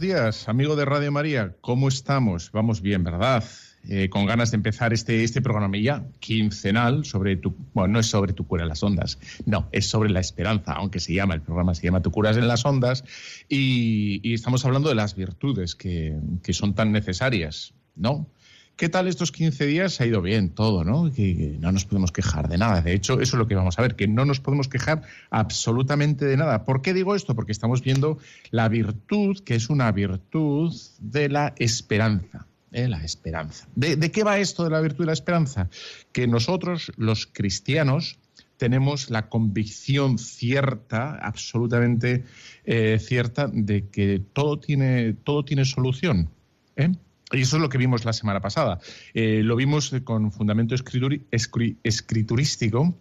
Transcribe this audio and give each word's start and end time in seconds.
Días, 0.00 0.48
amigo 0.48 0.76
de 0.76 0.86
Radio 0.86 1.12
María. 1.12 1.54
¿Cómo 1.60 1.86
estamos? 1.86 2.50
Vamos 2.52 2.80
bien, 2.80 3.04
¿verdad? 3.04 3.44
Eh, 3.86 4.08
con 4.08 4.24
ganas 4.24 4.50
de 4.50 4.56
empezar 4.56 4.94
este, 4.94 5.22
este 5.24 5.42
programa 5.42 5.76
ya 5.76 6.06
quincenal 6.20 7.04
sobre 7.04 7.36
tu, 7.36 7.54
bueno, 7.74 7.92
no 7.92 8.00
es 8.00 8.06
sobre 8.06 8.32
tu 8.32 8.46
cura 8.46 8.62
en 8.62 8.70
las 8.70 8.82
ondas, 8.82 9.18
no, 9.44 9.68
es 9.72 9.88
sobre 9.88 10.10
la 10.10 10.20
esperanza, 10.20 10.72
aunque 10.72 11.00
se 11.00 11.12
llama, 11.12 11.34
el 11.34 11.42
programa 11.42 11.74
se 11.74 11.84
llama 11.84 12.00
Tu 12.00 12.10
curas 12.10 12.38
en 12.38 12.48
las 12.48 12.64
ondas, 12.64 13.04
y, 13.48 14.32
estamos 14.32 14.64
hablando 14.64 14.88
de 14.88 14.94
las 14.94 15.14
virtudes 15.14 15.74
que, 15.74 16.18
que 16.42 16.54
son 16.54 16.74
tan 16.74 16.92
necesarias, 16.92 17.74
¿no? 17.94 18.26
¿Qué 18.80 18.88
tal 18.88 19.08
estos 19.08 19.30
15 19.30 19.66
días? 19.66 20.00
Ha 20.00 20.06
ido 20.06 20.22
bien 20.22 20.48
todo, 20.54 20.84
¿no? 20.84 21.10
No 21.58 21.70
nos 21.70 21.84
podemos 21.84 22.12
quejar 22.12 22.48
de 22.48 22.56
nada. 22.56 22.80
De 22.80 22.94
hecho, 22.94 23.20
eso 23.20 23.36
es 23.36 23.38
lo 23.38 23.46
que 23.46 23.54
vamos 23.54 23.78
a 23.78 23.82
ver, 23.82 23.94
que 23.94 24.08
no 24.08 24.24
nos 24.24 24.40
podemos 24.40 24.68
quejar 24.68 25.02
absolutamente 25.28 26.24
de 26.24 26.38
nada. 26.38 26.64
¿Por 26.64 26.80
qué 26.80 26.94
digo 26.94 27.14
esto? 27.14 27.34
Porque 27.34 27.52
estamos 27.52 27.82
viendo 27.82 28.16
la 28.50 28.70
virtud, 28.70 29.40
que 29.44 29.54
es 29.54 29.68
una 29.68 29.92
virtud 29.92 30.74
de 30.98 31.28
la 31.28 31.52
esperanza. 31.58 32.46
¿eh? 32.72 32.88
La 32.88 33.04
esperanza. 33.04 33.68
¿De, 33.74 34.10
qué 34.10 34.24
va 34.24 34.38
esto 34.38 34.64
de 34.64 34.70
la 34.70 34.80
virtud 34.80 35.00
de 35.00 35.08
la 35.08 35.12
esperanza? 35.12 35.68
Que 36.12 36.26
nosotros, 36.26 36.90
los 36.96 37.26
cristianos, 37.26 38.18
tenemos 38.56 39.10
la 39.10 39.28
convicción 39.28 40.16
cierta, 40.16 41.16
absolutamente 41.16 42.24
eh, 42.64 42.98
cierta, 42.98 43.46
de 43.46 43.88
que 43.88 44.22
todo 44.32 44.58
tiene, 44.58 45.12
todo 45.12 45.44
tiene 45.44 45.66
solución. 45.66 46.30
¿eh? 46.76 46.92
Y 47.32 47.42
eso 47.42 47.56
es 47.56 47.62
lo 47.62 47.68
que 47.68 47.78
vimos 47.78 48.04
la 48.04 48.12
semana 48.12 48.40
pasada. 48.40 48.80
Eh, 49.14 49.42
lo 49.44 49.56
vimos 49.56 49.94
con 50.04 50.32
fundamento 50.32 50.74
escriturístico. 50.74 52.98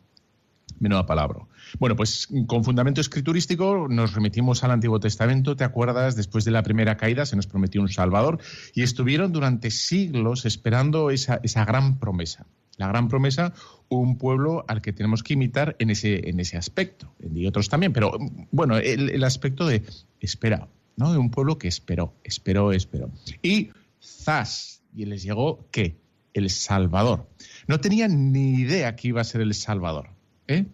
Menuda 0.80 1.06
palabra. 1.06 1.40
Bueno, 1.80 1.96
pues 1.96 2.28
con 2.48 2.64
fundamento 2.64 3.02
escriturístico 3.02 3.88
nos 3.90 4.14
remitimos 4.14 4.64
al 4.64 4.72
Antiguo 4.72 5.00
Testamento. 5.00 5.56
¿Te 5.56 5.64
acuerdas? 5.64 6.16
Después 6.16 6.46
de 6.46 6.52
la 6.52 6.64
primera 6.64 6.96
caída 6.96 7.26
se 7.26 7.36
nos 7.36 7.48
prometió 7.48 7.82
un 7.82 7.90
Salvador 7.90 8.40
y 8.74 8.84
estuvieron 8.84 9.32
durante 9.32 9.72
siglos 9.72 10.46
esperando 10.46 11.10
esa, 11.10 11.40
gran 11.66 12.00
promesa. 12.00 12.46
La 12.78 12.88
gran 12.88 13.10
promesa, 13.10 13.54
un 13.90 14.18
pueblo 14.18 14.64
al 14.68 14.82
que 14.82 14.94
tenemos 14.94 15.22
que 15.22 15.34
imitar 15.34 15.76
en 15.80 15.90
ese, 15.90 16.30
en 16.30 16.40
ese 16.40 16.56
aspecto, 16.56 17.12
y 17.34 17.46
otros 17.46 17.68
también, 17.68 17.92
pero 17.92 18.18
bueno, 18.52 18.78
el, 18.78 19.10
el 19.10 19.24
aspecto 19.26 19.68
de 19.68 19.84
espera, 20.22 20.70
¿no? 20.96 21.12
De 21.12 21.18
un 21.18 21.30
pueblo 21.30 21.58
que 21.58 21.68
esperó, 21.68 22.14
esperó, 22.24 22.72
esperó. 22.72 23.12
Y 23.44 23.72
zas, 24.02 24.82
y 24.96 25.06
les 25.06 25.24
llegó 25.24 25.68
¿qué? 25.72 25.98
El 26.34 26.50
Salvador. 26.50 27.28
No 27.68 27.80
tenían 27.80 28.32
ni 28.32 28.54
idea 28.54 28.96
que 28.96 29.10
iba 29.10 29.22
a 29.22 29.24
ser 29.26 29.42
el 29.42 29.54
Salvador. 29.54 30.10
¿eh? 30.48 30.66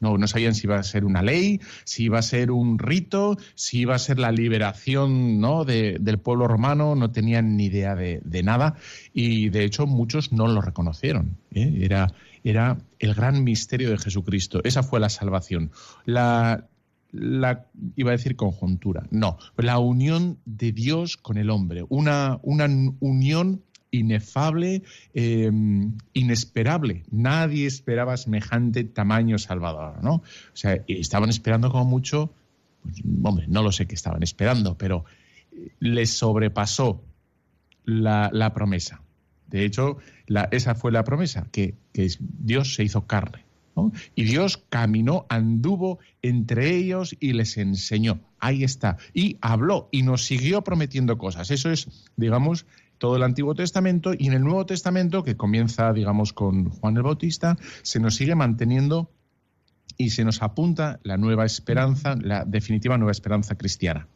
No, 0.00 0.16
no 0.16 0.28
sabían 0.28 0.54
si 0.54 0.66
iba 0.66 0.78
a 0.78 0.82
ser 0.82 1.04
una 1.04 1.22
ley, 1.22 1.60
si 1.84 2.04
iba 2.04 2.18
a 2.18 2.22
ser 2.22 2.50
un 2.50 2.78
rito, 2.78 3.36
si 3.54 3.80
iba 3.80 3.96
a 3.96 3.98
ser 3.98 4.18
la 4.18 4.30
liberación 4.30 5.40
¿no? 5.40 5.64
del 5.64 6.18
pueblo 6.18 6.46
romano, 6.46 6.94
no 6.94 7.10
tenían 7.10 7.56
ni 7.56 7.66
idea 7.66 7.96
de, 7.96 8.42
nada 8.44 8.76
y 9.12 9.48
de 9.48 9.64
hecho 9.64 9.86
muchos 9.86 10.32
no 10.32 10.46
lo 10.46 10.60
reconocieron. 10.60 11.36
¿eh? 11.52 11.80
Era, 11.80 12.12
era 12.44 12.78
el 13.00 13.14
gran 13.14 13.42
misterio 13.42 13.90
de 13.90 13.98
Jesucristo. 13.98 14.60
Esa 14.62 14.82
fue 14.82 15.00
la 15.00 15.08
salvación. 15.08 15.72
La, 16.04 16.68
la, 17.10 17.66
iba 17.96 18.10
a 18.10 18.16
decir 18.16 18.36
conjuntura, 18.36 19.06
no, 19.10 19.38
la 19.56 19.78
unión 19.78 20.38
de 20.44 20.72
Dios 20.72 21.16
con 21.16 21.38
el 21.38 21.50
hombre, 21.50 21.84
una, 21.88 22.38
una 22.42 22.68
unión 23.00 23.62
inefable, 23.90 24.82
em, 25.14 25.96
inesperable. 26.12 27.04
Nadie 27.10 27.66
esperaba 27.66 28.16
semejante 28.16 28.84
tamaño 28.84 29.38
salvador, 29.38 30.02
¿no? 30.02 30.14
O 30.16 30.22
sea, 30.52 30.84
estaban 30.86 31.30
esperando 31.30 31.70
como 31.70 31.84
mucho, 31.84 32.32
pues, 32.82 32.96
hombre, 33.22 33.46
no 33.48 33.62
lo 33.62 33.72
sé 33.72 33.86
qué 33.86 33.94
estaban 33.94 34.22
esperando, 34.22 34.76
pero 34.76 35.04
les 35.80 36.10
sobrepasó 36.10 37.02
la, 37.84 38.30
la 38.32 38.52
promesa. 38.52 39.00
De 39.46 39.64
hecho, 39.64 39.96
la, 40.26 40.48
esa 40.52 40.74
fue 40.74 40.92
la 40.92 41.04
promesa, 41.04 41.46
que, 41.50 41.74
que 41.92 42.08
Dios 42.20 42.74
se 42.74 42.84
hizo 42.84 43.06
carne. 43.06 43.47
Y 44.14 44.24
Dios 44.24 44.62
caminó, 44.68 45.26
anduvo 45.28 45.98
entre 46.22 46.74
ellos 46.76 47.16
y 47.20 47.32
les 47.32 47.56
enseñó. 47.56 48.20
Ahí 48.38 48.64
está. 48.64 48.96
Y 49.14 49.38
habló 49.40 49.88
y 49.90 50.02
nos 50.02 50.24
siguió 50.24 50.62
prometiendo 50.62 51.18
cosas. 51.18 51.50
Eso 51.50 51.70
es, 51.70 51.88
digamos, 52.16 52.66
todo 52.98 53.16
el 53.16 53.22
Antiguo 53.22 53.54
Testamento 53.54 54.12
y 54.16 54.26
en 54.26 54.34
el 54.34 54.42
Nuevo 54.42 54.66
Testamento, 54.66 55.22
que 55.22 55.36
comienza, 55.36 55.92
digamos, 55.92 56.32
con 56.32 56.70
Juan 56.70 56.96
el 56.96 57.02
Bautista, 57.02 57.56
se 57.82 58.00
nos 58.00 58.16
sigue 58.16 58.34
manteniendo 58.34 59.10
y 59.96 60.10
se 60.10 60.24
nos 60.24 60.42
apunta 60.42 61.00
la 61.02 61.16
nueva 61.16 61.44
esperanza, 61.44 62.16
la 62.20 62.44
definitiva 62.44 62.98
nueva 62.98 63.12
esperanza 63.12 63.56
cristiana, 63.56 64.08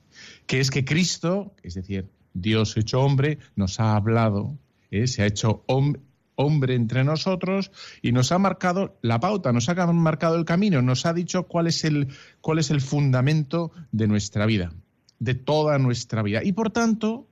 que 0.46 0.60
es 0.60 0.70
que 0.70 0.84
Cristo, 0.84 1.54
es 1.62 1.74
decir, 1.74 2.08
Dios 2.34 2.76
hecho 2.76 3.00
hombre, 3.00 3.38
nos 3.56 3.80
ha 3.80 3.96
hablado, 3.96 4.56
¿eh? 4.90 5.06
se 5.06 5.22
ha 5.22 5.26
hecho 5.26 5.64
hombre 5.66 6.00
hombre 6.34 6.75
entre 6.75 7.04
nosotros 7.04 7.70
y 8.00 8.12
nos 8.12 8.32
ha 8.32 8.38
marcado 8.38 8.98
la 9.03 9.20
pauta, 9.20 9.53
nos 9.53 9.69
ha 9.69 9.87
marcado 9.93 10.37
el 10.37 10.44
camino, 10.44 10.82
nos 10.82 11.06
ha 11.06 11.12
dicho 11.12 11.44
cuál 11.44 11.66
es 11.66 11.84
el, 11.84 12.09
cuál 12.41 12.59
es 12.59 12.70
el 12.70 12.81
fundamento 12.81 13.72
de 13.91 14.09
nuestra 14.09 14.47
vida, 14.47 14.72
de 15.19 15.34
toda 15.34 15.78
nuestra 15.78 16.22
vida. 16.22 16.42
Y 16.42 16.53
por 16.53 16.71
tanto, 16.71 17.28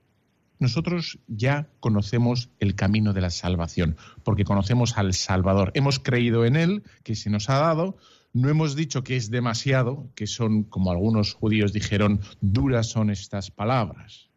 nosotros 0.59 1.19
ya 1.27 1.67
conocemos 1.79 2.49
el 2.59 2.75
camino 2.75 3.13
de 3.13 3.21
la 3.21 3.31
salvación, 3.31 3.97
porque 4.23 4.43
conocemos 4.43 4.97
al 4.97 5.13
Salvador. 5.13 5.71
Hemos 5.73 5.99
creído 5.99 6.45
en 6.45 6.55
Él, 6.55 6.83
que 7.03 7.15
se 7.15 7.29
nos 7.29 7.49
ha 7.49 7.55
dado. 7.55 7.97
No 8.33 8.47
hemos 8.47 8.75
dicho 8.75 9.03
que 9.03 9.17
es 9.17 9.31
demasiado, 9.31 10.07
que 10.15 10.27
son, 10.27 10.63
como 10.63 10.91
algunos 10.91 11.33
judíos 11.33 11.73
dijeron, 11.73 12.21
duras 12.39 12.87
son 12.87 13.09
estas 13.09 13.51
palabras 13.51 14.29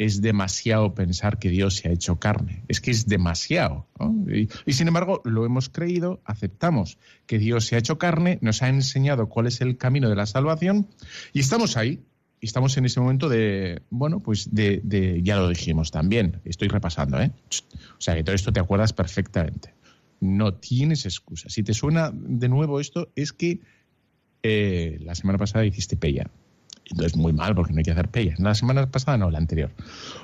es 0.00 0.22
demasiado 0.22 0.94
pensar 0.94 1.38
que 1.38 1.50
Dios 1.50 1.76
se 1.76 1.90
ha 1.90 1.92
hecho 1.92 2.18
carne. 2.18 2.64
Es 2.68 2.80
que 2.80 2.90
es 2.90 3.06
demasiado. 3.06 3.86
Y, 4.64 4.72
sin 4.72 4.88
embargo, 4.88 5.20
lo 5.26 5.44
hemos 5.44 5.68
creído, 5.68 6.22
aceptamos 6.24 6.96
que 7.26 7.38
Dios 7.38 7.66
se 7.66 7.76
ha 7.76 7.80
hecho 7.80 7.98
carne, 7.98 8.38
nos 8.40 8.62
ha 8.62 8.70
enseñado 8.70 9.28
cuál 9.28 9.46
es 9.46 9.60
el 9.60 9.76
camino 9.76 10.08
de 10.08 10.16
la 10.16 10.24
salvación 10.24 10.88
y 11.34 11.40
estamos 11.40 11.76
ahí. 11.76 12.02
Y 12.40 12.46
estamos 12.46 12.78
en 12.78 12.86
ese 12.86 12.98
momento 12.98 13.28
de, 13.28 13.82
bueno, 13.90 14.20
pues 14.20 14.48
de, 14.54 15.20
ya 15.22 15.36
lo 15.36 15.50
dijimos 15.50 15.90
también, 15.90 16.40
estoy 16.46 16.68
repasando, 16.68 17.20
¿eh? 17.20 17.32
O 17.98 18.00
sea, 18.00 18.14
que 18.14 18.24
todo 18.24 18.34
esto 18.34 18.54
te 18.54 18.60
acuerdas 18.60 18.94
perfectamente. 18.94 19.74
No 20.20 20.54
tienes 20.54 21.04
excusa. 21.04 21.50
Si 21.50 21.62
te 21.62 21.74
suena 21.74 22.10
de 22.10 22.48
nuevo 22.48 22.80
esto, 22.80 23.10
es 23.16 23.34
que 23.34 23.60
eh, 24.42 24.98
la 25.02 25.14
semana 25.14 25.38
pasada 25.38 25.66
hiciste 25.66 25.98
pella. 25.98 26.30
Entonces, 26.86 27.16
muy 27.16 27.32
mal, 27.32 27.54
porque 27.54 27.72
no 27.72 27.78
hay 27.78 27.84
que 27.84 27.92
hacer 27.92 28.08
pellas. 28.08 28.40
La 28.40 28.54
semana 28.54 28.90
pasada 28.90 29.16
no, 29.16 29.30
la 29.30 29.38
anterior. 29.38 29.72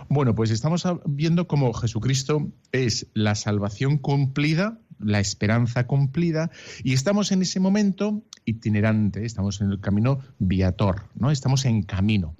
Bueno, 0.08 0.34
pues 0.34 0.50
estamos 0.50 0.84
viendo 1.04 1.46
cómo 1.46 1.72
Jesucristo 1.72 2.50
es 2.72 3.06
la 3.14 3.34
salvación 3.34 3.98
cumplida, 3.98 4.80
la 4.98 5.20
esperanza 5.20 5.86
cumplida, 5.86 6.50
y 6.82 6.92
estamos 6.92 7.30
en 7.30 7.42
ese 7.42 7.60
momento 7.60 8.24
itinerante, 8.44 9.24
estamos 9.24 9.60
en 9.60 9.70
el 9.70 9.80
camino 9.80 10.20
viator, 10.38 11.08
¿no? 11.14 11.30
Estamos 11.30 11.64
en 11.66 11.82
camino. 11.82 12.36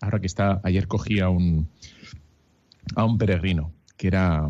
Ahora 0.00 0.20
que 0.20 0.26
está, 0.26 0.60
ayer 0.62 0.86
cogí 0.86 1.20
a 1.20 1.28
un, 1.28 1.68
a 2.94 3.04
un 3.04 3.18
peregrino, 3.18 3.72
que 3.96 4.08
era 4.08 4.48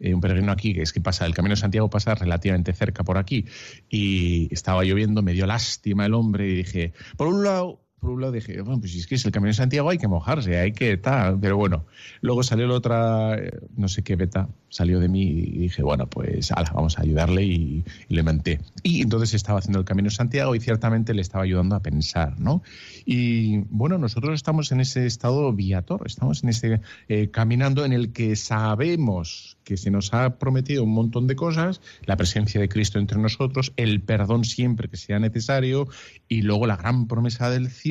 eh, 0.00 0.12
un 0.12 0.20
peregrino 0.20 0.52
aquí, 0.52 0.74
que 0.74 0.82
es 0.82 0.92
que 0.92 1.00
pasa, 1.00 1.24
el 1.24 1.34
Camino 1.34 1.54
de 1.54 1.60
Santiago 1.60 1.88
pasa 1.88 2.14
relativamente 2.14 2.72
cerca 2.72 3.04
por 3.04 3.16
aquí, 3.16 3.46
y 3.88 4.52
estaba 4.52 4.84
lloviendo, 4.84 5.22
me 5.22 5.32
dio 5.32 5.46
lástima 5.46 6.04
el 6.04 6.14
hombre, 6.14 6.48
y 6.48 6.56
dije, 6.56 6.92
por 7.16 7.28
un 7.28 7.44
lado, 7.44 7.85
por 8.00 8.10
un 8.10 8.20
lado 8.20 8.32
dije, 8.32 8.60
bueno, 8.60 8.80
pues 8.80 8.92
si 8.92 8.98
es 8.98 9.06
que 9.06 9.14
es 9.14 9.24
el 9.24 9.32
camino 9.32 9.48
de 9.48 9.54
Santiago 9.54 9.90
hay 9.90 9.98
que 9.98 10.08
mojarse, 10.08 10.58
hay 10.58 10.72
que 10.72 10.96
tal, 10.96 11.40
pero 11.40 11.56
bueno, 11.56 11.86
luego 12.20 12.42
salió 12.42 12.66
la 12.66 12.74
otra, 12.74 13.36
eh, 13.36 13.50
no 13.76 13.88
sé 13.88 14.02
qué 14.02 14.16
beta, 14.16 14.48
salió 14.68 15.00
de 15.00 15.08
mí 15.08 15.22
y 15.22 15.58
dije, 15.58 15.82
bueno, 15.82 16.06
pues 16.08 16.52
ala, 16.52 16.70
vamos 16.74 16.98
a 16.98 17.02
ayudarle 17.02 17.44
y, 17.44 17.84
le 18.08 18.22
menté. 18.22 18.60
Y 18.82 19.02
entonces 19.02 19.34
estaba 19.34 19.58
haciendo 19.58 19.78
el 19.78 19.84
camino 19.84 20.08
de 20.08 20.14
Santiago 20.14 20.54
y 20.54 20.60
ciertamente 20.60 21.14
le 21.14 21.22
estaba 21.22 21.44
ayudando 21.44 21.74
a 21.74 21.80
pensar, 21.80 22.38
¿no? 22.38 22.62
Y 23.04 23.58
bueno, 23.70 23.98
nosotros 23.98 24.34
estamos 24.34 24.70
en 24.72 24.80
ese 24.80 25.06
estado 25.06 25.52
viator, 25.52 26.02
estamos 26.06 26.42
en 26.42 26.50
ese 26.50 26.80
eh, 27.08 27.30
caminando 27.30 27.84
en 27.84 27.92
el 27.92 28.12
que 28.12 28.36
sabemos 28.36 29.56
que 29.64 29.76
se 29.76 29.90
nos 29.90 30.14
ha 30.14 30.38
prometido 30.38 30.84
un 30.84 30.92
montón 30.92 31.26
de 31.26 31.34
cosas, 31.34 31.80
la 32.04 32.16
presencia 32.16 32.60
de 32.60 32.68
Cristo 32.68 33.00
entre 33.00 33.18
nosotros, 33.18 33.72
el 33.76 34.00
perdón 34.00 34.44
siempre 34.44 34.88
que 34.88 34.96
sea 34.96 35.18
necesario 35.18 35.88
y 36.28 36.42
luego 36.42 36.66
la 36.66 36.76
gran 36.76 37.08
promesa 37.08 37.50
del 37.50 37.68
cielo, 37.68 37.85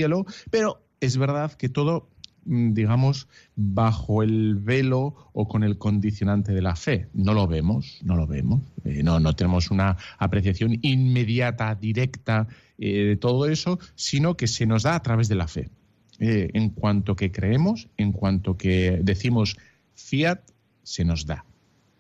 pero 0.50 0.82
es 1.00 1.18
verdad 1.18 1.54
que 1.54 1.70
todo 1.70 2.10
mm, 2.46 2.74
digamos, 2.74 3.28
bajo 3.56 4.24
el 4.24 4.56
velo 4.56 5.16
o 5.34 5.48
con 5.48 5.64
el 5.64 5.78
condicionante 5.78 6.54
de 6.54 6.62
la 6.62 6.76
fe. 6.76 7.08
No 7.14 7.34
lo 7.34 7.48
vemos, 7.48 8.00
no 8.04 8.16
lo 8.16 8.28
vemos. 8.28 8.62
Eh, 8.84 9.04
no, 9.04 9.20
no 9.20 9.36
tenemos 9.36 9.72
una 9.72 9.98
apreciación 10.18 10.78
inmediata, 10.82 11.76
directa 11.76 12.48
eh, 12.78 13.04
de 13.04 13.16
todo 13.18 13.48
eso, 13.48 13.80
sino 13.96 14.36
que 14.38 14.48
se 14.48 14.66
nos 14.66 14.84
da 14.84 14.96
a 14.96 15.02
través 15.02 15.28
de 15.28 15.36
la 15.36 15.48
fe. 15.48 15.70
Eh, 16.20 16.50
en 16.54 16.70
cuanto 16.70 17.16
que 17.16 17.32
creemos, 17.32 17.90
en 17.98 18.14
cuanto 18.14 18.56
que 18.58 19.00
decimos 19.04 19.58
fiat, 19.96 20.40
se 20.84 21.04
nos 21.04 21.26
da. 21.26 21.46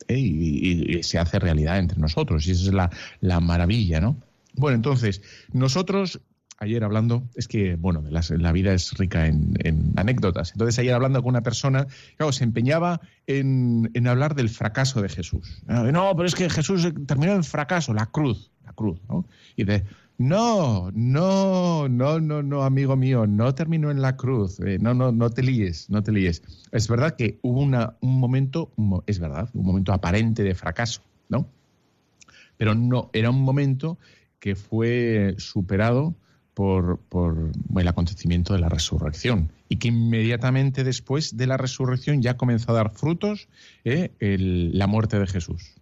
Y, 0.07 1.01
se 1.03 1.17
hace 1.17 1.39
realidad 1.39 1.79
entre 1.79 1.99
nosotros. 1.99 2.47
Y 2.47 2.51
esa 2.51 2.63
es 2.63 2.73
la, 2.73 2.89
la 3.19 3.39
maravilla, 3.39 3.99
¿no? 3.99 4.15
Bueno, 4.53 4.75
entonces, 4.75 5.21
nosotros 5.51 6.21
ayer 6.57 6.83
hablando, 6.83 7.23
es 7.35 7.47
que, 7.47 7.75
bueno, 7.75 8.03
la 8.09 8.51
vida 8.51 8.73
es 8.73 8.93
rica 8.93 9.27
en, 9.27 9.93
anécdotas. 9.95 10.51
Entonces, 10.53 10.79
ayer 10.79 10.93
hablando 10.93 11.21
con 11.21 11.29
una 11.29 11.43
persona, 11.43 11.87
claro, 12.17 12.31
se 12.31 12.43
empeñaba 12.43 13.01
en, 13.27 13.89
hablar 14.07 14.35
del 14.35 14.49
fracaso 14.49 15.01
de 15.01 15.09
Jesús. 15.09 15.63
No, 15.67 16.15
pero 16.15 16.25
es 16.25 16.35
que 16.35 16.49
Jesús 16.49 16.87
terminó 17.05 17.33
en 17.33 17.43
fracaso, 17.43 17.93
la 17.93 18.07
cruz, 18.07 18.51
la 18.63 18.73
cruz, 18.73 18.99
¿no? 19.09 19.25
Y 19.55 19.65
de, 19.65 19.83
no, 20.17 20.91
no, 20.93 21.89
no, 21.89 22.19
no, 22.19 22.41
no, 22.41 22.63
amigo 22.63 22.95
mío, 22.95 23.27
no 23.27 23.53
terminó 23.53 23.91
en 23.91 24.01
la 24.01 24.15
cruz. 24.15 24.59
Eh, 24.61 24.77
no, 24.79 24.93
no, 24.93 25.11
no 25.11 25.29
te 25.29 25.43
líes, 25.43 25.89
no 25.89 26.03
te 26.03 26.11
líes. 26.11 26.41
Es 26.71 26.87
verdad 26.87 27.15
que 27.15 27.39
hubo 27.41 27.61
una, 27.61 27.95
un 27.99 28.19
momento, 28.19 28.71
es 29.07 29.19
verdad, 29.19 29.49
un 29.53 29.65
momento 29.65 29.91
aparente 29.91 30.43
de 30.43 30.55
fracaso, 30.55 31.01
¿no? 31.27 31.47
Pero 32.57 32.73
no, 32.75 33.09
era 33.11 33.29
un 33.29 33.41
momento 33.41 33.97
que 34.39 34.55
fue 34.55 35.35
superado 35.37 36.15
por, 36.55 37.51
el 37.77 37.87
acontecimiento 37.87 38.53
de 38.53 38.59
la 38.59 38.69
resurrección 38.69 39.51
y 39.69 39.75
que 39.75 39.89
inmediatamente 39.89 40.83
después 40.83 41.37
de 41.37 41.47
la 41.47 41.57
resurrección 41.57 42.21
ya 42.21 42.37
comenzó 42.37 42.71
a 42.71 42.75
dar 42.75 42.93
frutos 42.93 43.49
eh, 43.83 44.11
la 44.19 44.87
muerte 44.87 45.19
de 45.19 45.27
Jesús. 45.27 45.75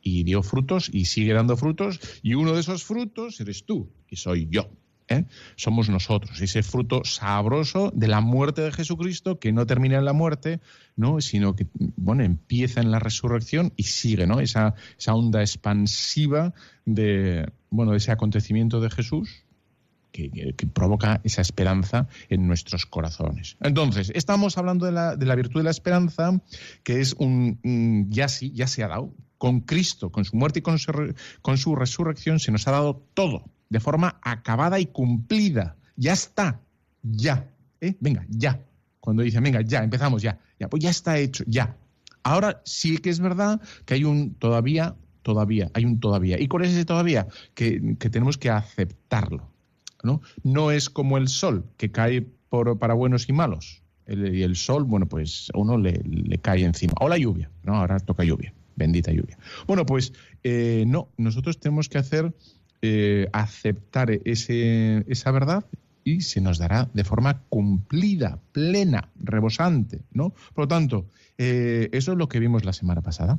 Y 0.00 0.24
dio 0.24 0.42
frutos 0.42 0.90
y 0.92 1.04
sigue 1.04 1.34
dando 1.34 1.56
frutos 1.56 2.00
y 2.22 2.34
uno 2.34 2.54
de 2.54 2.60
esos 2.60 2.82
frutos 2.82 3.38
eres 3.40 3.64
tú 3.64 3.88
y 4.08 4.16
soy 4.16 4.48
yo. 4.50 4.70
¿eh? 5.08 5.26
Somos 5.56 5.90
nosotros, 5.90 6.40
ese 6.40 6.62
fruto 6.62 7.04
sabroso 7.04 7.92
de 7.94 8.08
la 8.08 8.20
muerte 8.22 8.62
de 8.62 8.72
Jesucristo 8.72 9.38
que 9.38 9.52
no 9.52 9.66
termina 9.66 9.98
en 9.98 10.06
la 10.06 10.14
muerte, 10.14 10.60
¿no? 10.96 11.20
sino 11.20 11.54
que 11.54 11.66
bueno, 11.74 12.24
empieza 12.24 12.80
en 12.80 12.90
la 12.90 12.98
resurrección 12.98 13.74
y 13.76 13.84
sigue 13.84 14.26
¿no? 14.26 14.40
esa, 14.40 14.74
onda 15.06 15.42
expansiva 15.42 16.54
de, 16.86 17.52
bueno, 17.68 17.92
de 17.92 17.98
ese 17.98 18.10
acontecimiento 18.10 18.80
de 18.80 18.90
Jesús 18.90 19.44
que, 20.12 20.66
provoca 20.72 21.20
esa 21.24 21.40
esperanza 21.40 22.06
en 22.28 22.46
nuestros 22.46 22.86
corazones. 22.86 23.56
Entonces, 23.60 24.12
estamos 24.14 24.58
hablando 24.58 24.86
de 24.86 24.92
la, 24.92 25.16
de 25.16 25.26
la 25.26 25.34
virtud 25.34 25.60
de 25.60 25.64
la 25.64 25.70
esperanza, 25.70 26.40
que 26.84 27.00
es 27.00 27.14
un, 27.14 28.06
ya 28.10 28.28
sí, 28.28 28.52
ya 28.54 28.66
se 28.66 28.84
ha 28.84 28.88
dado. 28.88 29.14
Con 29.38 29.62
Cristo, 29.62 30.12
con 30.12 30.24
su 30.24 30.36
muerte 30.36 30.60
y 30.60 30.62
con 30.62 30.78
su, 30.78 31.14
con 31.40 31.58
su 31.58 31.74
resurrección, 31.74 32.38
se 32.38 32.52
nos 32.52 32.68
ha 32.68 32.70
dado 32.70 33.02
todo, 33.14 33.50
de 33.70 33.80
forma 33.80 34.20
acabada 34.22 34.78
y 34.78 34.86
cumplida. 34.86 35.76
Ya 35.96 36.12
está, 36.12 36.60
ya. 37.02 37.50
¿eh? 37.80 37.96
Venga, 37.98 38.24
ya. 38.28 38.60
Cuando 39.00 39.24
dice, 39.24 39.40
venga, 39.40 39.60
ya, 39.62 39.82
empezamos, 39.82 40.22
ya. 40.22 40.38
ya. 40.60 40.68
Pues 40.68 40.80
ya 40.82 40.90
está 40.90 41.18
hecho, 41.18 41.42
ya. 41.48 41.76
Ahora 42.22 42.62
sí 42.64 42.98
que 42.98 43.10
es 43.10 43.18
verdad 43.18 43.60
que 43.84 43.94
hay 43.94 44.04
un 44.04 44.34
todavía, 44.34 44.94
todavía, 45.22 45.72
hay 45.74 45.86
un 45.86 45.98
todavía. 45.98 46.40
¿Y 46.40 46.46
cuál 46.46 46.64
es 46.64 46.70
ese 46.70 46.84
todavía? 46.84 47.26
Que, 47.54 47.96
que 47.98 48.10
tenemos 48.10 48.38
que 48.38 48.48
aceptarlo. 48.48 49.51
¿No? 50.02 50.20
No 50.42 50.70
es 50.70 50.90
como 50.90 51.18
el 51.18 51.28
sol, 51.28 51.64
que 51.76 51.90
cae 51.90 52.26
para 52.78 52.94
buenos 52.94 53.28
y 53.28 53.32
malos. 53.32 53.82
Y 54.06 54.42
el 54.42 54.56
sol, 54.56 54.84
bueno, 54.84 55.06
pues 55.06 55.50
a 55.54 55.58
uno 55.58 55.78
le, 55.78 56.02
cae 56.42 56.64
encima. 56.64 56.94
O 57.00 57.08
la 57.08 57.18
lluvia, 57.18 57.50
¿no? 57.62 57.76
Ahora 57.76 57.98
toca 58.00 58.24
lluvia, 58.24 58.52
bendita 58.76 59.12
lluvia. 59.12 59.38
Bueno, 59.66 59.86
pues 59.86 60.12
eh, 60.42 60.84
no, 60.86 61.08
nosotros 61.16 61.58
tenemos 61.60 61.88
que 61.88 61.98
hacer, 61.98 62.34
eh, 62.82 63.28
aceptar 63.32 64.10
ese, 64.24 65.04
esa 65.08 65.30
verdad 65.30 65.64
y 66.04 66.22
se 66.22 66.40
nos 66.40 66.58
dará 66.58 66.90
de 66.92 67.04
forma 67.04 67.42
cumplida, 67.48 68.40
plena, 68.52 69.08
rebosante, 69.16 70.02
¿no? 70.12 70.30
Por 70.54 70.64
lo 70.64 70.68
tanto, 70.68 71.06
eh, 71.38 71.88
eso 71.92 72.12
es 72.12 72.18
lo 72.18 72.28
que 72.28 72.40
vimos 72.40 72.64
la 72.64 72.72
semana 72.72 73.02
pasada. 73.02 73.38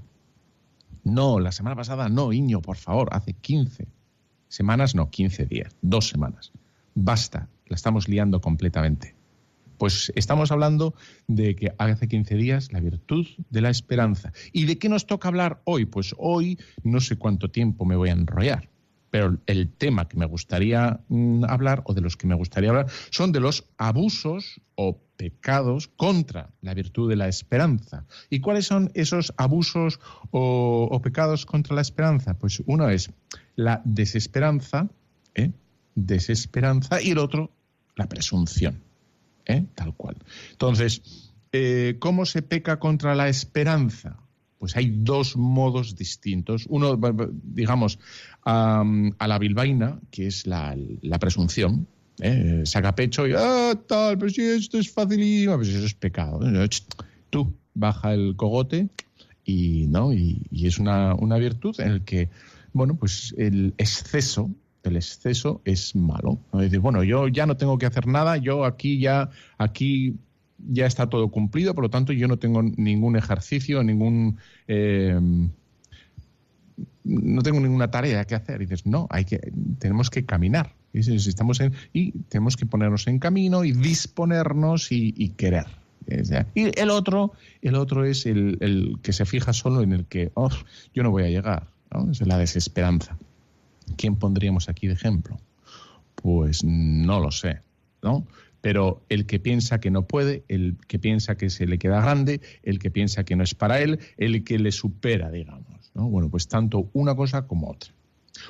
No, 1.03 1.39
la 1.39 1.51
semana 1.51 1.75
pasada 1.75 2.07
no, 2.07 2.31
Iño, 2.31 2.61
por 2.61 2.77
favor, 2.77 3.09
hace 3.11 3.33
15, 3.33 3.87
Semanas 4.53 4.93
no, 4.93 5.09
15 5.09 5.47
días, 5.47 5.75
dos 5.81 6.09
semanas. 6.09 6.51
Basta, 6.93 7.49
la 7.65 7.75
estamos 7.75 8.07
liando 8.07 8.39
completamente. 8.39 9.15
Pues 9.79 10.13
estamos 10.15 10.51
hablando 10.51 10.93
de 11.27 11.55
que 11.55 11.73
hace 11.79 12.07
15 12.07 12.35
días 12.35 12.71
la 12.71 12.79
virtud 12.79 13.25
de 13.49 13.61
la 13.61 13.71
esperanza. 13.71 14.31
¿Y 14.51 14.65
de 14.65 14.77
qué 14.77 14.89
nos 14.89 15.07
toca 15.07 15.27
hablar 15.27 15.63
hoy? 15.63 15.85
Pues 15.85 16.13
hoy 16.19 16.59
no 16.83 16.99
sé 16.99 17.15
cuánto 17.15 17.49
tiempo 17.49 17.83
me 17.83 17.95
voy 17.95 18.09
a 18.09 18.11
enrollar, 18.11 18.69
pero 19.13 19.37
el 19.45 19.71
tema 19.71 20.07
que 20.07 20.17
me 20.17 20.25
gustaría 20.25 20.99
mm, 21.07 21.43
hablar 21.47 21.83
o 21.85 21.93
de 21.93 22.01
los 22.01 22.17
que 22.17 22.25
me 22.25 22.33
gustaría 22.33 22.71
hablar 22.71 22.87
son 23.11 23.31
de 23.31 23.41
los 23.41 23.65
abusos 23.77 24.59
o 24.73 25.03
pecados 25.17 25.87
contra 25.87 26.49
la 26.61 26.73
virtud 26.73 27.11
de 27.11 27.15
la 27.15 27.27
esperanza. 27.27 28.07
¿Y 28.31 28.39
cuáles 28.39 28.65
son 28.65 28.89
esos 28.95 29.31
abusos 29.37 29.99
o, 30.31 30.99
pecados 31.03 31.45
contra 31.45 31.75
la 31.75 31.81
esperanza? 31.81 32.33
Pues 32.33 32.63
uno 32.65 32.89
es 32.89 33.11
la 33.55 33.83
desesperanza, 33.85 34.89
¿eh? 35.35 35.51
desesperanza, 35.93 36.99
y 36.99 37.11
el 37.11 37.19
otro, 37.19 37.51
la 37.95 38.09
presunción, 38.09 38.81
¿eh? 39.45 39.63
tal 39.75 39.93
cual. 39.93 40.17
Entonces, 40.53 41.03
eh, 41.51 41.97
¿cómo 41.99 42.25
se 42.25 42.41
peca 42.41 42.79
contra 42.79 43.13
la 43.13 43.29
esperanza? 43.29 44.22
Pues 44.63 44.77
hay 44.77 44.93
dos 44.95 45.35
modos 45.35 45.93
distintos. 45.97 46.67
Uno, 46.69 46.97
digamos, 47.43 47.99
a 48.45 49.27
la 49.27 49.37
bilbaína, 49.37 49.99
que 50.09 50.27
es 50.27 50.47
la, 50.47 50.73
presunción, 51.19 51.85
saca 52.63 52.95
pecho 52.95 53.27
y, 53.27 53.33
ah, 53.35 53.73
tal, 53.85 54.17
pero 54.17 54.29
si 54.29 54.41
esto 54.41 54.77
es 54.77 54.89
facilísimo, 54.89 55.57
pues 55.57 55.67
eso 55.67 55.85
es 55.85 55.93
pecado. 55.93 56.39
Tú, 57.29 57.53
baja 57.73 58.13
el 58.13 58.37
cogote 58.37 58.87
y, 59.43 59.87
¿no? 59.87 60.13
y, 60.13 60.47
es 60.53 60.79
una, 60.79 61.13
una 61.15 61.37
virtud 61.37 61.77
en 61.81 61.91
el 61.91 62.05
que 62.05 62.29
bueno, 62.71 62.95
pues 62.95 63.35
el 63.37 63.73
exceso, 63.77 64.49
el 64.83 64.95
exceso 64.95 65.59
es 65.65 65.93
malo. 65.93 66.39
Es 66.57 66.79
bueno, 66.79 67.03
yo 67.03 67.27
ya 67.27 67.45
no 67.45 67.57
tengo 67.57 67.77
que 67.77 67.85
hacer 67.85 68.07
nada, 68.07 68.37
yo 68.37 68.63
aquí 68.63 68.97
ya, 68.97 69.29
aquí 69.57 70.15
ya 70.69 70.85
está 70.85 71.09
todo 71.09 71.29
cumplido, 71.29 71.73
por 71.73 71.83
lo 71.83 71.89
tanto 71.89 72.13
yo 72.13 72.27
no 72.27 72.37
tengo 72.37 72.61
ningún 72.63 73.15
ejercicio, 73.15 73.83
ningún... 73.83 74.37
Eh, 74.67 75.19
no 77.03 77.41
tengo 77.41 77.59
ninguna 77.59 77.91
tarea 77.91 78.25
que 78.25 78.35
hacer. 78.35 78.59
Dices, 78.59 78.85
no, 78.85 79.07
hay 79.09 79.25
que, 79.25 79.51
tenemos 79.79 80.09
que 80.09 80.25
caminar. 80.25 80.73
Y, 80.93 80.99
estamos 80.99 81.59
y 81.91 82.11
tenemos 82.29 82.55
que 82.55 82.65
ponernos 82.65 83.07
en 83.07 83.19
camino 83.19 83.63
y 83.63 83.71
disponernos 83.71 84.91
y, 84.91 85.29
querer. 85.29 85.65
Y 86.53 86.79
el 86.79 86.89
otro, 86.89 87.33
el 87.61 87.75
otro 87.75 88.05
es 88.05 88.25
el, 88.25 88.57
el, 88.61 88.99
que 89.01 89.13
se 89.13 89.25
fija 89.25 89.53
solo 89.53 89.81
en 89.81 89.93
el 89.93 90.05
que, 90.05 90.31
oh, 90.35 90.49
yo 90.93 91.03
no 91.03 91.11
voy 91.11 91.23
a 91.23 91.29
llegar. 91.29 91.67
Es 92.11 92.25
la 92.25 92.37
desesperanza. 92.37 93.17
¿Quién 93.97 94.15
pondríamos 94.15 94.69
aquí 94.69 94.87
de 94.87 94.93
ejemplo? 94.93 95.39
Pues 96.15 96.63
no 96.63 97.19
lo 97.19 97.31
sé, 97.31 97.61
¿no? 98.01 98.25
Pero 98.63 99.03
el 99.09 99.25
que 99.25 99.41
piensa 99.41 99.81
que 99.81 99.91
no 99.91 100.07
puede, 100.07 100.45
el 100.47 100.77
que 100.87 100.97
piensa 100.97 101.35
que 101.35 101.49
se 101.49 101.67
le 101.67 101.77
queda 101.77 101.99
grande, 101.99 102.39
el 102.63 102.79
que 102.79 102.89
piensa 102.89 103.25
que 103.25 103.35
no 103.35 103.43
es 103.43 103.55
para 103.55 103.81
él, 103.81 103.99
el 104.15 104.45
que 104.45 104.57
le 104.57 104.71
supera, 104.71 105.29
digamos, 105.29 105.91
¿no? 105.93 106.07
Bueno, 106.07 106.29
pues 106.29 106.47
tanto 106.47 106.89
una 106.93 107.13
cosa 107.13 107.45
como 107.45 107.69
otra. 107.69 107.93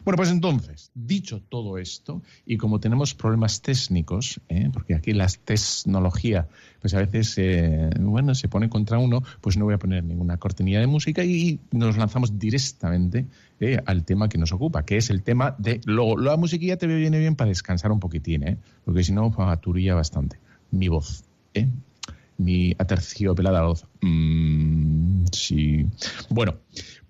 Bueno, 0.06 0.18
pues 0.18 0.30
entonces, 0.30 0.92
dicho 0.94 1.42
todo 1.50 1.78
esto, 1.78 2.22
y 2.46 2.58
como 2.58 2.80
tenemos 2.80 3.14
problemas 3.14 3.62
técnicos, 3.62 4.40
¿eh? 4.48 4.70
porque 4.72 4.96
aquí 4.96 5.12
la 5.12 5.28
tecnología, 5.28 6.48
pues 6.80 6.94
a 6.94 7.00
veces, 7.00 7.38
eh, 7.38 7.90
bueno, 8.00 8.34
se 8.34 8.48
pone 8.48 8.70
contra 8.70 8.98
uno, 8.98 9.24
pues 9.42 9.58
no 9.58 9.66
voy 9.66 9.74
a 9.74 9.80
poner 9.80 10.04
ninguna 10.04 10.38
cortinilla 10.38 10.80
de 10.80 10.88
música 10.88 11.24
y 11.24 11.60
nos 11.72 11.98
lanzamos 11.98 12.40
directamente 12.40 13.26
¿eh? 13.60 13.80
al 13.86 14.06
tema 14.06 14.30
que 14.30 14.38
nos 14.38 14.52
ocupa, 14.54 14.86
que 14.86 14.98
es 14.98 15.10
el 15.10 15.22
tema 15.22 15.56
de... 15.58 15.82
Luego, 15.86 16.18
la 16.18 16.38
musiquilla 16.38 16.78
te 16.78 16.88
viene 16.88 17.20
bien 17.20 17.36
para 17.36 17.50
descansar 17.50 17.92
un 17.92 18.00
poquitín, 18.00 18.48
¿eh? 18.48 18.58
porque 18.86 19.04
si 19.04 19.12
no, 19.12 19.34
aturía 19.38 19.96
bastante. 19.96 20.40
Mi 20.72 20.88
voz, 20.88 21.26
¿eh? 21.54 21.68
mi 22.38 22.74
aterciopelada 22.78 23.64
voz. 23.64 23.86
Mm, 24.02 25.26
sí. 25.32 25.86
Bueno, 26.30 26.56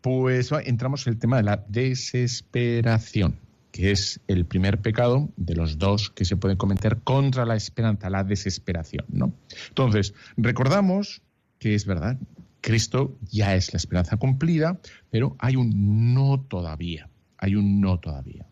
pues 0.04 0.52
entramos 0.66 1.08
en 1.08 1.14
el 1.14 1.20
tema 1.20 1.38
de 1.38 1.44
la 1.44 1.64
desesperación, 1.70 3.40
que 3.72 3.92
es 3.92 4.20
el 4.28 4.46
primer 4.46 4.82
pecado 4.82 5.30
de 5.38 5.56
los 5.56 5.78
dos 5.78 6.10
que 6.10 6.26
se 6.26 6.36
pueden 6.36 6.58
cometer 6.58 6.98
contra 7.06 7.46
la 7.46 7.56
esperanza, 7.56 8.10
la 8.10 8.26
desesperación, 8.26 9.06
¿no? 9.08 9.34
Entonces, 9.70 10.14
recordamos 10.36 11.22
que 11.58 11.74
es 11.74 11.86
verdad, 11.86 12.18
Cristo 12.60 13.18
ya 13.32 13.56
es 13.56 13.72
la 13.72 13.78
esperanza 13.78 14.18
cumplida, 14.18 14.78
pero 15.10 15.38
hay 15.40 15.56
un 15.56 16.14
no 16.14 16.42
todavía, 16.50 17.10
hay 17.38 17.56
un 17.56 17.80
no 17.80 17.98
todavía, 18.02 18.46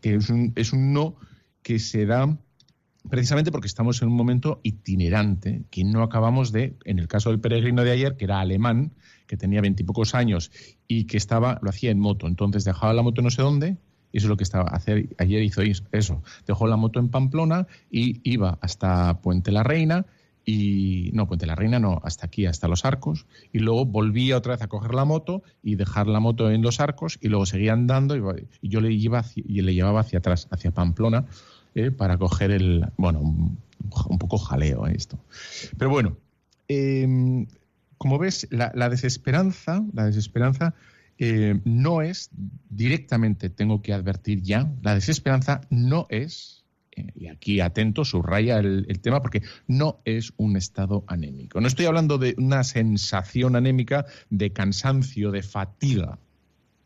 que 0.00 0.16
es 0.16 0.28
un, 0.28 0.52
es 0.56 0.72
un 0.72 0.92
no 0.92 1.14
que 1.62 1.78
se 1.78 2.06
da 2.06 2.36
precisamente 3.08 3.52
porque 3.52 3.66
estamos 3.66 4.02
en 4.02 4.08
un 4.08 4.16
momento 4.16 4.60
itinerante 4.62 5.64
que 5.70 5.84
no 5.84 6.02
acabamos 6.02 6.52
de, 6.52 6.76
en 6.84 6.98
el 6.98 7.08
caso 7.08 7.30
del 7.30 7.40
peregrino 7.40 7.84
de 7.84 7.92
ayer, 7.92 8.16
que 8.16 8.24
era 8.24 8.40
alemán, 8.40 8.92
que 9.26 9.36
tenía 9.36 9.60
veintipocos 9.60 10.14
años 10.14 10.50
y 10.86 11.04
que 11.04 11.16
estaba, 11.16 11.58
lo 11.62 11.70
hacía 11.70 11.90
en 11.90 12.00
moto, 12.00 12.26
entonces 12.26 12.64
dejaba 12.64 12.92
la 12.92 13.02
moto 13.02 13.22
no 13.22 13.30
sé 13.30 13.42
dónde, 13.42 13.76
eso 14.12 14.26
es 14.26 14.28
lo 14.28 14.36
que 14.36 14.44
estaba 14.44 14.68
hacer 14.70 15.14
ayer 15.18 15.42
hizo 15.42 15.62
eso, 15.92 16.22
dejó 16.46 16.66
la 16.66 16.76
moto 16.76 16.98
en 16.98 17.10
Pamplona 17.10 17.66
y 17.90 18.20
iba 18.28 18.58
hasta 18.62 19.20
Puente 19.20 19.52
la 19.52 19.62
Reina 19.62 20.06
y 20.46 21.10
no 21.12 21.28
Puente 21.28 21.44
la 21.44 21.54
Reina 21.54 21.78
no, 21.78 22.00
hasta 22.02 22.26
aquí, 22.26 22.46
hasta 22.46 22.68
los 22.68 22.86
Arcos 22.86 23.26
y 23.52 23.58
luego 23.58 23.84
volvía 23.84 24.38
otra 24.38 24.54
vez 24.54 24.62
a 24.62 24.68
coger 24.68 24.94
la 24.94 25.04
moto 25.04 25.42
y 25.62 25.74
dejar 25.74 26.06
la 26.06 26.20
moto 26.20 26.50
en 26.50 26.62
los 26.62 26.80
Arcos 26.80 27.18
y 27.20 27.28
luego 27.28 27.44
seguía 27.44 27.74
andando 27.74 28.16
y, 28.16 28.48
yo 28.66 28.80
le 28.80 28.92
iba 28.92 29.22
y 29.34 29.60
le 29.60 29.74
llevaba 29.74 30.00
hacia 30.00 30.20
atrás, 30.20 30.48
hacia 30.50 30.70
Pamplona 30.70 31.26
eh, 31.74 31.90
para 31.90 32.18
coger 32.18 32.50
el, 32.50 32.86
bueno, 32.96 33.20
un, 33.20 33.58
poco 34.18 34.38
jaleo 34.38 34.86
esto. 34.86 35.18
Pero 35.76 35.90
bueno, 35.90 36.16
em, 36.68 37.46
como 37.98 38.18
ves, 38.18 38.46
la, 38.50 38.88
desesperanza, 38.88 39.84
la 39.92 40.06
desesperanza 40.06 40.74
eh, 41.18 41.60
no 41.64 42.02
es 42.02 42.30
directamente, 42.70 43.50
tengo 43.50 43.82
que 43.82 43.92
advertir 43.92 44.42
ya, 44.42 44.72
la 44.82 44.94
desesperanza 44.94 45.62
no 45.70 46.06
es, 46.10 46.64
eh, 46.92 47.06
y 47.16 47.26
aquí 47.26 47.60
atento, 47.60 48.04
subraya 48.04 48.58
el, 48.58 49.00
tema, 49.00 49.20
porque 49.20 49.42
no 49.66 50.00
es 50.04 50.32
un 50.36 50.56
estado 50.56 51.04
anémico. 51.08 51.60
No 51.60 51.66
estoy 51.66 51.86
hablando 51.86 52.18
de 52.18 52.34
una 52.38 52.62
sensación 52.64 53.56
anémica 53.56 54.06
de 54.30 54.52
cansancio, 54.52 55.30
de 55.32 55.42
fatiga, 55.42 56.18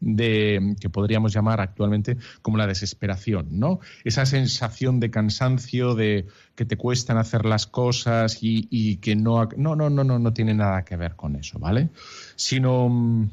de 0.02 0.76
que 0.80 0.90
podríamos 0.90 1.32
llamar 1.32 1.60
actualmente 1.60 2.16
como 2.42 2.58
la 2.58 2.66
desesperación, 2.66 3.46
¿no? 3.52 3.80
Esa 4.04 4.26
sensación 4.26 5.00
de 5.00 5.10
cansancio, 5.10 5.94
de 5.94 6.26
que 6.54 6.64
te 6.64 6.76
cuestan 6.76 7.16
hacer 7.16 7.44
las 7.46 7.66
cosas 7.66 8.38
y, 8.42 8.96
que 8.96 9.16
no, 9.16 9.48
no, 9.56 9.76
no, 9.76 9.88
no, 9.88 10.04
no, 10.04 10.32
tiene 10.32 10.54
nada 10.54 10.84
que 10.84 10.96
ver 10.96 11.14
con 11.16 11.36
eso, 11.36 11.58
¿vale? 11.58 11.88
Sino 12.36 12.88
mm, 12.88 13.30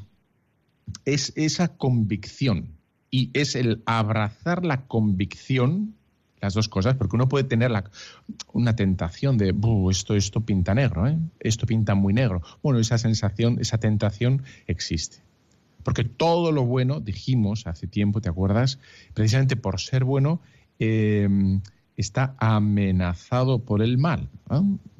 es 1.04 1.32
esa 1.36 1.76
convicción 1.76 2.76
y 3.10 3.30
es 3.34 3.56
el 3.56 3.82
abrazar 3.84 4.64
la 4.64 4.86
convicción 4.86 5.94
las 6.40 6.54
dos 6.54 6.68
cosas, 6.68 6.96
porque 6.96 7.16
uno 7.16 7.28
puede 7.28 7.44
tener 7.44 7.70
una 8.54 8.74
tentación 8.74 9.36
de, 9.36 9.54
esto, 9.90 10.14
esto 10.14 10.40
pinta 10.40 10.74
negro, 10.74 11.06
¿eh? 11.06 11.18
esto 11.38 11.66
pinta 11.66 11.94
muy 11.94 12.14
negro. 12.14 12.40
Bueno, 12.62 12.78
esa 12.78 12.96
sensación, 12.96 13.58
esa 13.60 13.76
tentación 13.76 14.42
existe. 14.66 15.18
Porque 15.82 16.04
todo 16.04 16.52
lo 16.52 16.64
bueno, 16.64 17.00
dijimos 17.00 17.66
hace 17.66 17.86
tiempo, 17.86 18.20
¿te 18.20 18.28
acuerdas? 18.28 18.78
Precisamente 19.14 19.56
por 19.56 19.80
ser 19.80 20.04
bueno, 20.04 20.40
em, 20.78 21.60
está 21.96 22.34
amenazado 22.38 23.60
por 23.60 23.82
el 23.82 23.98
mal. 23.98 24.28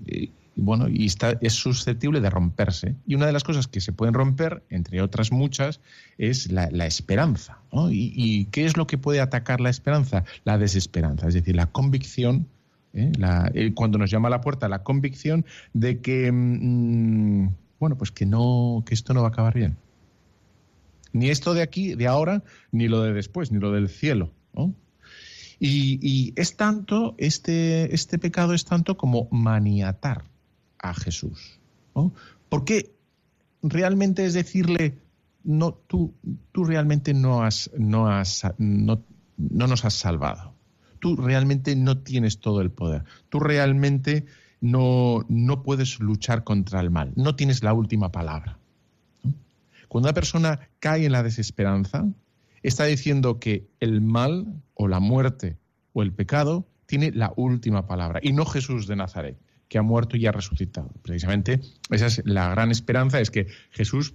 Y, 0.06 0.30
bueno, 0.56 0.88
y 0.88 1.06
está, 1.06 1.38
es 1.40 1.54
susceptible 1.54 2.20
de 2.20 2.30
romperse. 2.30 2.94
Y 3.06 3.14
una 3.14 3.26
de 3.26 3.32
las 3.32 3.44
cosas 3.44 3.66
que 3.66 3.80
se 3.80 3.92
pueden 3.92 4.14
romper, 4.14 4.62
entre 4.68 5.00
otras 5.00 5.32
muchas, 5.32 5.80
es 6.18 6.52
la, 6.52 6.66
esperanza. 6.87 7.58
Y, 7.90 8.44
qué 8.46 8.66
es 8.66 8.76
lo 8.76 8.87
que 8.87 8.99
puede 8.99 9.20
atacar 9.20 9.60
la 9.60 9.70
esperanza? 9.70 10.25
La 10.44 10.58
desesperanza, 10.58 11.28
es 11.28 11.34
decir, 11.34 11.56
la 11.56 11.66
convicción. 11.66 12.46
¿eh? 12.92 13.12
Eh, 13.54 13.72
cuando 13.75 13.99
nos 13.99 14.10
llama 14.10 14.28
a 14.28 14.30
la 14.30 14.40
puerta 14.40 14.68
la 14.68 14.82
convicción 14.82 15.46
de 15.72 16.00
que, 16.00 16.30
mm, 16.30 17.49
bueno, 17.78 17.96
pues 17.96 18.10
que 18.10 18.26
no, 18.26 18.82
que 18.84 18.94
esto 18.94 19.14
no 19.14 19.22
va 19.22 19.28
a 19.28 19.30
acabar 19.30 19.54
bien. 19.54 19.76
Ni 21.12 21.31
esto 21.31 21.55
de 21.55 21.62
aquí, 21.62 21.95
de 21.95 22.07
ahora, 22.07 22.43
ni 22.73 22.88
lo 22.88 23.02
de 23.02 23.12
después, 23.12 23.50
ni 23.52 23.59
lo 23.59 23.73
del 23.73 23.88
cielo. 23.88 24.33
Y, 25.62 26.33
es 26.37 26.57
tanto, 26.57 27.14
este, 27.19 27.95
este 27.95 28.19
pecado 28.19 28.55
es 28.55 28.64
tanto 28.64 28.97
como 28.97 29.29
maniatar 29.31 30.25
a 30.79 30.95
Jesús. 30.95 31.61
Porque 32.49 32.95
realmente 33.62 34.25
es 34.25 34.33
decirle, 34.33 34.99
no, 35.45 35.75
tú, 35.75 36.14
tú 36.52 36.64
realmente 36.64 37.12
no, 37.12 37.43
has, 37.43 37.71
no, 37.76 38.09
has, 38.09 38.43
no, 38.57 39.02
no 39.37 39.67
nos 39.67 39.85
has 39.85 39.95
salvado. 39.95 40.55
Tú 40.99 41.17
realmente 41.17 41.76
no 41.76 41.99
tienes 41.99 42.40
todo 42.40 42.61
el 42.61 42.71
poder. 42.71 43.05
Tú 43.29 43.40
realmente 43.40 44.26
no, 44.61 45.25
no 45.29 45.62
puedes 45.62 46.00
luchar 46.00 46.45
contra 46.45 46.81
el 46.81 46.90
mal. 46.90 47.12
No 47.17 47.37
tienes 47.37 47.62
la 47.62 47.73
última 47.73 48.12
palabra. 48.12 48.60
Cuando 49.90 50.06
una 50.06 50.14
persona 50.14 50.68
cae 50.78 51.04
en 51.04 51.11
la 51.11 51.25
desesperanza, 51.25 52.06
está 52.62 52.85
diciendo 52.85 53.40
que 53.40 53.66
el 53.80 54.00
mal 54.00 54.62
o 54.75 54.87
la 54.87 55.00
muerte 55.00 55.59
o 55.94 56.02
el 56.02 56.12
pecado 56.12 56.68
tiene 56.87 57.11
la 57.11 57.32
última 57.35 57.88
palabra 57.88 58.20
y 58.23 58.32
no 58.32 58.47
Jesús 58.47 58.87
de 58.87 58.94
Nazaret, 58.94 59.37
que 59.66 59.78
ha 59.78 59.82
muerto 59.82 60.16
y 60.16 60.26
ha 60.26 60.30
resucitado. 60.30 60.92
Precisamente 61.02 61.61
esa 61.90 62.06
es 62.06 62.23
la 62.25 62.50
gran 62.50 62.70
esperanza, 62.70 63.20
es 63.20 63.32
que 63.32 63.49
Jesús 63.70 64.14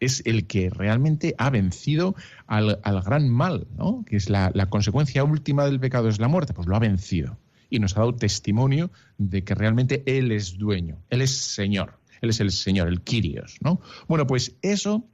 es 0.00 0.22
el 0.24 0.46
que 0.46 0.70
realmente 0.70 1.34
ha 1.36 1.50
vencido 1.50 2.14
al, 2.46 2.80
gran 3.04 3.28
mal, 3.28 3.66
¿no? 3.76 4.02
que 4.06 4.16
es 4.16 4.30
la, 4.30 4.50
la, 4.54 4.70
consecuencia 4.70 5.24
última 5.24 5.66
del 5.66 5.78
pecado, 5.78 6.08
es 6.08 6.18
la 6.18 6.28
muerte, 6.28 6.54
pues 6.54 6.66
lo 6.66 6.74
ha 6.74 6.80
vencido. 6.80 7.36
Y 7.68 7.80
nos 7.80 7.98
ha 7.98 8.00
dado 8.00 8.14
testimonio 8.14 8.90
de 9.18 9.44
que 9.44 9.54
realmente 9.54 10.02
Él 10.06 10.32
es 10.32 10.56
dueño, 10.56 11.02
Él 11.10 11.20
es 11.20 11.36
Señor. 11.36 12.02
Él 12.20 12.30
es 12.30 12.40
el 12.40 12.50
Señor, 12.50 12.88
el 12.88 13.02
Kyrios, 13.02 13.58
¿no? 13.60 13.80
Bueno, 14.08 14.26
pues 14.26 14.56
eso 14.62 15.06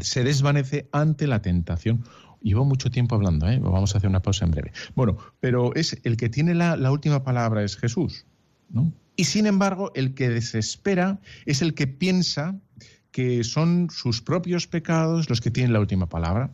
se 0.00 0.24
desvanece 0.24 0.88
ante 0.92 1.26
la 1.26 1.42
tentación. 1.42 2.04
Llevo 2.42 2.64
mucho 2.64 2.90
tiempo 2.90 3.14
hablando, 3.14 3.48
¿eh? 3.48 3.58
Vamos 3.58 3.94
a 3.94 3.98
hacer 3.98 4.08
una 4.08 4.22
pausa 4.22 4.44
en 4.44 4.50
breve. 4.52 4.72
Bueno, 4.94 5.18
pero 5.40 5.74
es 5.74 6.00
el 6.04 6.16
que 6.16 6.28
tiene 6.28 6.54
la, 6.54 6.90
última 6.90 7.22
palabra 7.22 7.62
es 7.62 7.76
Jesús, 7.76 8.24
¿no? 8.70 8.92
Y 9.16 9.24
sin 9.24 9.46
embargo, 9.46 9.92
el 9.94 10.14
que 10.14 10.30
desespera 10.30 11.20
es 11.44 11.60
el 11.60 11.74
que 11.74 11.86
piensa 11.86 12.58
que 13.10 13.44
son 13.44 13.88
sus 13.90 14.22
propios 14.22 14.66
pecados 14.66 15.28
los 15.28 15.40
que 15.40 15.50
tienen 15.50 15.72
la 15.72 15.80
última 15.80 16.08
palabra. 16.08 16.50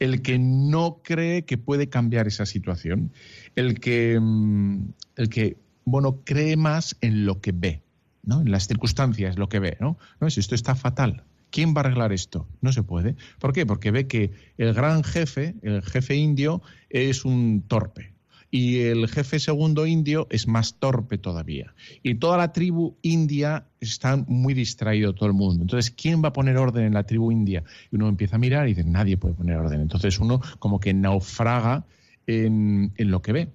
El 0.00 0.22
que 0.22 0.38
no 0.38 1.00
cree 1.04 1.44
que 1.44 1.56
puede 1.56 1.88
cambiar 1.88 2.26
esa 2.26 2.46
situación. 2.46 3.12
El 3.54 3.80
que, 3.80 4.18
mm, 4.20 4.92
el 5.16 5.28
que, 5.28 5.56
bueno, 5.84 6.20
cree 6.24 6.56
más 6.56 6.96
en 7.00 7.26
lo 7.26 7.40
que 7.40 7.52
ve. 7.52 7.82
¿No? 8.22 8.40
En 8.40 8.50
las 8.50 8.66
circunstancias, 8.66 9.38
lo 9.38 9.48
que 9.48 9.58
ve, 9.58 9.76
¿no? 9.80 9.98
No 10.20 10.26
es 10.26 10.38
esto 10.38 10.54
está 10.54 10.74
fatal. 10.74 11.24
¿Quién 11.50 11.74
va 11.74 11.82
a 11.82 11.84
arreglar 11.84 12.12
esto? 12.12 12.48
No 12.60 12.72
se 12.72 12.82
puede. 12.82 13.16
¿Por 13.38 13.52
qué? 13.52 13.66
Porque 13.66 13.90
ve 13.90 14.06
que 14.06 14.30
el 14.56 14.72
gran 14.72 15.04
jefe, 15.04 15.54
el 15.62 15.82
jefe 15.82 16.16
indio, 16.16 16.62
es 16.88 17.24
un 17.24 17.64
torpe. 17.68 18.14
Y 18.50 18.80
el 18.80 19.08
jefe 19.08 19.38
segundo 19.38 19.86
indio 19.86 20.26
es 20.30 20.46
más 20.46 20.78
torpe 20.78 21.18
todavía. 21.18 21.74
Y 22.02 22.16
toda 22.16 22.36
la 22.36 22.52
tribu 22.52 22.96
india 23.02 23.66
está 23.80 24.16
muy 24.16 24.54
distraído 24.54 25.14
todo 25.14 25.26
el 25.26 25.34
mundo. 25.34 25.62
Entonces, 25.62 25.90
¿quién 25.90 26.22
va 26.22 26.28
a 26.28 26.32
poner 26.32 26.56
orden 26.58 26.84
en 26.84 26.94
la 26.94 27.04
tribu 27.04 27.32
india? 27.32 27.64
Y 27.90 27.96
uno 27.96 28.08
empieza 28.08 28.36
a 28.36 28.38
mirar 28.38 28.66
y 28.66 28.74
dice, 28.74 28.84
nadie 28.84 29.16
puede 29.16 29.34
poner 29.34 29.56
orden. 29.56 29.80
Entonces 29.80 30.18
uno 30.20 30.40
como 30.58 30.80
que 30.80 30.92
naufraga 30.94 31.86
en, 32.26 32.92
en 32.96 33.10
lo 33.10 33.22
que 33.22 33.32
ve 33.32 33.48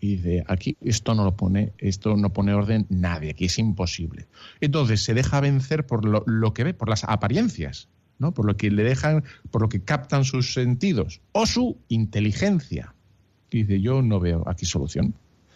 y 0.00 0.16
dice, 0.16 0.44
aquí 0.46 0.76
esto 0.80 1.14
no 1.14 1.24
lo 1.24 1.36
pone, 1.36 1.72
esto 1.78 2.16
no 2.16 2.32
pone 2.32 2.54
orden 2.54 2.86
nadie, 2.88 3.30
aquí 3.30 3.46
es 3.46 3.58
imposible. 3.58 4.26
Entonces 4.60 5.02
se 5.02 5.14
deja 5.14 5.40
vencer 5.40 5.86
por 5.86 6.04
lo, 6.04 6.54
que 6.54 6.64
ve, 6.64 6.74
por 6.74 6.88
las 6.88 7.04
apariencias, 7.04 7.88
¿no? 8.18 8.32
Por 8.32 8.46
lo 8.46 8.56
que 8.56 8.70
le 8.70 8.84
dejan, 8.84 9.24
por 9.50 9.62
lo 9.62 9.68
que 9.68 9.82
captan 9.82 10.24
sus 10.24 10.52
sentidos, 10.52 11.20
o 11.32 11.46
su 11.46 11.78
inteligencia. 11.88 12.94
Y 13.50 13.62
dice, 13.62 13.80
yo 13.80 14.02
no 14.02 14.20
veo 14.20 14.44
aquí 14.46 14.66
solución. 14.66 15.14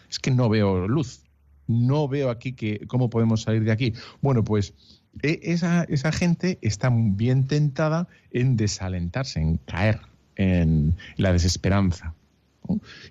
Es 0.09 0.19
que 0.19 0.31
no 0.31 0.49
veo 0.49 0.87
luz. 0.87 1.21
No 1.67 2.07
veo 2.07 2.29
aquí 2.29 2.53
que, 2.53 2.85
cómo 2.87 3.09
podemos 3.09 3.43
salir 3.43 3.63
de 3.63 3.71
aquí. 3.71 3.93
Bueno, 4.21 4.43
pues 4.43 4.73
e, 5.21 5.39
esa, 5.43 5.83
esa 5.83 6.11
gente 6.11 6.57
está 6.61 6.89
bien 6.91 7.47
tentada 7.47 8.07
en 8.31 8.57
desalentarse, 8.57 9.39
en 9.39 9.57
caer 9.57 10.01
en 10.35 10.95
la 11.17 11.31
desesperanza. 11.31 12.13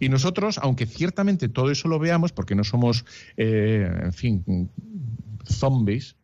Y 0.01 0.09
nosotros, 0.09 0.59
aunque 0.59 0.87
ciertamente 0.87 1.49
todo 1.49 1.71
eso 1.71 1.89
lo 1.89 1.99
veamos, 1.99 2.33
porque 2.33 2.55
no 2.55 2.65
somos, 2.65 3.05
eh, 3.37 3.89
en 4.03 4.13
fin, 4.13 4.71
zombies, 5.45 6.17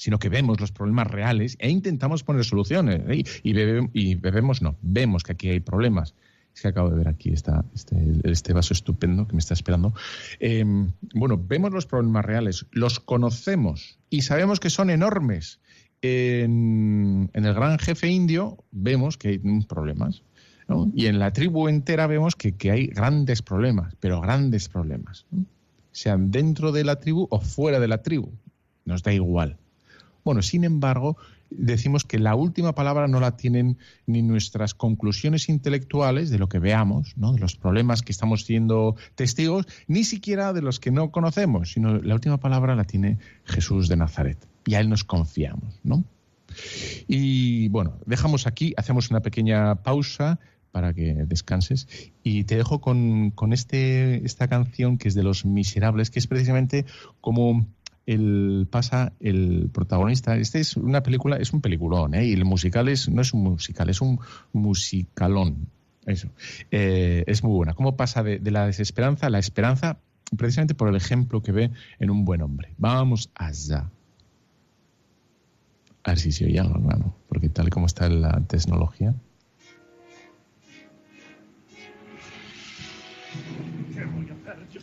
sino 0.00 0.18
que 0.18 0.30
vemos 0.30 0.58
los 0.60 0.72
problemas 0.72 1.08
reales 1.08 1.56
e 1.58 1.68
intentamos 1.68 2.24
poner 2.24 2.42
soluciones. 2.46 3.02
¿eh? 3.06 3.22
Y, 3.42 4.14
bebemos, 4.14 4.62
no, 4.62 4.76
vemos 4.80 5.22
que 5.22 5.32
aquí 5.32 5.50
hay 5.50 5.60
problemas. 5.60 6.14
Es 6.54 6.62
que 6.62 6.68
acabo 6.68 6.88
de 6.88 6.96
ver 6.96 7.08
aquí 7.08 7.34
este, 7.34 7.52
este 8.24 8.52
vaso 8.54 8.72
estupendo 8.72 9.28
que 9.28 9.34
me 9.34 9.40
está 9.40 9.52
esperando. 9.52 9.92
Em, 10.38 10.92
bueno, 11.14 11.38
vemos 11.38 11.72
los 11.72 11.84
problemas 11.84 12.24
reales, 12.24 12.64
los 12.72 12.98
conocemos 12.98 13.98
y 14.08 14.22
sabemos 14.22 14.58
que 14.58 14.70
son 14.70 14.88
enormes. 14.88 15.60
En, 16.00 17.30
en 17.34 17.44
el 17.44 17.52
gran 17.52 17.78
jefe 17.78 18.08
indio 18.08 18.64
vemos 18.70 19.18
que 19.18 19.28
hay 19.28 19.38
problemas. 19.68 20.22
Y 20.94 21.06
en 21.06 21.18
la 21.18 21.32
tribu 21.32 21.68
entera 21.68 22.06
vemos 22.06 22.36
que, 22.36 22.70
hay 22.70 22.86
grandes 22.86 23.42
problemas, 23.42 23.94
pero 24.00 24.20
grandes 24.20 24.68
problemas, 24.68 25.26
sean 25.92 26.30
dentro 26.30 26.72
de 26.72 26.84
la 26.84 26.96
tribu 26.96 27.26
o 27.30 27.40
fuera 27.40 27.80
de 27.80 27.88
la 27.88 28.02
tribu, 28.02 28.30
nos 28.84 29.02
da 29.02 29.12
igual. 29.12 29.56
Bueno, 30.24 30.42
sin 30.42 30.64
embargo, 30.64 31.16
decimos 31.50 32.04
que 32.04 32.18
la 32.18 32.34
última 32.34 32.74
palabra 32.74 33.08
no 33.08 33.20
la 33.20 33.36
tienen 33.36 33.78
ni 34.06 34.22
nuestras 34.22 34.74
conclusiones 34.74 35.48
intelectuales 35.48 36.30
de 36.30 36.38
lo 36.38 36.48
que 36.48 36.58
veamos, 36.58 37.14
¿no? 37.16 37.32
de 37.32 37.40
los 37.40 37.56
problemas 37.56 38.02
que 38.02 38.12
estamos 38.12 38.44
siendo 38.44 38.96
testigos, 39.14 39.66
ni 39.88 40.04
siquiera 40.04 40.52
de 40.52 40.62
los 40.62 40.78
que 40.78 40.90
no 40.90 41.10
conocemos, 41.10 41.72
sino 41.72 41.98
la 41.98 42.14
última 42.14 42.38
palabra 42.38 42.76
la 42.76 42.84
tiene 42.84 43.18
Jesús 43.44 43.88
de 43.88 43.96
Nazaret. 43.96 44.38
Y 44.66 44.74
a 44.74 44.80
Él 44.80 44.88
nos 44.88 45.04
confiamos, 45.04 45.80
¿no? 45.82 46.04
Y 47.06 47.68
bueno, 47.68 47.94
dejamos 48.06 48.46
aquí, 48.46 48.74
hacemos 48.76 49.10
una 49.10 49.20
pequeña 49.20 49.76
pausa 49.76 50.38
para 50.70 50.94
que 50.94 51.14
descanses. 51.26 51.88
Y 52.22 52.44
te 52.44 52.56
dejo 52.56 52.80
con, 52.80 53.30
con 53.30 53.52
este, 53.52 54.24
esta 54.24 54.48
canción 54.48 54.98
que 54.98 55.08
es 55.08 55.14
de 55.14 55.22
Los 55.22 55.44
Miserables, 55.44 56.10
que 56.10 56.18
es 56.18 56.26
precisamente 56.26 56.86
como 57.20 57.66
el, 58.06 58.66
pasa 58.70 59.12
el 59.20 59.70
protagonista. 59.72 60.36
Este 60.36 60.60
es 60.60 60.76
una 60.76 61.02
película, 61.02 61.36
es 61.36 61.52
un 61.52 61.60
peliculón, 61.60 62.14
¿eh? 62.14 62.26
y 62.26 62.32
el 62.32 62.44
musical 62.44 62.88
es, 62.88 63.08
no 63.08 63.22
es 63.22 63.32
un 63.32 63.42
musical, 63.42 63.88
es 63.88 64.00
un 64.00 64.18
musicalón. 64.52 65.68
Eso. 66.06 66.28
Eh, 66.70 67.24
es 67.26 67.44
muy 67.44 67.52
buena. 67.52 67.74
¿Cómo 67.74 67.96
pasa 67.96 68.22
de, 68.22 68.40
la 68.50 68.66
desesperanza 68.66 69.26
a 69.26 69.30
la 69.30 69.38
esperanza? 69.38 69.98
Precisamente 70.36 70.74
por 70.74 70.88
el 70.88 70.96
ejemplo 70.96 71.42
que 71.42 71.52
ve 71.52 71.70
en 71.98 72.10
un 72.10 72.24
buen 72.24 72.42
hombre. 72.42 72.74
Vamos 72.78 73.30
allá. 73.34 73.90
A 76.02 76.10
ver 76.10 76.18
si 76.18 76.32
se 76.32 76.46
oye 76.46 76.58
algo, 76.58 76.76
hermano, 76.76 77.14
porque 77.28 77.48
tal 77.48 77.68
como 77.68 77.86
está 77.86 78.08
la 78.08 78.40
tecnología. 78.46 79.14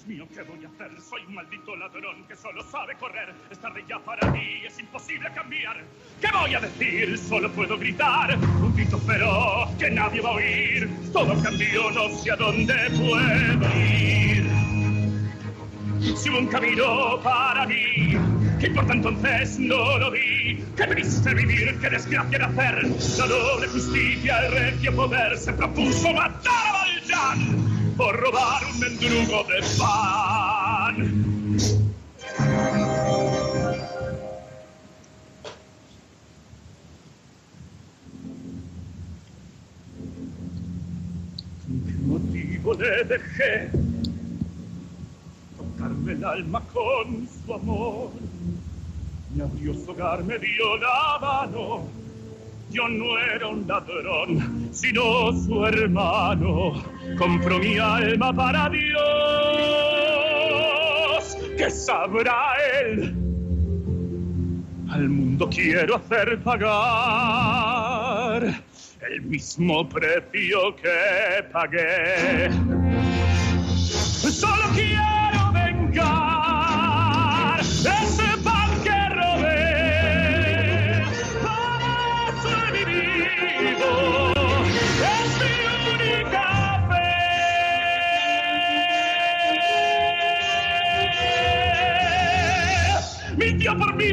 Mío, 0.07 0.25
¿qué 0.33 0.41
voy 0.43 0.63
a 0.63 0.69
hacer? 0.69 1.01
Soy 1.01 1.21
un 1.27 1.35
maldito 1.35 1.75
ladrón 1.75 2.23
que 2.27 2.35
solo 2.35 2.63
sabe 2.71 2.95
correr. 2.95 3.33
Es 3.51 3.59
tarde 3.59 3.83
ya 3.87 3.99
para 3.99 4.31
mí, 4.31 4.61
es 4.65 4.79
imposible 4.79 5.29
cambiar. 5.35 5.83
¿Qué 6.21 6.27
voy 6.31 6.55
a 6.55 6.59
decir? 6.61 7.17
Solo 7.17 7.51
puedo 7.51 7.77
gritar. 7.77 8.37
Un 8.37 8.73
grito 8.73 8.97
feroz 8.99 9.69
que 9.77 9.91
nadie 9.91 10.21
va 10.21 10.29
a 10.29 10.33
oír. 10.33 10.89
Todo 11.11 11.41
cambió, 11.43 11.91
no 11.91 12.09
sé 12.15 12.31
a 12.31 12.35
dónde 12.37 12.73
puedo 12.91 13.79
ir. 13.79 14.47
Si 16.15 16.29
hubo 16.29 16.39
un 16.39 16.47
camino 16.47 17.19
para 17.21 17.65
mí, 17.65 18.15
¿qué 18.59 18.67
importa 18.67 18.93
entonces? 18.93 19.59
No 19.59 19.97
lo 19.97 20.11
vi. 20.11 20.63
Qué 20.77 20.87
triste 20.87 21.33
vivir, 21.33 21.77
qué 21.81 21.89
desgracia 21.89 22.47
nacer. 22.47 22.83
La 23.17 23.27
doble 23.27 23.67
justicia, 23.67 24.45
el 24.45 24.51
recio 24.53 24.95
poder 24.95 25.37
se 25.37 25.51
propuso 25.51 26.13
matar 26.13 26.53
a 26.53 26.71
Valjean 26.71 27.76
por 27.97 28.15
robar 28.15 28.61
un 28.71 28.79
mendrugo 28.79 29.43
de 29.45 29.59
pan. 29.79 30.95
¿Qué 41.87 41.93
motivo 42.05 42.73
le 42.75 43.03
dejé 43.03 43.71
tocarme 45.57 46.11
el 46.11 46.23
alma 46.23 46.61
con 46.71 47.27
su 47.27 47.53
amor? 47.53 48.11
Me 49.35 49.43
abrió 49.43 49.73
su 49.73 49.89
hogar, 49.91 50.23
me 50.23 50.37
dio 50.37 50.77
la 50.77 51.17
mano. 51.19 52.06
Yo 52.69 52.87
no 52.89 53.17
era 53.17 53.47
un 53.47 53.65
ladrón, 53.67 54.69
sino 54.71 55.31
su 55.31 55.65
hermano 55.65 56.73
compro 57.17 57.59
mi 57.59 57.77
alma 57.77 58.33
para 58.33 58.69
Dios, 58.69 58.97
que 61.57 61.71
sabrá 61.71 62.55
él. 62.81 63.15
Al 64.89 65.09
mundo 65.09 65.49
quiero 65.49 65.95
hacer 65.95 66.39
pagar 66.39 67.53
el 69.09 69.21
mismo 69.21 69.87
precio 69.87 70.75
que 70.75 71.43
pagué. 71.51 72.49
Solo 73.87 74.63
quiero 74.75 75.06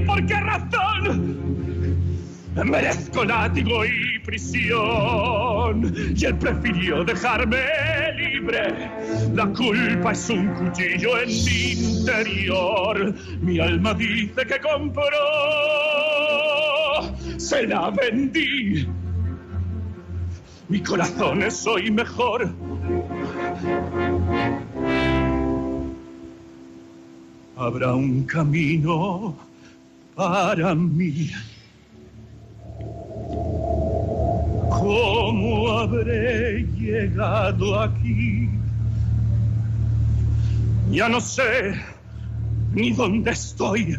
¿por 0.06 0.24
qué 0.26 0.40
razón? 0.40 1.36
Merezco 2.64 3.24
látigo 3.24 3.84
y 3.84 4.18
prisión. 4.20 5.94
Y 6.16 6.24
él 6.24 6.36
prefirió 6.38 7.04
dejarme 7.04 7.58
libre. 8.16 8.90
La 9.34 9.46
culpa 9.46 10.12
es 10.12 10.30
un 10.30 10.48
cuchillo 10.54 11.20
en 11.20 11.28
mi 11.28 11.72
interior. 11.72 13.14
Mi 13.40 13.58
alma 13.58 13.92
dice 13.94 14.46
que 14.46 14.60
compró. 14.60 15.04
Se 17.36 17.66
la 17.66 17.90
vendí. 17.90 18.88
Mi 20.68 20.80
corazón 20.80 21.42
es 21.42 21.66
hoy 21.66 21.90
mejor. 21.90 22.50
habrá 27.56 27.94
un 27.94 28.24
camino 28.24 29.34
para 30.14 30.74
mí. 30.74 31.30
¿Cómo 34.70 35.78
habré 35.78 36.66
llegado 36.76 37.80
aquí? 37.80 38.48
Ya 40.90 41.08
no 41.08 41.20
sé 41.20 41.74
ni 42.72 42.92
dónde 42.92 43.30
estoy. 43.30 43.98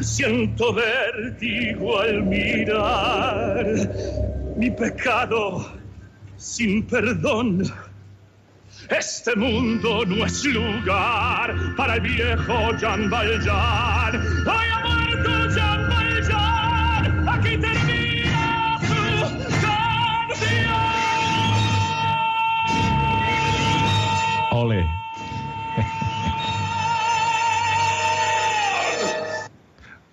Siento 0.00 0.74
vértigo 0.74 2.00
al 2.00 2.22
mirar 2.24 3.66
mi 4.56 4.70
pecado 4.70 5.72
sin 6.36 6.82
perdón 6.86 7.62
este 8.90 9.34
mundo 9.34 10.04
no 10.06 10.24
es 10.24 10.44
lugar 10.44 11.74
para 11.76 11.94
el 11.96 12.02
viejo 12.02 12.76
Jean 12.78 13.10
Valjean. 13.10 14.14
Hoy 14.46 14.75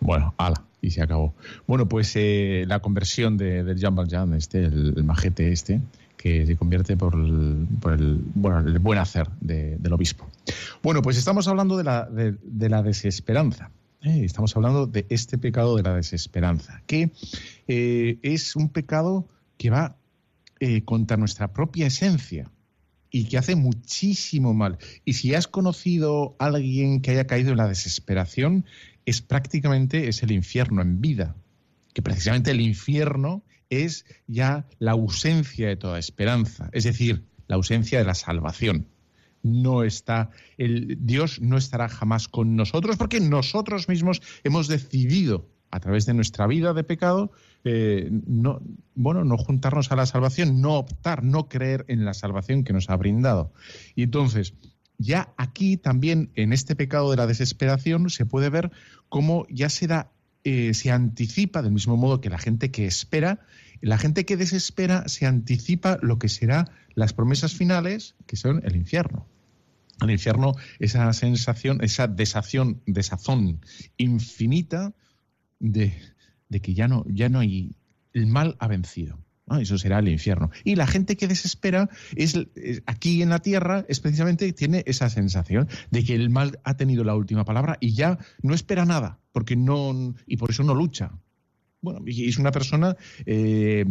Bueno, 0.01 0.34
ala, 0.38 0.62
y 0.82 0.91
se 0.91 1.01
acabó. 1.01 1.34
Bueno, 1.65 1.88
pues 1.88 2.12
eh, 2.15 2.65
la 2.67 2.82
conversión 2.82 3.38
de, 3.38 3.63
de 3.63 3.75
Jean 3.75 3.95
Valjean, 3.95 4.34
este, 4.34 4.65
el, 4.65 4.95
el 4.97 5.03
majete 5.06 5.49
este, 5.53 5.79
que 6.17 6.45
se 6.45 6.58
convierte 6.58 6.97
por 6.97 7.15
el, 7.15 7.65
por 7.79 7.93
el, 7.93 8.19
bueno, 8.36 8.60
el 8.60 8.79
buen 8.79 8.99
hacer 8.99 9.29
de, 9.39 9.77
del 9.77 9.93
obispo. 9.93 10.27
Bueno, 10.82 11.01
pues 11.01 11.17
estamos 11.17 11.47
hablando 11.47 11.77
de 11.77 11.86
la, 11.86 12.10
de, 12.10 12.69
la 12.69 12.84
desesperanza. 12.84 13.71
¿eh? 14.01 14.25
Estamos 14.25 14.53
hablando 14.58 14.88
de 14.88 15.06
este 15.08 15.38
pecado 15.38 15.77
de 15.77 15.84
la 15.84 15.95
desesperanza, 15.95 16.82
que 16.86 17.12
eh, 17.69 18.19
es 18.23 18.58
un 18.58 18.67
pecado 18.67 19.25
que 19.58 19.69
va 19.69 19.95
contra 20.86 21.17
nuestra 21.17 21.51
propia 21.51 21.88
esencia 21.88 22.49
y 23.15 23.26
que 23.26 23.38
hace 23.38 23.56
muchísimo 23.56 24.56
mal. 24.56 24.80
Y 25.06 25.13
si 25.13 25.36
has 25.36 25.47
conocido 25.47 26.36
a 26.39 26.47
alguien 26.47 26.99
que 26.99 27.12
haya 27.12 27.28
caído 27.28 27.52
en 27.52 27.58
la 27.58 27.67
desesperación, 27.67 28.65
es 29.06 29.21
prácticamente 29.21 30.08
es 30.08 30.23
el 30.23 30.32
infierno 30.32 30.82
en 30.82 30.99
vida. 30.99 31.36
Que 31.93 32.02
precisamente 32.02 32.49
el 32.49 32.60
infierno 32.60 33.43
es 33.69 34.06
ya 34.26 34.67
la 34.80 34.93
ausencia 34.93 35.67
de 35.67 35.76
toda 35.76 35.99
esperanza, 35.99 36.71
es 36.73 36.86
decir, 36.86 37.23
la 37.47 37.56
ausencia 37.56 37.99
de 37.99 38.06
la 38.06 38.15
salvación. 38.15 38.88
No 39.43 39.84
está, 39.84 40.32
el, 40.58 40.97
Dios 41.06 41.39
no 41.39 41.58
estará 41.58 41.89
jamás 41.89 42.28
con 42.28 42.56
nosotros 42.56 42.97
porque 42.97 43.19
nosotros 43.19 43.89
mismos 43.89 44.23
hemos 44.43 44.67
decidido 44.67 45.47
a 45.69 45.80
través 45.80 46.08
de 46.08 46.15
nuestra 46.15 46.47
vida 46.47 46.73
de 46.73 46.84
pecado, 46.84 47.32
eh, 47.63 48.10
no, 48.12 48.62
bueno, 48.95 49.23
no 49.23 49.38
juntarnos 49.38 49.91
a 49.91 49.95
la 49.95 50.06
salvación, 50.06 50.62
no 50.62 50.76
optar, 50.76 51.23
no 51.23 51.47
creer 51.47 51.86
en 51.88 52.06
la 52.06 52.13
salvación 52.13 52.63
que 52.63 52.73
nos 52.73 52.89
ha 52.89 52.95
brindado. 52.95 53.54
Y 53.95 54.04
entonces, 54.04 54.54
ya 54.97 55.34
aquí 55.38 55.78
también 55.78 56.32
en 56.36 56.54
este 56.54 56.76
pecado 56.76 57.12
de 57.12 57.17
la 57.17 57.28
desesperación 57.28 58.10
se 58.10 58.26
puede 58.26 58.49
ver 58.49 58.71
cómo 59.10 59.45
ya 59.49 59.69
se 59.69 59.88
da, 59.88 60.12
eh, 60.43 60.73
se 60.73 60.91
anticipa 60.91 61.62
del 61.62 61.71
mismo 61.71 61.97
modo 61.97 62.21
que 62.21 62.30
la 62.30 62.38
gente 62.38 62.71
que 62.71 62.86
espera 62.86 63.39
la 63.84 63.97
gente 63.97 64.26
que 64.26 64.38
desespera 64.38 65.10
se 65.10 65.26
anticipa 65.26 65.97
lo 66.02 66.17
que 66.17 66.30
será 66.30 66.71
las 66.95 67.12
promesas 67.12 67.54
finales, 67.54 68.15
que 68.26 68.38
son 68.38 68.62
el 68.63 68.78
infierno. 68.78 69.28
El 70.02 70.10
infierno, 70.12 70.54
esa 70.80 71.12
sensación, 71.12 71.84
esa 71.84 72.08
desación, 72.08 72.82
desazón 72.86 73.60
infinita 73.97 74.93
de, 75.60 75.99
que 76.60 76.74
ya 76.74 76.88
no, 76.88 77.06
ya 77.08 77.30
no 77.30 77.39
hay, 77.39 77.76
el 78.13 78.28
mal 78.28 78.56
ha 78.60 78.68
vencido. 78.68 79.20
Eso 79.60 79.78
será 79.78 80.00
el 80.00 80.08
infierno. 80.08 80.52
Y 80.63 80.76
la 80.76 80.88
gente 80.88 81.18
que 81.18 81.28
desespera 81.28 81.89
es, 82.16 82.36
aquí 82.86 83.22
en 83.22 83.30
la 83.30 83.39
tierra, 83.39 83.86
es 83.88 84.00
precisamente 84.00 84.52
tiene 84.54 84.84
esa 84.88 85.10
sensación 85.10 85.68
de 85.92 86.04
que 86.04 86.16
el 86.16 86.30
mal 86.30 86.60
ha 86.63 86.76
tenido 86.78 87.04
la 87.04 87.16
última 87.16 87.44
palabra 87.44 87.78
y 87.80 87.94
ya 87.94 88.18
no 88.42 88.54
espera 88.54 88.86
nada, 88.86 89.20
porque 89.32 89.56
no 89.56 90.16
y 90.26 90.38
por 90.38 90.50
eso 90.50 90.63
no 90.63 90.74
lucha. 90.74 91.12
Bueno, 91.82 92.00
y 92.06 92.30
es 92.30 92.38
una 92.38 92.52
persona, 92.52 92.96
eh, 93.26 93.84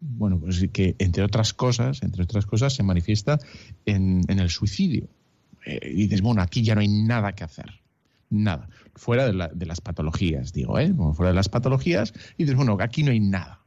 bueno, 0.00 0.38
pues 0.38 0.68
que 0.70 0.94
entre 0.98 1.22
otras 1.22 1.54
cosas, 1.54 2.02
entre 2.02 2.22
otras 2.24 2.44
cosas, 2.44 2.74
se 2.74 2.82
manifiesta 2.82 3.38
en, 3.86 4.22
el 4.28 4.50
suicidio. 4.50 5.08
Eh, 5.64 5.90
y 5.90 6.02
dices, 6.02 6.20
bueno, 6.20 6.42
aquí 6.42 6.62
ya 6.62 6.74
no 6.74 6.82
hay 6.82 6.88
nada 6.88 7.32
que 7.32 7.44
hacer 7.44 7.80
nada. 8.30 8.68
Fuera 8.94 9.26
de, 9.26 9.66
las 9.66 9.80
patologías, 9.80 10.52
digo, 10.52 10.78
¿eh? 10.78 10.92
fuera 11.14 11.30
de 11.30 11.36
las 11.36 11.48
patologías, 11.48 12.12
y 12.36 12.44
dices, 12.44 12.56
bueno, 12.56 12.76
aquí 12.80 13.02
no 13.02 13.10
hay 13.10 13.20
nada. 13.20 13.64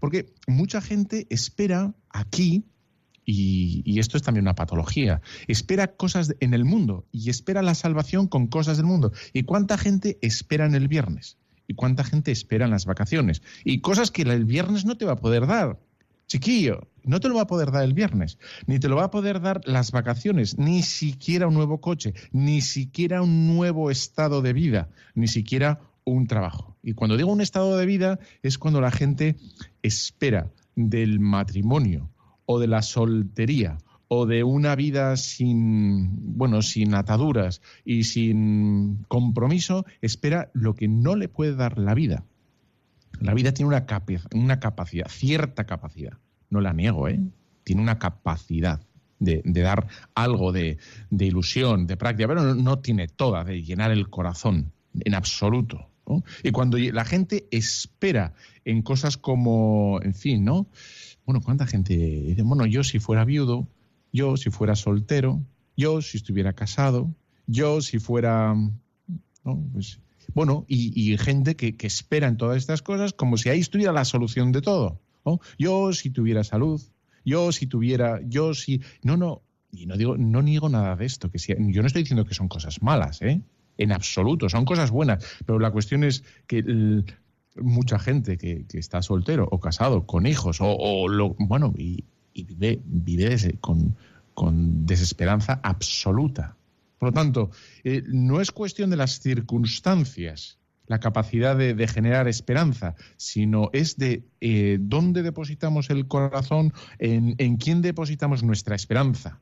Porque 0.00 0.34
mucha 0.46 0.80
gente 0.80 1.26
espera 1.30 1.94
aquí, 2.10 2.64
y, 3.24 3.98
esto 3.98 4.16
es 4.16 4.22
también 4.22 4.44
una 4.44 4.54
patología, 4.54 5.20
espera 5.48 5.96
cosas 5.96 6.36
en 6.40 6.54
el 6.54 6.64
mundo 6.64 7.06
y 7.10 7.28
espera 7.30 7.62
la 7.62 7.74
salvación 7.74 8.28
con 8.28 8.46
cosas 8.46 8.76
del 8.76 8.86
mundo. 8.86 9.12
¿Y 9.32 9.42
cuánta 9.42 9.78
gente 9.78 10.18
espera 10.22 10.66
en 10.66 10.74
el 10.74 10.86
viernes? 10.86 11.38
¿Y 11.66 11.74
cuánta 11.74 12.04
gente 12.04 12.30
espera 12.30 12.66
en 12.66 12.70
las 12.70 12.84
vacaciones? 12.84 13.42
Y 13.64 13.80
cosas 13.80 14.12
que 14.12 14.22
el 14.22 14.44
viernes 14.44 14.84
no 14.84 14.96
te 14.96 15.04
va 15.04 15.12
a 15.12 15.20
poder 15.20 15.46
dar. 15.46 15.80
Chiquillo, 16.28 16.88
no 17.06 17.20
te 17.20 17.28
lo 17.28 17.36
va 17.36 17.42
a 17.42 17.46
poder 17.46 17.70
dar 17.70 17.84
el 17.84 17.94
viernes, 17.94 18.38
ni 18.66 18.78
te 18.78 18.88
lo 18.88 18.96
va 18.96 19.04
a 19.04 19.10
poder 19.10 19.40
dar 19.40 19.60
las 19.64 19.92
vacaciones, 19.92 20.58
ni 20.58 20.82
siquiera 20.82 21.46
un 21.46 21.54
nuevo 21.54 21.80
coche, 21.80 22.12
ni 22.32 22.60
siquiera 22.60 23.22
un 23.22 23.46
nuevo 23.46 23.90
estado 23.90 24.42
de 24.42 24.52
vida, 24.52 24.90
ni 25.14 25.28
siquiera 25.28 25.80
un 26.04 26.26
trabajo. 26.26 26.76
Y 26.82 26.92
cuando 26.94 27.16
digo 27.16 27.32
un 27.32 27.40
estado 27.40 27.76
de 27.76 27.86
vida 27.86 28.18
es 28.42 28.58
cuando 28.58 28.80
la 28.80 28.90
gente 28.90 29.36
espera 29.82 30.50
del 30.74 31.20
matrimonio 31.20 32.10
o 32.44 32.58
de 32.58 32.66
la 32.66 32.82
soltería 32.82 33.78
o 34.08 34.26
de 34.26 34.44
una 34.44 34.76
vida 34.76 35.16
sin, 35.16 36.36
bueno, 36.36 36.62
sin 36.62 36.94
ataduras 36.94 37.60
y 37.84 38.04
sin 38.04 39.04
compromiso, 39.08 39.84
espera 40.00 40.50
lo 40.54 40.74
que 40.74 40.88
no 40.88 41.16
le 41.16 41.28
puede 41.28 41.56
dar 41.56 41.78
la 41.78 41.94
vida. 41.94 42.24
La 43.20 43.34
vida 43.34 43.52
tiene 43.52 43.68
una, 43.68 43.86
una 44.32 44.60
capacidad, 44.60 45.08
cierta 45.08 45.64
capacidad, 45.64 46.18
no 46.50 46.60
la 46.60 46.72
niego, 46.72 47.08
¿eh? 47.08 47.20
tiene 47.64 47.82
una 47.82 47.98
capacidad 47.98 48.80
de, 49.18 49.42
dar 49.44 49.88
algo 50.14 50.52
de, 50.52 50.78
ilusión, 51.10 51.86
de 51.86 51.96
práctica, 51.96 52.28
pero 52.28 52.54
no, 52.54 52.78
tiene 52.78 53.08
toda, 53.08 53.44
de 53.44 53.62
llenar 53.62 53.90
el 53.90 54.08
corazón 54.08 54.72
en 55.00 55.14
absoluto. 55.14 55.90
Y 56.44 56.52
cuando 56.52 56.78
la 56.78 57.04
gente 57.04 57.48
espera 57.50 58.34
en 58.64 58.82
cosas 58.82 59.16
como, 59.16 59.98
en 60.02 60.14
fin, 60.14 60.44
¿no? 60.44 60.68
Bueno, 61.24 61.40
¿cuánta 61.40 61.66
gente 61.66 61.96
dice, 61.96 62.42
bueno, 62.42 62.66
yo 62.66 62.84
si 62.84 63.00
fuera 63.00 63.24
viudo, 63.24 63.66
yo 64.12 64.36
si 64.36 64.50
fuera 64.50 64.76
soltero, 64.76 65.42
yo 65.76 66.00
si 66.02 66.18
estuviera 66.18 66.52
casado, 66.52 67.12
yo 67.48 67.80
si 67.80 67.98
fuera, 67.98 68.54
¿no? 68.54 69.68
Pues 69.72 69.98
bueno, 70.34 70.64
y, 70.68 71.16
gente 71.18 71.56
que, 71.56 71.74
espera 71.86 72.28
en 72.28 72.36
todas 72.36 72.58
estas 72.58 72.82
cosas 72.82 73.12
como 73.12 73.36
si 73.36 73.48
ahí 73.48 73.60
estuviera 73.60 73.92
la 73.92 74.04
solución 74.04 74.52
de 74.52 74.60
todo. 74.60 75.00
Yo 75.58 75.92
si 75.92 76.10
tuviera 76.10 76.44
salud, 76.44 76.80
yo 77.24 77.52
si 77.52 77.66
tuviera, 77.66 78.20
yo 78.24 78.54
si... 78.54 78.80
No, 79.02 79.16
no, 79.16 79.42
y 79.72 79.86
no 79.86 79.96
digo, 79.96 80.16
no 80.16 80.42
niego 80.42 80.68
nada 80.68 80.96
de 80.96 81.04
esto, 81.04 81.30
que 81.30 81.38
yo 81.38 81.82
no 81.82 81.86
estoy 81.86 82.02
diciendo 82.02 82.24
que 82.24 82.34
son 82.34 82.48
cosas 82.48 82.82
malas, 82.82 83.20
¿eh? 83.22 83.40
En 83.78 83.92
absoluto, 83.92 84.48
son 84.48 84.64
cosas 84.64 84.90
buenas, 84.90 85.24
pero 85.44 85.58
la 85.58 85.70
cuestión 85.70 86.02
es 86.02 86.24
que 86.46 87.04
mucha 87.56 87.98
gente 87.98 88.38
que, 88.38 88.64
está 88.72 89.02
soltero 89.02 89.46
o 89.50 89.60
casado 89.60 90.06
con 90.06 90.26
hijos 90.26 90.58
o, 90.60 91.08
lo, 91.08 91.34
bueno, 91.38 91.74
y, 91.76 92.04
vive, 92.34 92.80
vive 92.84 93.58
con, 93.60 93.96
con 94.34 94.86
desesperanza 94.86 95.60
absoluta. 95.62 96.56
Por 96.98 97.10
lo 97.10 97.12
tanto, 97.12 97.50
eh, 97.84 98.02
no 98.06 98.40
es 98.40 98.50
cuestión 98.50 98.88
de 98.88 98.96
las 98.96 99.20
circunstancias 99.20 100.58
la 100.86 101.00
capacidad 101.00 101.56
de, 101.56 101.88
generar 101.88 102.28
esperanza, 102.28 102.94
sino 103.16 103.70
es 103.72 103.96
de 103.96 104.24
eh, 104.40 104.78
dónde 104.80 105.22
depositamos 105.22 105.90
el 105.90 106.06
corazón, 106.08 106.72
en, 106.98 107.56
quién 107.56 107.82
depositamos 107.82 108.42
nuestra 108.42 108.74
esperanza. 108.74 109.40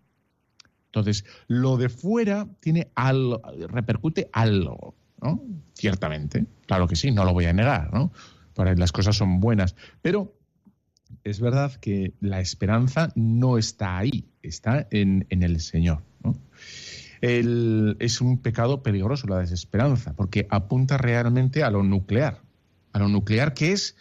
Entonces, 0.86 1.24
lo 1.48 1.76
de 1.76 1.88
fuera 1.88 2.48
tiene 2.60 2.90
algo, 2.94 3.42
repercute 3.68 4.28
algo, 4.32 4.94
¿no? 5.20 5.42
Ciertamente, 5.74 6.46
claro 6.66 6.86
que 6.86 6.96
sí, 6.96 7.10
no 7.10 7.24
lo 7.24 7.32
voy 7.32 7.46
a 7.46 7.52
negar, 7.52 7.92
¿no? 7.92 8.12
Para 8.54 8.74
las 8.74 8.92
cosas 8.92 9.16
son 9.16 9.40
buenas, 9.40 9.74
pero 10.02 10.36
es 11.24 11.40
verdad 11.40 11.74
que 11.74 12.14
la 12.20 12.40
esperanza 12.40 13.12
no 13.16 13.58
está 13.58 13.98
ahí, 13.98 14.28
está 14.42 14.86
en, 14.90 15.26
en 15.30 15.42
el 15.42 15.60
Señor, 15.60 16.02
¿no? 16.22 16.36
Es 17.20 18.20
un 18.20 18.38
pecado 18.38 18.82
peligroso 18.82 19.26
la 19.26 19.38
desesperanza, 19.38 20.14
porque 20.14 20.46
apunta 20.50 20.96
realmente 20.98 21.62
a 21.62 21.70
lo 21.70 21.82
nuclear, 21.82 22.42
a 22.92 22.98
lo 22.98 23.08
nuclear 23.08 23.54
que 23.54 23.72
es 23.72 23.96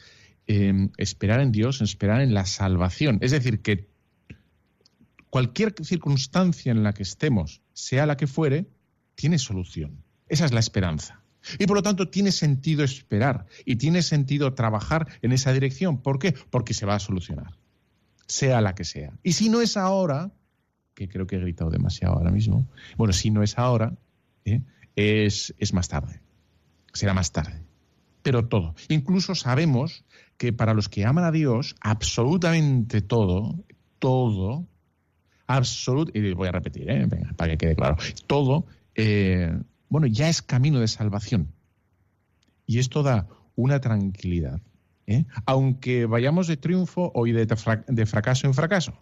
em, 0.47 0.89
esperar 0.97 1.39
en 1.39 1.51
Dios, 1.51 1.81
esperar 1.81 2.21
en 2.21 2.33
la 2.33 2.45
salvación. 2.45 3.17
Es 3.21 3.31
decir, 3.31 3.61
que 3.61 3.87
cualquier 5.29 5.73
circunstancia 5.83 6.71
en 6.71 6.83
la 6.83 6.93
que 6.93 7.03
estemos, 7.03 7.61
sea 7.73 8.05
la 8.05 8.17
que 8.17 8.27
fuere, 8.27 8.67
tiene 9.15 9.39
solución. 9.39 10.03
Esa 10.27 10.45
es 10.45 10.51
la 10.51 10.59
esperanza. 10.59 11.23
Y 11.59 11.65
por 11.65 11.75
lo 11.75 11.83
tanto 11.83 12.09
tiene 12.09 12.31
sentido 12.31 12.83
esperar 12.83 13.45
y 13.65 13.75
tiene 13.75 14.01
sentido 14.01 14.53
trabajar 14.53 15.07
en 15.21 15.31
esa 15.31 15.51
dirección. 15.51 16.01
¿Por 16.01 16.19
qué? 16.19 16.33
Porque 16.49 16.73
se 16.73 16.85
va 16.85 16.95
a 16.95 16.99
solucionar, 16.99 17.57
sea 18.27 18.61
la 18.61 18.75
que 18.75 18.85
sea. 18.85 19.13
Y 19.23 19.33
si 19.33 19.49
no 19.49 19.61
es 19.61 19.75
ahora, 19.75 20.31
que 20.95 21.07
creo 21.07 21.27
que 21.27 21.35
he 21.35 21.39
gritado 21.39 21.69
demasiado 21.69 22.15
ahora 22.15 22.31
mismo. 22.31 22.67
Bueno, 22.97 23.13
si 23.13 23.31
no 23.31 23.43
es 23.43 23.57
ahora, 23.57 23.95
¿eh? 24.45 24.61
es, 24.95 25.53
es 25.57 25.73
más 25.73 25.87
tarde. 25.87 26.21
Será 26.93 27.13
más 27.13 27.31
tarde. 27.31 27.61
Pero 28.21 28.47
todo. 28.47 28.75
Incluso 28.89 29.35
sabemos 29.35 30.05
que 30.37 30.53
para 30.53 30.73
los 30.73 30.89
que 30.89 31.05
aman 31.05 31.25
a 31.25 31.31
Dios, 31.31 31.75
absolutamente 31.81 33.01
todo, 33.01 33.63
todo, 33.99 34.67
absolutamente, 35.47 36.29
y 36.29 36.33
voy 36.33 36.47
a 36.47 36.51
repetir, 36.51 36.89
¿eh? 36.89 37.05
Venga, 37.07 37.33
para 37.33 37.51
que 37.51 37.57
quede 37.57 37.75
claro, 37.75 37.97
todo, 38.27 38.65
eh, 38.95 39.57
bueno, 39.89 40.07
ya 40.07 40.29
es 40.29 40.41
camino 40.41 40.79
de 40.79 40.87
salvación. 40.87 41.51
Y 42.65 42.79
esto 42.79 43.03
da 43.03 43.27
una 43.55 43.81
tranquilidad, 43.81 44.61
aunque 45.45 46.05
vayamos 46.05 46.47
de 46.47 46.57
triunfo 46.57 47.11
o 47.13 47.25
de, 47.25 47.45
de 47.87 48.05
fracaso 48.05 48.47
en 48.47 48.53
fracaso. 48.53 48.97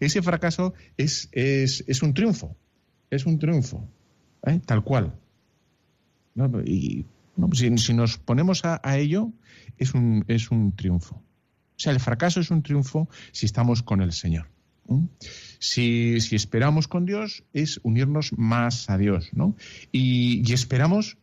Ese 0.00 0.22
fracaso 0.22 0.74
es, 0.96 1.28
es, 1.32 2.02
un 2.02 2.14
triunfo, 2.14 2.56
es 3.10 3.26
un 3.26 3.38
triunfo, 3.38 3.88
¿eh? 4.46 4.60
tal 4.64 4.84
cual. 4.84 5.14
Y 6.64 7.06
si, 7.52 7.94
nos 7.94 8.18
ponemos 8.18 8.62
a, 8.64 8.98
ello, 8.98 9.32
es 9.78 9.94
un, 9.94 10.24
es 10.28 10.50
un 10.50 10.74
triunfo. 10.76 11.16
O 11.16 11.78
sea, 11.78 11.92
el 11.92 12.00
fracaso 12.00 12.40
es 12.40 12.50
un 12.50 12.62
triunfo 12.62 13.08
si 13.32 13.46
estamos 13.46 13.82
con 13.82 14.00
el 14.00 14.12
Señor. 14.12 14.48
Si, 15.58 16.16
esperamos 16.30 16.88
con 16.88 17.06
Dios, 17.06 17.44
es 17.52 17.80
unirnos 17.82 18.32
más 18.36 18.88
a 18.90 18.98
Dios. 18.98 19.30
¿no? 19.32 19.56
Y, 19.92 20.52
esperamos, 20.52 21.18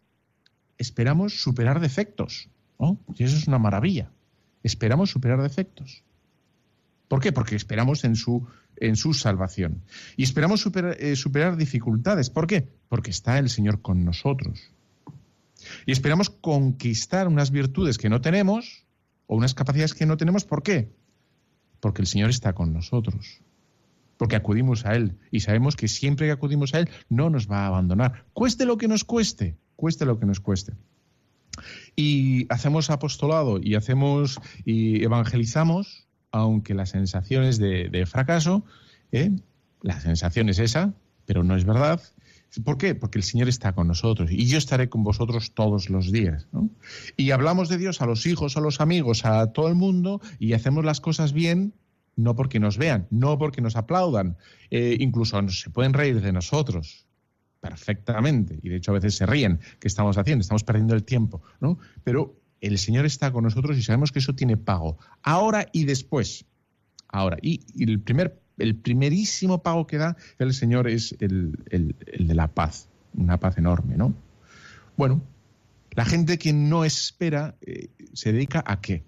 esperamos 0.77 1.41
superar 1.41 1.79
defectos. 1.79 2.49
Y 3.15 3.23
eso 3.23 3.37
es 3.37 3.47
una 3.47 3.59
maravilla. 3.59 4.11
Esperamos 4.63 5.11
superar 5.11 5.41
defectos. 5.41 6.03
¿Por 7.07 7.19
qué? 7.19 7.31
Porque 7.31 7.55
esperamos 7.55 8.03
en 8.03 8.15
su, 8.15 8.47
en 8.77 8.95
su 8.95 9.13
salvación. 9.13 9.83
Y 10.17 10.23
esperamos 10.23 10.65
eh, 10.65 11.15
superar 11.15 11.57
dificultades. 11.57 12.29
¿Por 12.29 12.47
qué? 12.47 12.67
Porque 12.89 13.11
está 13.11 13.37
el 13.39 13.49
Señor 13.49 13.81
con 13.81 14.03
nosotros. 14.03 14.71
Y 15.85 15.91
esperamos 15.91 16.29
conquistar 16.29 17.27
unas 17.27 17.51
virtudes 17.51 17.97
que 17.97 18.09
no 18.09 18.21
tenemos 18.21 18.85
o 19.27 19.35
unas 19.35 19.53
capacidades 19.53 19.93
que 19.93 20.05
no 20.05 20.17
tenemos. 20.17 20.45
¿Por 20.45 20.63
qué? 20.63 20.91
Porque 21.79 22.01
el 22.01 22.07
Señor 22.07 22.29
está 22.29 22.53
con 22.53 22.73
nosotros. 22.73 23.41
Porque 24.17 24.35
acudimos 24.35 24.85
a 24.85 24.95
Él 24.95 25.17
y 25.31 25.41
sabemos 25.41 25.75
que 25.75 25.87
siempre 25.87 26.27
que 26.27 26.31
acudimos 26.31 26.73
a 26.73 26.79
Él 26.79 26.89
no 27.09 27.29
nos 27.29 27.49
va 27.49 27.63
a 27.63 27.67
abandonar. 27.67 28.25
Cueste 28.33 28.65
lo 28.65 28.77
que 28.77 28.87
nos 28.87 29.03
cueste, 29.03 29.57
cueste 29.75 30.05
lo 30.05 30.19
que 30.19 30.25
nos 30.25 30.39
cueste. 30.39 30.73
Y 31.95 32.51
hacemos 32.51 32.89
apostolado 32.89 33.59
y 33.61 33.75
hacemos 33.75 34.39
y 34.65 35.03
evangelizamos 35.03 36.07
aunque 36.33 36.73
la 36.73 36.85
sensación 36.85 37.43
es 37.43 37.59
de, 37.59 38.05
fracaso, 38.05 38.65
¿eh? 39.13 39.31
la 39.81 40.01
sensación 40.01 40.49
es 40.49 40.59
esa, 40.59 40.93
pero 41.25 41.43
no 41.43 41.55
es 41.55 41.63
verdad. 41.63 42.01
¿Por 42.65 42.77
qué? 42.77 42.95
Porque 42.95 43.19
el 43.19 43.23
Señor 43.23 43.47
está 43.47 43.73
con 43.73 43.87
nosotros 43.87 44.31
y 44.31 44.47
yo 44.47 44.57
estaré 44.57 44.89
con 44.89 45.03
vosotros 45.03 45.53
todos 45.53 45.89
los 45.89 46.11
días. 46.11 46.47
Y 47.17 47.31
hablamos 47.31 47.69
de 47.69 47.77
Dios 47.77 48.01
a 48.01 48.05
los 48.05 48.25
hijos, 48.25 48.57
a 48.57 48.61
los 48.61 48.81
amigos, 48.81 49.25
a 49.25 49.53
todo 49.53 49.69
el 49.69 49.75
mundo 49.75 50.21
y 50.39 50.53
hacemos 50.53 50.83
las 50.83 50.99
cosas 50.99 51.33
bien 51.33 51.73
no 52.15 52.35
porque 52.35 52.59
nos 52.59 52.77
vean, 52.77 53.07
no 53.09 53.37
porque 53.37 53.61
nos 53.61 53.75
aplaudan, 53.75 54.37
eh, 54.69 54.97
incluso 54.99 55.47
se 55.49 55.69
pueden 55.69 55.93
reír 55.93 56.21
de 56.21 56.31
nosotros 56.31 57.07
perfectamente 57.59 58.59
y 58.61 58.69
de 58.69 58.75
hecho 58.75 58.91
a 58.91 58.95
veces 58.95 59.15
se 59.15 59.25
ríen 59.25 59.59
que 59.79 59.87
estamos 59.87 60.17
haciendo, 60.17 60.41
estamos 60.41 60.63
perdiendo 60.63 60.93
el 60.95 61.03
tiempo, 61.03 61.41
¿no? 61.59 61.79
Pero 62.03 62.35
el 62.63 62.77
Señor 62.77 63.05
está 63.05 63.31
con 63.31 63.43
nosotros 63.43 63.77
y 63.77 63.83
sabemos 63.83 64.13
que 64.13 64.19
eso 64.19 64.33
tiene 64.33 64.55
pago, 64.55 64.97
ahora 65.21 65.67
y 65.73 65.83
después. 65.83 66.45
Ahora, 67.09 67.37
y, 67.41 67.59
el, 67.77 67.99
primer, 67.99 68.41
el 68.57 68.75
primerísimo 68.75 69.61
pago 69.61 69.85
que 69.85 69.97
da 69.97 70.15
el 70.39 70.53
Señor 70.53 70.87
es 70.87 71.15
el, 71.19 71.57
de 71.69 72.33
la 72.33 72.47
paz, 72.47 72.87
una 73.15 73.37
paz 73.37 73.57
enorme, 73.57 73.97
¿no? 73.97 74.15
Bueno, 74.95 75.21
la 75.91 76.05
gente 76.05 76.37
que 76.37 76.53
no 76.53 76.85
espera 76.85 77.55
eh, 77.61 77.89
se 78.13 78.31
dedica 78.31 78.63
a 78.65 78.79
qué? 78.79 79.03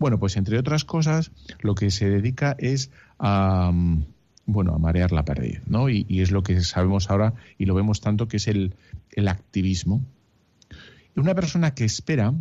Bueno, 0.00 0.18
pues 0.18 0.36
entre 0.36 0.58
otras 0.58 0.84
cosas, 0.84 1.30
lo 1.60 1.76
que 1.76 1.90
se 1.90 2.10
dedica 2.10 2.56
es 2.58 2.90
a, 3.18 3.70
mm, 3.72 4.04
bueno, 4.46 4.74
a 4.74 4.78
marear 4.78 5.12
la 5.12 5.24
perdiz, 5.24 5.60
¿no? 5.66 5.88
Y, 5.88 6.06
es 6.20 6.32
lo 6.32 6.42
que 6.42 6.60
sabemos 6.62 7.08
ahora 7.08 7.34
y 7.56 7.66
lo 7.66 7.74
vemos 7.74 8.00
tanto 8.00 8.26
que 8.26 8.38
es 8.38 8.48
el, 8.48 8.74
el 9.12 9.28
activismo. 9.28 10.04
Una 11.18 11.34
persona 11.34 11.74
que 11.74 11.84
espera 11.84 12.32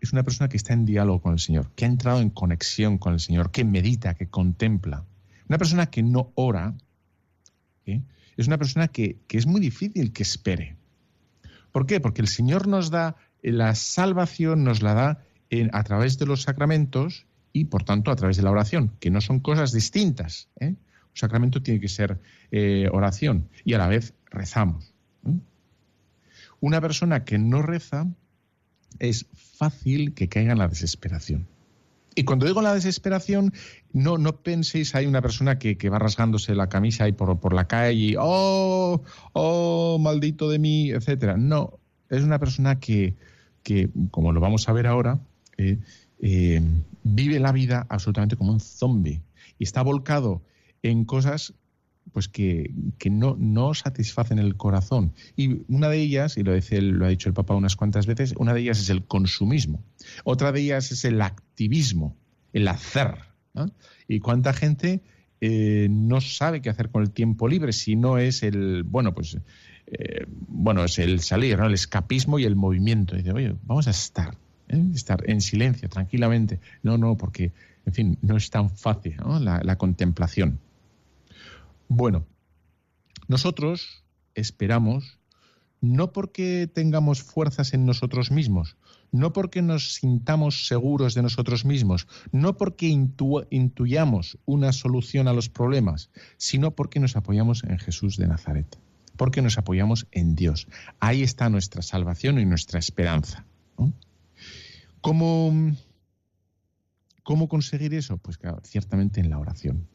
es 0.00 0.12
una 0.12 0.24
persona 0.24 0.48
que 0.48 0.56
está 0.56 0.72
en 0.72 0.84
diálogo 0.84 1.22
con 1.22 1.34
el 1.34 1.38
Señor, 1.38 1.70
que 1.76 1.84
ha 1.84 1.88
entrado 1.88 2.20
en 2.20 2.30
conexión 2.30 2.98
con 2.98 3.12
el 3.12 3.20
Señor, 3.20 3.52
que 3.52 3.64
medita, 3.64 4.14
que 4.14 4.28
contempla. 4.28 5.04
Una 5.48 5.56
persona 5.56 5.86
que 5.86 6.02
no 6.02 6.32
ora 6.34 6.74
¿eh? 7.86 8.02
es 8.36 8.48
una 8.48 8.58
persona 8.58 8.88
que, 8.88 9.20
es 9.28 9.46
muy 9.46 9.60
difícil 9.60 10.12
que 10.12 10.24
espere. 10.24 10.76
¿Por 11.70 11.86
qué? 11.86 12.00
Porque 12.00 12.22
el 12.22 12.28
Señor 12.28 12.66
nos 12.66 12.90
da 12.90 13.14
la 13.40 13.76
salvación, 13.76 14.64
nos 14.64 14.82
la 14.82 14.94
da 14.94 15.24
a 15.72 15.84
través 15.84 16.18
de 16.18 16.26
los 16.26 16.42
sacramentos 16.42 17.26
y, 17.52 17.66
por 17.66 17.84
tanto, 17.84 18.10
a 18.10 18.16
través 18.16 18.36
de 18.36 18.42
la 18.42 18.50
oración, 18.50 18.96
que 18.98 19.10
no 19.10 19.20
son 19.20 19.38
cosas 19.38 19.70
distintas. 19.70 20.48
¿eh? 20.58 20.70
Un 20.70 20.76
sacramento 21.12 21.62
tiene 21.62 21.78
que 21.78 21.88
ser 21.88 22.20
eh, 22.50 22.88
oración 22.90 23.48
y 23.64 23.74
a 23.74 23.78
la 23.78 23.86
vez 23.86 24.12
rezamos. 24.28 24.92
Una 26.58 26.80
persona 26.80 27.24
que 27.24 27.38
no 27.38 27.62
reza 27.62 28.08
es 28.98 29.26
fácil 29.34 30.14
que 30.14 30.28
caiga 30.28 30.52
en 30.52 30.58
la 30.58 30.68
desesperación. 30.68 31.46
Y 32.16 32.24
cuando 32.24 32.46
digo 32.46 32.62
la 32.62 32.74
desesperación, 32.74 33.52
no, 33.92 34.18
no 34.18 34.36
penséis 34.36 34.94
hay 34.94 35.06
una 35.06 35.20
persona 35.20 35.58
que, 35.58 35.76
va 35.88 35.98
rasgándose 35.98 36.54
la 36.54 36.68
camisa 36.68 37.08
y 37.08 37.12
por, 37.12 37.40
por 37.40 37.54
la 37.54 37.66
calle 37.66 38.16
oh, 38.18 39.02
oh, 39.32 39.98
maldito 39.98 40.48
de 40.48 40.58
mí, 40.58 40.90
etcétera. 40.90 41.36
No, 41.36 41.78
es 42.10 42.22
una 42.22 42.38
persona 42.38 42.78
que, 42.78 43.14
que 43.62 43.90
como 44.10 44.32
lo 44.32 44.40
vamos 44.40 44.68
a 44.68 44.72
ver 44.72 44.86
ahora, 44.86 45.18
eh, 45.56 45.78
eh, 46.20 46.60
vive 47.02 47.40
la 47.40 47.52
vida 47.52 47.86
absolutamente 47.88 48.36
como 48.36 48.52
un 48.52 48.60
zombie 48.60 49.20
y 49.58 49.64
está 49.64 49.82
volcado 49.82 50.42
en 50.82 51.04
cosas 51.04 51.54
pues 52.12 52.28
que, 52.28 52.70
no, 53.10 53.36
no, 53.38 53.74
satisfacen 53.74 54.38
el 54.38 54.56
corazón. 54.56 55.12
Y 55.36 55.62
una 55.68 55.88
de 55.88 56.00
ellas, 56.00 56.36
y 56.36 56.42
lo, 56.42 56.54
dice, 56.54 56.80
lo 56.80 57.06
ha 57.06 57.08
dicho 57.08 57.28
el 57.28 57.34
Papa 57.34 57.54
unas 57.54 57.76
cuantas 57.76 58.06
veces, 58.06 58.34
una 58.38 58.54
de 58.54 58.60
ellas 58.60 58.80
es 58.80 58.90
el 58.90 59.04
consumismo. 59.04 59.82
Otra 60.24 60.52
de 60.52 60.60
ellas 60.60 60.92
es 60.92 61.04
el 61.04 61.20
activismo, 61.22 62.16
el 62.52 62.68
hacer. 62.68 63.16
Y 64.08 64.20
cuánta 64.20 64.52
gente 64.52 65.02
eh, 65.40 65.88
no 65.90 66.20
sabe 66.20 66.60
qué 66.60 66.70
hacer 66.70 66.90
con 66.90 67.02
el 67.02 67.10
tiempo 67.10 67.48
libre 67.48 67.72
si 67.72 67.96
no 67.96 68.18
es 68.18 68.42
el, 68.42 68.82
bueno, 68.82 69.14
pues, 69.14 69.38
eh, 69.86 70.26
bueno, 70.28 70.84
es 70.84 70.98
el 70.98 71.20
salir, 71.20 71.58
el 71.60 71.74
escapismo 71.74 72.38
y 72.38 72.44
el 72.44 72.56
movimiento. 72.56 73.14
Y 73.14 73.18
dice, 73.18 73.32
oye, 73.32 73.54
vamos 73.64 73.86
a 73.86 73.90
estar, 73.90 74.36
¿eh? 74.68 74.84
estar 74.94 75.28
en 75.28 75.40
silencio, 75.40 75.88
tranquilamente. 75.88 76.60
No, 76.82 76.98
no, 76.98 77.16
porque, 77.16 77.52
en 77.86 77.92
fin, 77.92 78.18
no 78.22 78.36
es 78.36 78.50
tan 78.50 78.70
fácil 78.70 79.16
la 79.40 79.76
contemplación. 79.76 80.60
Bueno, 81.88 82.26
nosotros 83.28 84.04
esperamos 84.34 85.18
no 85.84 86.12
porque 86.12 86.68
tengamos 86.72 87.22
fuerzas 87.22 87.74
en 87.74 87.84
nosotros 87.84 88.30
mismos, 88.30 88.76
no 89.12 89.32
porque 89.32 89.60
nos 89.60 89.94
sintamos 89.94 90.66
seguros 90.66 91.14
de 91.14 91.22
nosotros 91.22 91.64
mismos, 91.64 92.08
no 92.32 92.56
porque 92.56 92.86
intuyamos 92.86 94.38
una 94.46 94.72
solución 94.72 95.28
a 95.28 95.34
los 95.34 95.50
problemas, 95.50 96.10
sino 96.38 96.70
porque 96.70 97.00
nos 97.00 97.16
apoyamos 97.16 97.64
en 97.64 97.78
Jesús 97.78 98.16
de 98.16 98.26
Nazaret, 98.26 98.78
porque 99.16 99.42
nos 99.42 99.58
apoyamos 99.58 100.06
en 100.10 100.34
Dios. 100.34 100.68
Ahí 101.00 101.22
está 101.22 101.50
nuestra 101.50 101.82
salvación 101.82 102.38
y 102.38 102.46
nuestra 102.46 102.78
esperanza. 102.78 103.44
¿Cómo, 105.02 105.52
¿Cómo 107.22 107.48
conseguir 107.48 107.92
eso? 107.92 108.16
Pues 108.16 108.38
ciertamente 108.62 109.20
en 109.20 109.28
la 109.28 109.38
oración. 109.38 109.86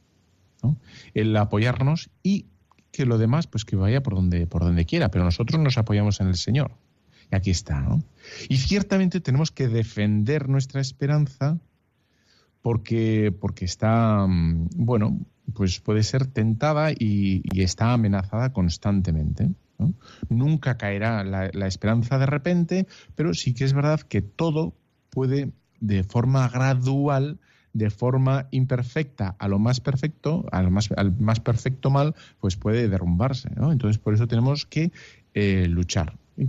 El 1.13 1.35
apoyarnos 1.37 2.09
y 2.23 2.47
que 2.91 3.05
lo 3.05 3.17
demás, 3.17 3.47
pues 3.47 3.65
que 3.65 3.75
vaya 3.75 4.01
por 4.01 4.15
donde, 4.15 4.47
por 4.47 4.63
donde 4.63 4.85
quiera, 4.85 5.11
pero 5.11 5.23
nosotros 5.23 5.59
nos 5.61 5.77
apoyamos 5.77 6.19
en 6.21 6.27
el 6.27 6.35
Señor. 6.35 6.71
Y 7.31 7.35
aquí 7.35 7.51
está. 7.51 7.85
Y 8.47 8.57
ciertamente 8.57 9.19
tenemos 9.19 9.51
que 9.51 9.67
defender 9.67 10.49
nuestra 10.49 10.81
esperanza 10.81 11.57
porque, 12.61 13.33
porque 13.39 13.65
está, 13.65 14.25
mm, 14.27 14.69
bueno, 14.75 15.19
pues 15.53 15.79
puede 15.79 16.03
ser 16.03 16.27
tentada 16.27 16.91
y, 16.91 17.41
está 17.61 17.93
amenazada 17.93 18.51
constantemente. 18.53 19.49
Nunca 20.27 20.77
caerá 20.77 21.23
la, 21.23 21.49
la, 21.53 21.67
esperanza 21.67 22.17
de 22.17 22.25
repente, 22.25 22.87
pero 23.15 23.33
sí 23.33 23.53
que 23.53 23.63
es 23.63 23.73
verdad 23.73 24.01
que 24.01 24.21
todo 24.21 24.75
puede 25.09 25.53
de 25.79 26.03
forma 26.03 26.49
gradual 26.49 27.39
de 27.73 27.89
forma 27.89 28.47
imperfecta 28.51 29.35
a 29.39 29.47
lo 29.47 29.59
más 29.59 29.79
perfecto, 29.79 30.45
al 30.51 30.71
más, 30.71 30.89
al 30.95 31.17
más 31.19 31.39
perfecto 31.39 31.89
mal, 31.89 32.15
pues 32.39 32.55
puede 32.55 32.89
derrumbarse. 32.89 33.49
Entonces, 33.49 33.97
por 33.97 34.13
eso 34.13 34.27
tenemos 34.27 34.65
que 34.65 34.91
eh, 35.33 35.67
luchar. 35.67 36.17
Y 36.37 36.47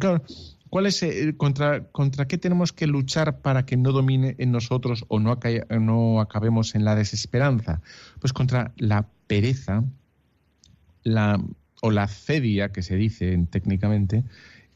¿cuál 0.69 0.87
es, 0.87 1.03
eh, 1.03 1.35
contra, 1.37 1.85
contra 1.85 2.27
qué 2.27 2.39
tenemos 2.39 2.73
que 2.73 2.87
luchar 2.87 3.39
para 3.39 3.67
que 3.67 3.77
no 3.77 3.93
domine 3.93 4.37
en 4.39 4.53
nosotros 4.53 5.05
o 5.09 5.19
no, 5.19 5.39
no 5.81 6.21
acabemos 6.21 6.75
en 6.75 6.85
la 6.85 6.95
desesperanza? 6.95 7.81
Pues 8.21 8.33
contra 8.33 8.73
la 8.77 9.07
pereza 9.27 9.85
la, 11.03 11.43
o 11.83 11.91
la 11.91 12.09
cedia, 12.09 12.73
que 12.73 12.83
se 12.83 12.97
dice 12.97 13.47
técnicamente, 13.51 14.25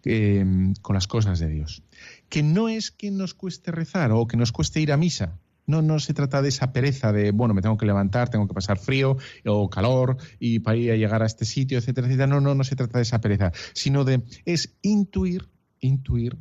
em, 0.04 0.74
con 0.83 0.94
las 0.94 1.07
cosas 1.07 1.38
de 1.38 1.48
Dios. 1.48 1.83
Que 2.28 2.42
no 2.42 2.68
es 2.68 2.90
que 2.90 3.11
nos 3.11 3.35
cueste 3.35 3.70
rezar 3.70 4.12
o 4.12 4.26
que 4.26 4.37
nos 4.37 4.52
cueste 4.52 4.80
ir 4.80 4.92
a 4.92 4.96
misa, 4.96 5.38
no, 5.66 5.83
no 5.83 5.98
se 5.98 6.14
trata 6.14 6.42
de 6.42 6.48
esa 6.48 6.72
pereza 6.72 7.12
de, 7.12 7.31
bueno, 7.31 7.55
me 7.55 7.62
tengo 7.62 7.77
que 7.77 7.87
levantar, 7.87 8.29
tengo 8.29 8.46
que 8.46 8.55
pasar 8.55 8.79
frío 8.79 9.16
o 9.46 9.70
calor 9.70 10.16
y 10.38 10.59
para 10.59 10.77
ir 10.77 10.90
a 10.92 10.96
llegar 10.96 11.22
a 11.22 11.27
este 11.27 11.44
sitio, 11.44 11.79
etcétera, 11.79 12.07
etcétera. 12.07 12.27
No, 12.27 12.40
no, 12.40 12.55
no 12.55 12.64
se 12.64 12.77
trata 12.77 12.98
de 12.98 13.03
esa 13.03 13.20
pereza, 13.20 13.53
sino 13.72 14.05
de, 14.05 14.22
es 14.44 14.74
intuir, 14.83 15.48
intuir 15.81 16.37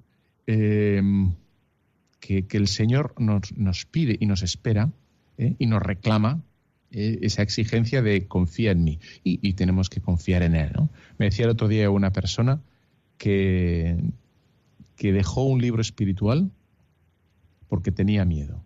em, 0.46 1.34
que, 2.20 2.46
el 2.52 2.68
Señor 2.68 3.14
nos, 3.18 3.56
nos, 3.58 3.86
pide 3.86 4.18
y 4.20 4.26
nos 4.26 4.44
espera 4.44 4.92
¿eh? 5.38 5.56
y 5.58 5.68
nos 5.68 5.82
reclama 5.82 6.42
¿eh? 6.92 7.20
esa 7.22 7.44
exigencia 7.44 8.02
de 8.02 8.28
confía 8.28 8.72
en 8.72 8.84
mí 8.84 9.00
y, 9.24 9.54
tenemos 9.54 9.90
que 9.90 10.02
confiar 10.02 10.44
en 10.44 10.56
Él. 10.56 10.72
¿no? 10.76 10.90
Me 11.18 11.26
decía 11.26 11.46
el 11.46 11.52
otro 11.52 11.68
día 11.68 11.90
una 11.90 12.12
persona 12.12 12.62
que, 13.18 14.04
que 14.98 15.14
dejó 15.14 15.44
un 15.44 15.62
libro 15.62 15.82
espiritual 15.82 16.52
porque 17.70 17.92
tenía 17.92 18.26
miedo. 18.26 18.64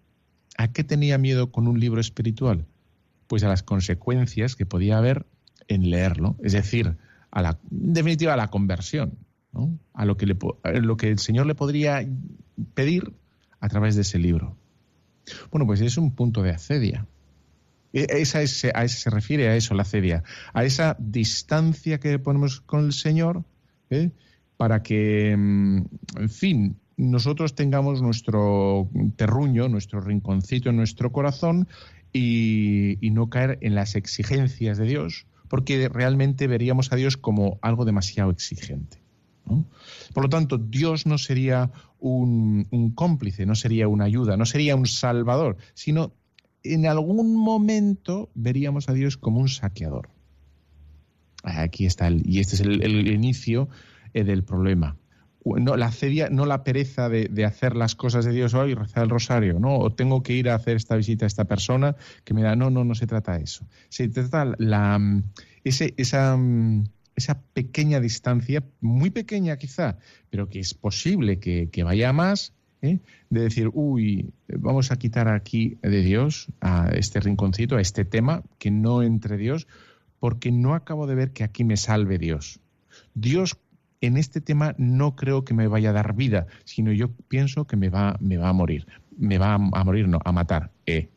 ¿A 0.58 0.72
qué 0.72 0.84
tenía 0.84 1.18
miedo 1.18 1.52
con 1.52 1.68
un 1.68 1.80
libro 1.80 2.02
espiritual? 2.02 2.66
Pues 3.28 3.44
a 3.44 3.48
las 3.48 3.64
consecuencias 3.64 4.56
que 4.56 4.66
podía 4.66 4.98
haber 4.98 5.26
en 5.68 5.90
leerlo, 5.90 6.36
es 6.42 6.54
decir, 6.54 6.98
a 7.32 7.42
la, 7.42 7.60
en 7.72 7.94
definitiva 7.94 8.34
a 8.34 8.38
la 8.38 8.50
conversión, 8.50 9.18
a, 9.94 10.06
lo 10.06 10.18
que 10.18 11.10
el 11.10 11.20
Señor 11.20 11.46
le 11.46 11.56
podría 11.56 12.08
pedir 12.74 13.14
a 13.60 13.70
través 13.70 13.96
de 13.96 14.02
ese 14.02 14.20
libro. 14.20 14.56
Bueno, 15.52 15.66
pues 15.66 15.82
es 15.82 15.98
un 15.98 16.12
punto 16.12 16.42
de 16.42 16.52
acedia. 16.52 17.06
Esa 17.94 18.42
es, 18.42 18.66
a 18.66 18.84
eso 18.84 19.00
se 19.00 19.10
refiere 19.10 19.48
a 19.48 19.56
eso, 19.56 19.74
la 19.74 19.82
acedia, 19.82 20.24
a 20.54 20.64
esa 20.64 20.96
distancia 21.00 22.00
que 22.00 22.20
ponemos 22.20 22.62
con 22.62 22.86
el 22.86 22.94
Señor 22.94 23.44
¿eh? 23.90 24.12
para 24.58 24.84
que, 24.84 25.36
mm, 25.36 25.78
en 26.18 26.30
fin, 26.30 26.78
nosotros 26.98 27.54
tengamos 27.54 28.02
nuestro 28.02 28.90
terruño, 29.16 29.70
nuestro 29.70 30.02
rinconcito 30.02 30.72
en 30.72 30.78
nuestro 30.78 31.12
corazón 31.12 31.68
y, 32.12 32.98
no 33.12 33.30
caer 33.30 33.60
en 33.62 33.76
las 33.76 33.96
exigencias 33.96 34.80
de 34.80 34.86
Dios, 34.86 35.28
porque 35.48 35.88
realmente 35.90 36.48
veríamos 36.48 36.92
a 36.92 36.96
Dios 36.96 37.16
como 37.16 37.60
algo 37.62 37.86
demasiado 37.86 38.32
exigente. 38.32 38.98
Por 40.14 40.24
lo 40.24 40.30
tanto, 40.30 40.58
Dios 40.58 41.06
no 41.06 41.18
sería 41.18 41.72
un, 42.00 42.92
cómplice, 42.96 43.46
no 43.46 43.56
sería 43.56 43.88
una 43.88 44.06
ayuda, 44.06 44.36
no 44.36 44.46
sería 44.46 44.76
un 44.76 44.88
salvador, 44.88 45.58
sino 45.74 46.14
en 46.64 46.88
algún 46.88 47.36
momento 47.36 48.30
veríamos 48.34 48.90
a 48.90 48.94
Dios 48.94 49.18
como 49.18 49.40
un 49.40 49.48
saqueador. 49.48 50.10
Aquí 51.44 51.86
está, 51.86 52.08
el, 52.08 52.28
y 52.28 52.40
este 52.40 52.56
es 52.56 52.62
el, 52.62 53.08
inicio 53.08 53.70
eh, 54.14 54.24
del 54.24 54.44
problema 54.44 54.98
no 55.56 55.78
la 55.78 55.92
cedia, 55.92 56.30
no 56.30 56.46
la 56.46 56.64
pereza 56.64 57.10
de, 57.10 57.46
hacer 57.46 57.76
las 57.76 57.96
cosas 57.96 58.26
de 58.26 58.32
Dios 58.32 58.54
hoy, 58.54 58.74
rezar 58.74 59.04
el 59.04 59.10
rosario, 59.10 59.60
¿no? 59.60 59.78
O 59.78 59.94
tengo 59.94 60.24
que 60.24 60.34
ir 60.34 60.50
a 60.50 60.56
hacer 60.56 60.76
esta 60.76 60.96
visita 60.96 61.26
a 61.26 61.28
esta 61.28 61.46
persona 61.46 61.96
que 62.24 62.34
me 62.34 62.42
da, 62.42 62.56
no, 62.56 62.70
no, 62.70 62.84
no 62.84 62.96
se 62.96 63.08
trata 63.08 63.38
de 63.38 63.44
eso. 63.44 63.68
Se 63.90 64.08
trata 64.10 64.54
la 64.58 65.00
ese, 65.64 65.94
esa, 65.98 66.38
esa 67.16 67.42
pequeña 67.54 68.00
distancia, 68.00 68.64
muy 68.80 69.10
pequeña 69.10 69.58
quizá, 69.58 69.98
pero 70.30 70.50
que 70.50 70.60
es 70.60 70.74
posible 70.74 71.40
que, 71.40 71.84
vaya 71.84 72.14
más 72.14 72.54
¿eh? 72.82 73.00
de 73.30 73.42
decir, 73.42 73.70
uy, 73.74 74.32
vamos 74.48 74.92
a 74.92 74.98
quitar 74.98 75.28
aquí 75.28 75.78
de 75.82 76.02
Dios 76.02 76.48
a 76.62 76.90
este 76.94 77.20
rinconcito, 77.20 77.76
a 77.76 77.82
este 77.82 78.06
tema, 78.06 78.44
que 78.60 78.72
no 78.72 79.04
entre 79.04 79.38
Dios, 79.38 79.68
porque 80.20 80.52
no 80.52 80.74
acabo 80.74 81.08
de 81.08 81.16
ver 81.16 81.32
que 81.32 81.44
aquí 81.44 81.64
me 81.64 81.76
salve 81.76 82.18
Dios. 82.18 82.60
Dios 83.14 83.58
en 84.02 84.18
este 84.18 84.42
tema 84.42 84.76
no 84.78 85.16
creo 85.16 85.44
que 85.44 85.54
me 85.54 85.68
vaya 85.68 85.90
a 85.90 85.94
dar 85.94 86.16
vida, 86.16 86.48
sino 86.66 86.92
yo 86.92 87.12
pienso 87.12 87.66
que 87.66 87.78
me 87.78 87.90
va, 87.90 88.18
me 88.20 88.38
va 88.38 88.50
a 88.50 88.54
morir. 88.54 88.88
Me 89.18 89.38
va 89.38 89.56
a, 89.56 89.84
morir, 89.84 90.08
no, 90.08 90.20
a 90.24 90.32
matar. 90.32 90.72
Eh. 90.86 91.10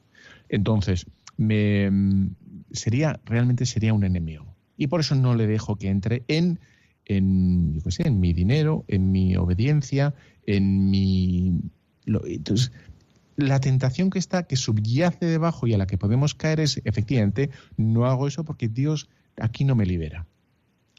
Entonces, 0.48 1.06
me, 1.36 1.90
sería, 2.72 3.20
realmente 3.24 3.66
sería 3.66 3.92
un 3.92 4.04
enemigo. 4.04 4.56
Y 4.76 4.86
por 4.86 5.00
eso 5.00 5.14
no 5.14 5.34
le 5.34 5.46
dejo 5.46 5.76
que 5.76 5.88
entre 5.88 6.24
en, 6.28 6.58
en, 7.04 7.78
yo 7.80 7.90
sé, 7.90 8.08
en 8.08 8.20
mi 8.20 8.32
dinero, 8.32 8.84
en 8.88 9.12
mi 9.12 9.36
obediencia, 9.36 10.14
en 10.46 10.90
mi... 10.90 11.60
entonces, 12.06 12.72
la 13.36 13.60
tentación 13.60 14.10
que 14.10 14.18
está, 14.18 14.44
que 14.44 14.56
subyace 14.56 15.26
debajo 15.26 15.66
y 15.66 15.74
a 15.74 15.78
la 15.78 15.86
que 15.86 15.98
podemos 15.98 16.34
caer 16.34 16.60
es, 16.60 16.80
efectivamente, 16.84 17.50
no 17.76 18.06
hago 18.06 18.26
eso 18.26 18.44
porque 18.44 18.68
Dios 18.68 19.08
aquí 19.36 19.64
no 19.64 19.74
me 19.74 19.86
libera. 19.86 20.26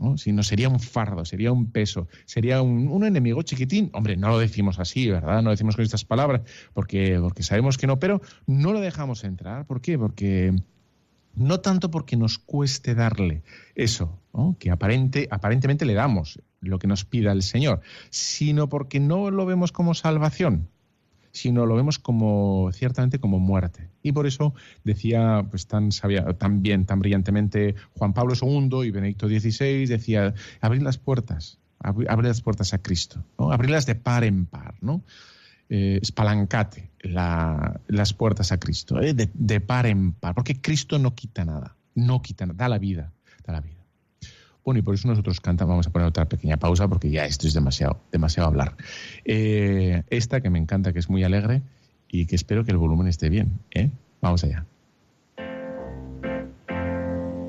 ¿No? 0.01 0.17
Sino 0.17 0.43
sería 0.43 0.67
un 0.67 0.79
fardo, 0.79 1.23
sería 1.23 1.51
un 1.51 1.71
peso, 1.71 2.07
sería 2.25 2.61
un, 2.61 3.03
enemigo 3.05 3.41
chiquitín. 3.43 3.89
Hombre, 3.93 4.17
no 4.17 4.29
lo 4.29 4.39
decimos 4.39 4.79
así, 4.79 5.09
¿verdad? 5.09 5.37
No 5.37 5.43
lo 5.43 5.49
decimos 5.51 5.75
con 5.75 5.85
estas 5.85 6.03
palabras, 6.03 6.41
porque, 6.73 7.17
porque 7.21 7.43
sabemos 7.43 7.77
que 7.77 7.87
no, 7.87 7.99
pero 7.99 8.21
no 8.47 8.73
lo 8.73 8.79
dejamos 8.79 9.23
entrar. 9.23 9.65
¿Por 9.65 9.81
qué? 9.81 9.97
Porque 9.97 10.53
no 11.35 11.59
tanto 11.61 11.91
porque 11.91 12.17
nos 12.17 12.37
cueste 12.39 12.95
darle 12.95 13.43
eso, 13.75 14.19
que 14.59 14.71
aparente, 14.71 15.27
aparentemente 15.31 15.85
le 15.85 15.93
damos 15.93 16.41
lo 16.59 16.79
que 16.79 16.87
nos 16.87 17.05
pida 17.05 17.31
el 17.31 17.43
Señor, 17.43 17.81
sino 18.09 18.69
porque 18.69 18.99
no 18.99 19.31
lo 19.31 19.45
vemos 19.45 19.71
como 19.71 19.93
salvación 19.93 20.67
sino 21.31 21.65
lo 21.65 21.75
vemos 21.75 21.99
como 21.99 22.69
ciertamente 22.73 23.19
como 23.19 23.39
muerte. 23.39 23.89
Y 24.03 24.11
por 24.11 24.27
eso 24.27 24.53
decía 24.83 25.45
pues 25.49 25.67
tan 25.67 25.91
sabia, 25.91 26.25
tan 26.33 26.61
bien, 26.61 26.85
tan 26.85 26.99
brillantemente 26.99 27.75
Juan 27.97 28.13
Pablo 28.13 28.33
II 28.39 28.85
y 28.85 28.91
Benedicto 28.91 29.27
XVI 29.27 29.85
decía 29.85 30.33
abrir 30.59 30.81
las 30.81 30.97
puertas, 30.97 31.59
abrir, 31.79 32.09
las 32.23 32.41
puertas 32.41 32.73
a 32.73 32.81
Cristo, 32.81 33.23
¿no? 33.37 33.51
abrirlas 33.51 33.85
de 33.85 33.95
par 33.95 34.23
en 34.23 34.45
par, 34.45 34.75
¿no? 34.81 35.03
Eh, 35.69 35.99
espalancate 36.01 36.91
las 36.99 38.13
puertas 38.13 38.51
a 38.51 38.59
Cristo, 38.59 39.01
¿eh? 39.01 39.13
de, 39.13 39.29
de 39.33 39.61
par 39.61 39.85
en 39.85 40.11
par, 40.11 40.35
porque 40.35 40.59
Cristo 40.59 40.99
no 40.99 41.15
quita 41.15 41.45
nada, 41.45 41.77
no 41.95 42.21
quita 42.21 42.45
nada, 42.45 42.57
da 42.57 42.69
la 42.69 42.77
vida, 42.77 43.13
da 43.45 43.53
la 43.53 43.61
vida. 43.61 43.80
Bueno, 44.63 44.79
y 44.79 44.81
por 44.83 44.93
eso 44.93 45.07
nosotros 45.07 45.41
cantamos, 45.41 45.71
vamos 45.71 45.87
a 45.87 45.89
poner 45.91 46.07
otra 46.07 46.25
pequeña 46.25 46.57
pausa 46.57 46.87
porque 46.87 47.09
ya 47.09 47.25
esto 47.25 47.47
es 47.47 47.53
demasiado, 47.53 47.99
demasiado 48.11 48.49
hablar. 48.49 48.75
Eh, 49.25 50.03
esta 50.09 50.41
que 50.41 50.49
me 50.49 50.59
encanta, 50.59 50.93
que 50.93 50.99
es 50.99 51.09
muy 51.09 51.23
alegre 51.23 51.63
y 52.07 52.27
que 52.27 52.35
espero 52.35 52.63
que 52.63 52.71
el 52.71 52.77
volumen 52.77 53.07
esté 53.07 53.29
bien. 53.29 53.59
¿eh? 53.71 53.89
Vamos 54.21 54.43
allá. 54.43 54.65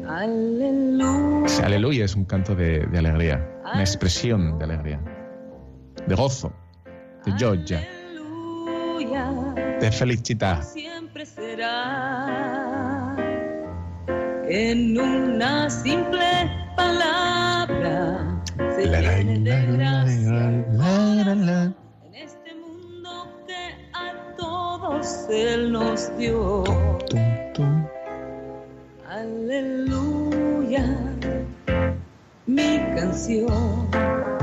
Aleluya. 0.08 1.64
Aleluya 1.64 2.04
es 2.04 2.14
un 2.14 2.24
canto 2.24 2.54
de, 2.54 2.88
alegría, 2.96 3.46
una 3.62 3.80
expresión 3.80 4.58
de 4.58 4.64
alegría, 4.64 5.00
de 6.06 6.14
gozo, 6.14 6.52
de 7.26 7.32
joya, 7.32 7.86
de 9.80 9.92
felicidad. 9.92 10.62
Siempre 10.62 11.26
será 11.26 13.16
en 14.48 14.98
una 14.98 15.68
simple 15.70 16.61
palabra 16.76 18.42
se 18.74 18.86
llene 18.86 19.38
de 19.38 19.66
gracia 19.76 20.38
en 22.06 22.14
este 22.14 22.54
mundo 22.54 23.28
que 23.46 23.74
a 23.92 24.36
todos 24.36 25.26
Él 25.30 25.72
nos 25.72 26.16
dio. 26.16 26.64
Aleluya, 29.08 30.84
mi 32.46 32.78
canción. 32.96 34.41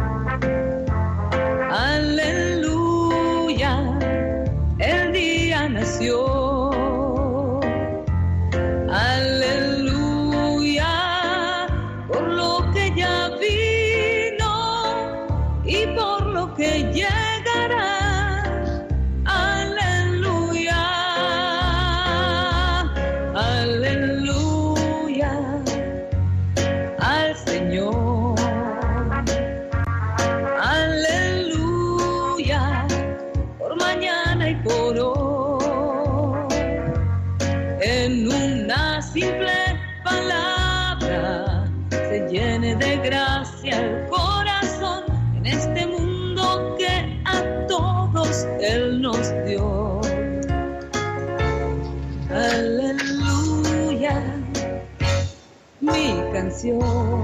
Aleluya, 56.62 57.19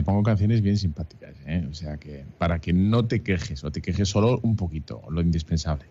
te 0.00 0.04
pongo 0.04 0.22
canciones 0.22 0.62
bien 0.62 0.78
simpáticas, 0.78 1.36
¿eh? 1.44 1.66
o 1.70 1.74
sea 1.74 1.98
que 1.98 2.24
para 2.38 2.58
que 2.58 2.72
no 2.72 3.06
te 3.06 3.22
quejes 3.22 3.64
o 3.64 3.70
te 3.70 3.82
quejes 3.82 4.08
solo 4.08 4.40
un 4.42 4.56
poquito, 4.56 5.02
lo 5.10 5.20
indispensable. 5.20 5.84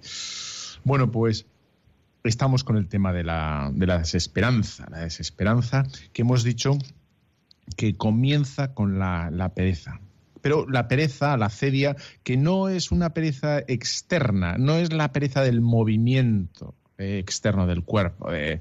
Bueno, 0.84 1.12
pues 1.12 1.46
estamos 2.24 2.64
con 2.64 2.78
el 2.78 2.88
tema 2.88 3.14
de 3.14 3.24
la, 3.24 3.70
de 3.72 3.86
la 3.86 4.00
desesperanza, 4.00 4.88
la 4.90 5.02
desesperanza 5.02 5.84
que 6.12 6.24
hemos 6.24 6.44
dicho 6.44 6.76
que 7.78 7.98
comienza 7.98 8.74
con 8.74 8.98
la, 8.98 9.30
la 9.30 9.54
pereza. 9.54 10.02
Pero 10.42 10.68
la 10.68 10.88
pereza, 10.88 11.38
la 11.38 11.52
cedia, 11.52 11.96
que 12.24 12.36
no 12.36 12.68
es 12.68 12.92
una 12.92 13.12
pereza 13.12 13.60
externa, 13.60 14.58
no 14.58 14.78
es 14.78 14.92
la 14.92 15.12
pereza 15.12 15.44
del 15.44 15.62
movimiento, 15.62 16.74
externo 17.00 17.66
del 17.66 17.84
cuerpo, 17.84 18.30
de, 18.32 18.60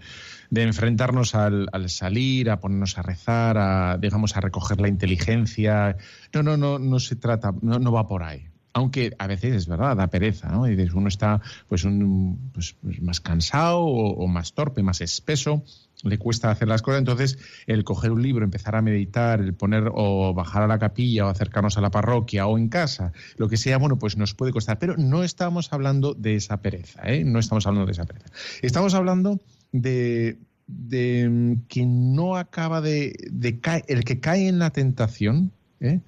enfrentarnos 0.50 1.34
al, 1.34 1.68
salir, 1.88 2.50
a 2.50 2.60
ponernos 2.60 2.96
a 2.98 3.02
rezar, 3.02 3.58
a, 3.58 3.98
digamos, 3.98 4.36
a 4.36 4.40
recoger 4.40 4.80
la 4.80 4.88
inteligencia. 4.88 5.96
No, 6.32 6.42
no, 6.42 6.56
no, 6.56 6.78
no 6.78 7.00
se 7.00 7.16
trata, 7.16 7.52
no, 7.60 7.92
va 7.92 8.06
por 8.06 8.22
ahí. 8.22 8.46
Aunque 8.72 9.12
a 9.18 9.26
veces 9.26 9.54
es 9.54 9.66
verdad, 9.66 9.96
da 9.96 10.06
pereza, 10.06 10.48
¿no? 10.50 10.70
Y 10.70 10.74
uno 10.94 11.08
está 11.08 11.40
pues, 11.68 11.84
un, 11.84 12.50
pues, 12.52 12.76
pues 12.80 13.00
más 13.02 13.20
cansado 13.20 13.80
o, 13.80 14.26
más 14.28 14.54
torpe, 14.54 14.82
más 14.82 15.00
espeso, 15.00 15.64
le 16.02 16.18
cuesta 16.18 16.50
hacer 16.50 16.68
las 16.68 16.82
cosas. 16.82 17.00
Entonces, 17.00 17.38
el 17.66 17.84
coger 17.84 18.12
un 18.12 18.22
libro, 18.22 18.44
empezar 18.44 18.76
a 18.76 18.82
meditar, 18.82 19.40
el 19.40 19.54
poner 19.54 19.90
o 19.92 20.32
bajar 20.34 20.62
a 20.62 20.66
la 20.66 20.78
capilla 20.78 21.26
o 21.26 21.28
acercarnos 21.28 21.76
a 21.78 21.80
la 21.80 21.90
parroquia 21.90 22.46
o 22.46 22.58
en 22.58 22.68
casa, 22.68 23.12
lo 23.36 23.48
que 23.48 23.56
sea, 23.56 23.78
bueno, 23.78 23.98
pues 23.98 24.16
nos 24.16 24.34
puede 24.34 24.52
costar. 24.52 24.78
Pero 24.78 24.96
no 24.96 25.24
estamos 25.24 25.72
hablando 25.72 26.14
de 26.14 26.36
esa 26.36 26.62
pereza, 26.62 27.02
¿eh? 27.04 27.24
No 27.24 27.38
estamos 27.38 27.66
hablando 27.66 27.86
de 27.86 27.92
esa 27.92 28.04
pereza. 28.04 28.30
Estamos 28.62 28.94
hablando 28.94 29.40
de, 29.72 30.38
de 30.66 31.28
mm, 31.28 31.66
que 31.68 31.86
no 31.86 32.36
acaba 32.36 32.80
de, 32.80 33.14
de 33.30 33.60
caer, 33.60 33.84
el 33.88 34.04
que 34.04 34.20
cae 34.20 34.48
en 34.48 34.58
la 34.58 34.70
tentación, 34.70 35.52
¿eh? 35.80 36.00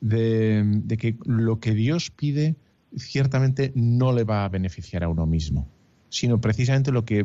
de, 0.00 0.96
que 0.98 1.16
lo 1.24 1.60
que 1.60 1.72
Dios 1.72 2.10
pide 2.10 2.56
ciertamente 2.96 3.72
no 3.74 4.12
le 4.12 4.24
va 4.24 4.44
a 4.44 4.48
beneficiar 4.48 5.04
a 5.04 5.08
uno 5.08 5.26
mismo. 5.26 5.68
sino 6.08 6.40
precisamente 6.40 6.92
lo 6.92 7.04
que 7.04 7.24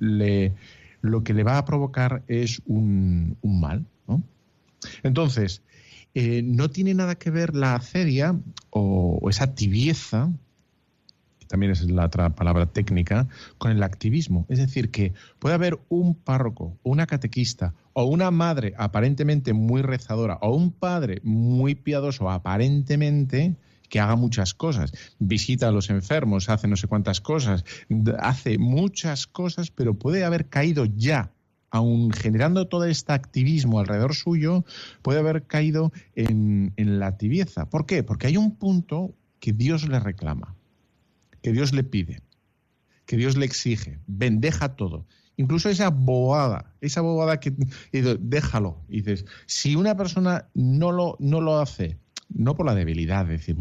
le, 0.00 0.54
lo 1.00 1.22
que 1.22 1.34
le 1.34 1.44
va 1.44 1.58
a 1.58 1.64
provocar 1.64 2.22
es 2.28 2.62
un, 2.66 3.36
mal. 3.42 3.84
Entonces, 5.02 5.62
eh, 6.14 6.42
no 6.42 6.70
tiene 6.70 6.94
nada 6.94 7.16
que 7.16 7.30
ver 7.30 7.54
la 7.54 7.74
acedia 7.74 8.38
o, 8.70 9.20
esa 9.28 9.54
tibieza, 9.54 10.30
que 11.38 11.46
también 11.46 11.72
es 11.72 11.82
la 11.90 12.06
otra 12.06 12.30
palabra 12.30 12.66
técnica, 12.66 13.28
con 13.58 13.72
el 13.72 13.82
activismo. 13.82 14.46
Es 14.48 14.58
decir, 14.58 14.90
que 14.90 15.12
puede 15.38 15.54
haber 15.54 15.78
un 15.88 16.14
párroco, 16.14 16.76
una 16.82 17.06
catequista 17.06 17.74
o 17.92 18.04
una 18.04 18.30
madre 18.30 18.74
aparentemente 18.78 19.52
muy 19.52 19.82
rezadora 19.82 20.38
o 20.40 20.54
un 20.54 20.70
padre 20.70 21.20
muy 21.24 21.74
piadoso 21.74 22.30
aparentemente 22.30 23.56
que 23.88 24.00
haga 24.00 24.16
muchas 24.16 24.54
cosas, 24.54 24.92
visita 25.18 25.68
a 25.68 25.72
los 25.72 25.90
enfermos, 25.90 26.48
hace 26.48 26.68
no 26.68 26.76
sé 26.76 26.86
cuántas 26.86 27.20
cosas, 27.20 27.64
hace 28.18 28.58
muchas 28.58 29.26
cosas, 29.26 29.70
pero 29.70 29.94
puede 29.94 30.24
haber 30.24 30.48
caído 30.48 30.84
ya 30.84 31.32
aun 31.70 32.12
generando 32.12 32.66
todo 32.66 32.84
este 32.84 33.12
activismo 33.12 33.78
alrededor 33.78 34.14
suyo, 34.14 34.64
puede 35.02 35.20
haber 35.20 35.46
caído 35.46 35.92
en, 36.14 36.72
la 36.76 37.16
tibieza. 37.16 37.68
¿Por 37.68 37.86
qué? 37.86 38.02
Porque 38.02 38.26
hay 38.26 38.36
un 38.36 38.56
punto 38.56 39.14
que 39.40 39.52
Dios 39.52 39.88
le 39.88 40.00
reclama, 40.00 40.56
que 41.42 41.52
Dios 41.52 41.72
le 41.72 41.84
pide, 41.84 42.22
que 43.06 43.16
Dios 43.16 43.36
le 43.36 43.44
exige. 43.44 43.98
Bendeja 44.06 44.76
todo. 44.76 45.06
Incluso 45.36 45.68
esa 45.68 45.90
bobada, 45.90 46.74
esa 46.80 47.00
bobada 47.00 47.38
que 47.38 47.54
déjalo. 47.92 48.82
Dices, 48.88 49.24
si 49.46 49.76
una 49.76 49.96
persona 49.96 50.48
no 50.54 50.90
lo, 50.90 51.16
no 51.20 51.40
lo 51.40 51.60
hace, 51.60 51.98
no 52.28 52.54
por 52.54 52.66
la 52.66 52.74
debilidad, 52.74 53.26
decir, 53.26 53.56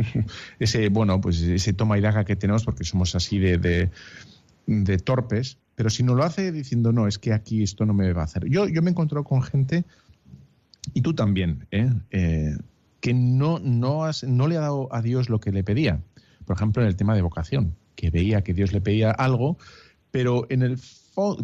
ese, 0.58 0.88
bueno, 0.88 1.20
pues 1.20 1.40
ese 1.40 1.72
toma 1.72 1.98
y 1.98 2.00
daga 2.00 2.24
que 2.24 2.36
tenemos 2.36 2.64
porque 2.64 2.84
somos 2.84 3.14
así 3.14 3.38
de, 3.38 3.90
de 4.66 4.98
torpes, 4.98 5.58
pero 5.74 5.90
si 5.90 6.02
no 6.02 6.14
lo 6.14 6.24
hace 6.24 6.52
diciendo, 6.52 6.92
no, 6.92 7.08
es 7.08 7.18
que 7.18 7.32
aquí 7.32 7.62
esto 7.62 7.86
no 7.86 7.94
me 7.94 8.12
va 8.12 8.22
a 8.22 8.24
hacer. 8.24 8.48
Yo, 8.48 8.68
yo 8.68 8.82
me 8.82 8.90
he 8.90 8.92
encontrado 8.92 9.24
con 9.24 9.42
gente, 9.42 9.84
y 10.94 11.02
tú 11.02 11.14
también, 11.14 11.66
¿eh? 11.70 11.90
Eh, 12.10 12.56
que 13.00 13.14
no, 13.14 13.58
no, 13.58 14.04
has, 14.04 14.24
no 14.24 14.46
le 14.46 14.56
ha 14.56 14.60
dado 14.60 14.88
a 14.92 15.02
Dios 15.02 15.28
lo 15.28 15.40
que 15.40 15.50
le 15.50 15.64
pedía. 15.64 16.00
Por 16.44 16.56
ejemplo, 16.56 16.82
en 16.82 16.88
el 16.88 16.96
tema 16.96 17.14
de 17.14 17.22
vocación, 17.22 17.74
que 17.96 18.10
veía 18.10 18.42
que 18.42 18.54
Dios 18.54 18.72
le 18.72 18.80
pedía 18.80 19.10
algo, 19.10 19.58
pero 20.10 20.46
en 20.50 20.62
el 20.62 20.78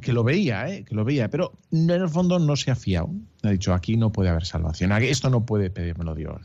que 0.01 0.13
lo 0.13 0.25
veía, 0.25 0.69
¿eh? 0.69 0.85
que 0.85 0.95
lo 0.95 1.05
veía, 1.05 1.29
pero 1.29 1.53
en 1.71 1.91
el 1.91 2.09
fondo 2.09 2.39
no 2.39 2.57
se 2.57 2.71
ha 2.71 2.75
fiado. 2.75 3.11
Ha 3.43 3.51
dicho, 3.51 3.75
aquí 3.75 3.97
no 3.97 4.11
puede 4.11 4.31
haber 4.31 4.45
salvación, 4.45 4.93
esto 4.93 5.31
no 5.31 5.45
puede 5.45 5.71
pedírmelo 5.71 6.15
Dios. 6.15 6.41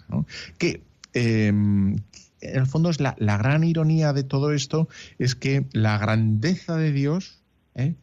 Que, 0.58 0.82
em, 1.14 1.96
en 2.42 2.60
el 2.60 2.68
fondo 2.68 2.90
es 2.90 3.00
la, 3.00 3.16
gran 3.18 3.64
ironía 3.64 4.14
de 4.14 4.24
todo 4.24 4.52
esto, 4.52 4.90
es 5.20 5.36
que 5.36 5.66
la 5.72 5.98
grandeza 5.98 6.76
de 6.76 6.92
Dios 6.92 7.40
¿eh? 7.76 7.96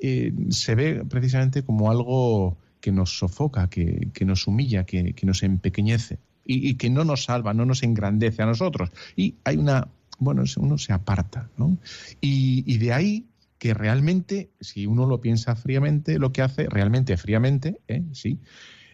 Eh, 0.00 0.32
se 0.50 0.74
ve 0.74 1.04
precisamente 1.08 1.62
como 1.62 1.90
algo 1.90 2.56
que 2.80 2.92
nos 2.92 3.18
sofoca, 3.18 3.68
que, 3.68 4.10
nos 4.20 4.46
humilla, 4.46 4.84
que, 4.84 5.14
nos 5.22 5.42
empequeñece 5.42 6.18
y, 6.44 6.74
que 6.74 6.90
no 6.90 7.04
nos 7.04 7.24
salva, 7.24 7.52
no 7.54 7.64
nos 7.64 7.82
engrandece 7.82 8.42
a 8.42 8.46
nosotros. 8.46 8.90
Y 9.16 9.34
hay 9.44 9.56
una, 9.56 9.88
bueno, 10.18 10.44
uno 10.56 10.78
se 10.78 10.92
aparta, 10.92 11.50
¿no? 11.56 11.76
Y, 12.20 12.78
de 12.78 12.92
ahí 12.92 13.26
que 13.58 13.74
realmente, 13.74 14.50
si 14.60 14.86
uno 14.86 15.06
lo 15.06 15.20
piensa 15.20 15.56
fríamente, 15.56 16.18
lo 16.18 16.32
que 16.32 16.42
hace, 16.42 16.68
realmente 16.68 17.16
fríamente, 17.16 17.80
¿eh? 17.88 18.04
sí, 18.12 18.38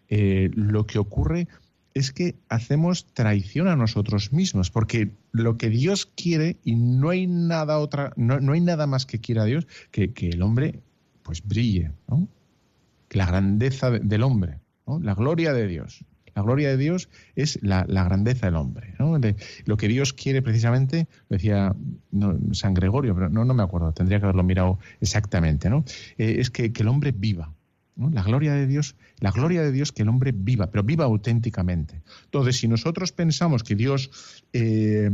lo 0.09 0.87
que 0.87 0.99
ocurre 0.99 1.49
es 1.95 2.13
que 2.13 2.35
hacemos 2.49 3.07
traición 3.15 3.69
a 3.69 3.77
nosotros 3.77 4.33
mismos, 4.33 4.71
porque 4.71 5.13
lo 5.33 5.57
que 5.57 5.71
Dios 5.71 6.07
quiere, 6.07 6.57
y 6.65 6.75
no 6.75 7.11
hay 7.11 7.27
nada 7.27 7.79
otra, 7.79 8.13
no, 8.17 8.53
hay 8.53 8.61
nada 8.61 8.87
más 8.87 9.07
que 9.07 9.21
quiera 9.21 9.45
Dios, 9.45 9.67
que, 9.93 10.13
que 10.13 10.29
el 10.31 10.43
hombre 10.43 10.81
pues 11.23 11.43
brille, 11.43 11.93
¿no? 12.09 12.29
La 13.11 13.27
grandeza 13.27 13.91
del 13.91 14.25
hombre, 14.25 14.59
¿no? 14.87 14.99
la 14.99 15.15
gloria 15.15 15.53
de 15.53 15.69
Dios. 15.69 16.05
La 16.35 16.43
gloria 16.43 16.69
de 16.69 16.77
Dios 16.77 17.09
es 17.37 17.59
la, 17.63 17.85
grandeza 17.85 18.47
del 18.47 18.57
hombre. 18.57 18.95
lo 19.65 19.77
que 19.77 19.89
Dios 19.89 20.13
quiere 20.13 20.43
precisamente, 20.43 21.07
decía 21.29 21.75
San 22.53 22.75
Gregorio, 22.75 23.15
pero 23.15 23.29
no, 23.29 23.55
me 23.55 23.63
acuerdo, 23.63 23.93
tendría 23.93 24.19
que 24.19 24.25
haberlo 24.25 24.43
mirado 24.43 24.79
exactamente, 25.01 25.71
¿no? 25.71 25.85
Eh, 26.19 26.37
es 26.39 26.51
que, 26.51 26.73
que 26.73 26.83
el 26.83 26.89
hombre 26.89 27.13
viva, 27.13 27.53
la 27.97 28.23
gloria 28.23 28.55
de 28.55 28.67
Dios, 28.67 28.97
la 29.21 29.31
gloria 29.31 29.63
de 29.63 29.71
Dios 29.71 29.93
que 29.93 30.03
el 30.03 30.09
hombre 30.09 30.33
viva, 30.35 30.71
pero 30.71 30.83
viva 30.83 31.05
auténticamente. 31.05 32.03
Entonces, 32.25 32.57
si 32.57 32.69
nosotros 32.69 33.13
pensamos 33.13 33.63
que 33.63 33.77
Dios 33.77 34.43
eh, 34.53 35.11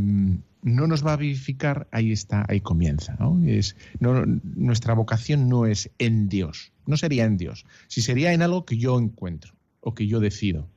no 0.63 0.87
nos 0.87 1.05
va 1.05 1.15
a 1.15 1.17
vivificar, 1.17 1.89
ahí 1.91 2.13
está, 2.13 2.47
ahí 2.49 2.61
comienza. 2.61 3.19
Es, 3.45 3.77
nuestra 4.01 4.95
vocación 4.95 5.49
no 5.49 5.67
es 5.67 5.91
en 5.99 6.29
Dios, 6.29 6.73
no 6.87 6.97
sería 6.97 7.25
en 7.25 7.37
Dios, 7.37 7.67
si 7.89 8.01
sería 8.01 8.33
en 8.33 8.43
algo 8.43 8.65
que 8.65 8.79
yo 8.79 8.99
encuentro 8.99 9.55
o 9.81 9.95
que 9.95 10.07
yo 10.07 10.21
decido, 10.21 10.69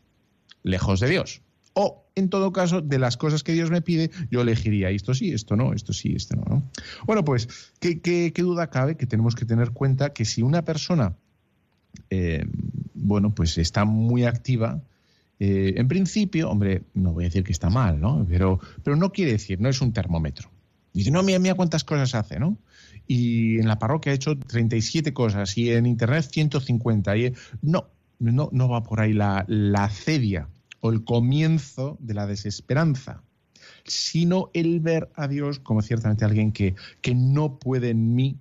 lejos 0.63 0.99
de 0.99 1.09
Dios. 1.09 1.41
O, 1.75 2.05
en 2.15 2.29
todo 2.29 2.51
caso, 2.51 2.81
de 2.81 2.99
las 2.99 3.17
cosas 3.17 3.43
que 3.43 3.53
Dios 3.53 3.71
me 3.71 3.81
pide, 3.81 4.11
yo 4.29 4.41
elegiría 4.41 4.89
esto 4.89 5.13
sí, 5.13 5.31
esto 5.31 5.55
no, 5.55 5.73
esto 5.73 5.93
sí, 5.93 6.13
esto 6.15 6.35
no. 6.35 6.63
Bueno, 7.05 7.23
pues, 7.23 7.71
¿qué, 7.79 7.99
qué 8.01 8.41
duda 8.41 8.69
cabe 8.69 8.95
que 8.95 9.07
tenemos 9.07 9.35
que 9.35 9.45
tener 9.45 9.71
cuenta 9.71 10.13
que 10.13 10.25
si 10.25 10.41
una 10.43 10.63
persona 10.63 11.15
eh, 12.09 12.45
bueno, 12.93 13.33
pues 13.33 13.57
está 13.57 13.85
muy 13.85 14.25
activa. 14.25 14.81
Eh, 15.39 15.73
en 15.77 15.87
principio, 15.87 16.49
hombre, 16.49 16.83
no 16.93 17.11
voy 17.13 17.25
a 17.25 17.27
decir 17.27 17.43
que 17.43 17.51
está 17.51 17.69
mal, 17.69 17.99
¿no? 17.99 18.25
Pero, 18.29 18.59
pero 18.83 18.95
no 18.95 19.11
quiere 19.11 19.33
decir, 19.33 19.59
no 19.59 19.69
es 19.69 19.81
un 19.81 19.93
termómetro. 19.93 20.49
Dice, 20.93 21.11
no, 21.11 21.23
mira, 21.23 21.39
mira 21.39 21.55
cuántas 21.55 21.83
cosas 21.83 22.13
hace, 22.15 22.39
¿no? 22.39 22.57
Y 23.07 23.59
en 23.59 23.67
la 23.67 23.79
parroquia 23.79 24.11
ha 24.11 24.15
hecho 24.15 24.37
37 24.37 25.13
cosas 25.13 25.57
y 25.57 25.71
en 25.71 25.85
Internet 25.85 26.29
150. 26.31 27.17
Y, 27.17 27.33
no, 27.61 27.87
no, 28.19 28.49
no 28.51 28.69
va 28.69 28.83
por 28.83 29.01
ahí 29.01 29.13
la, 29.13 29.43
la 29.47 29.89
cedia 29.89 30.47
o 30.83 30.91
el 30.91 31.05
comienzo 31.05 31.95
de 32.01 32.13
la 32.13 32.27
desesperanza, 32.27 33.23
sino 33.85 34.49
el 34.53 34.81
ver 34.81 35.09
a 35.15 35.29
Dios 35.29 35.59
como 35.59 35.81
ciertamente 35.81 36.25
alguien 36.25 36.51
que, 36.51 36.75
que 36.99 37.15
no 37.15 37.57
puede 37.57 37.91
en 37.91 38.15
mí 38.15 38.37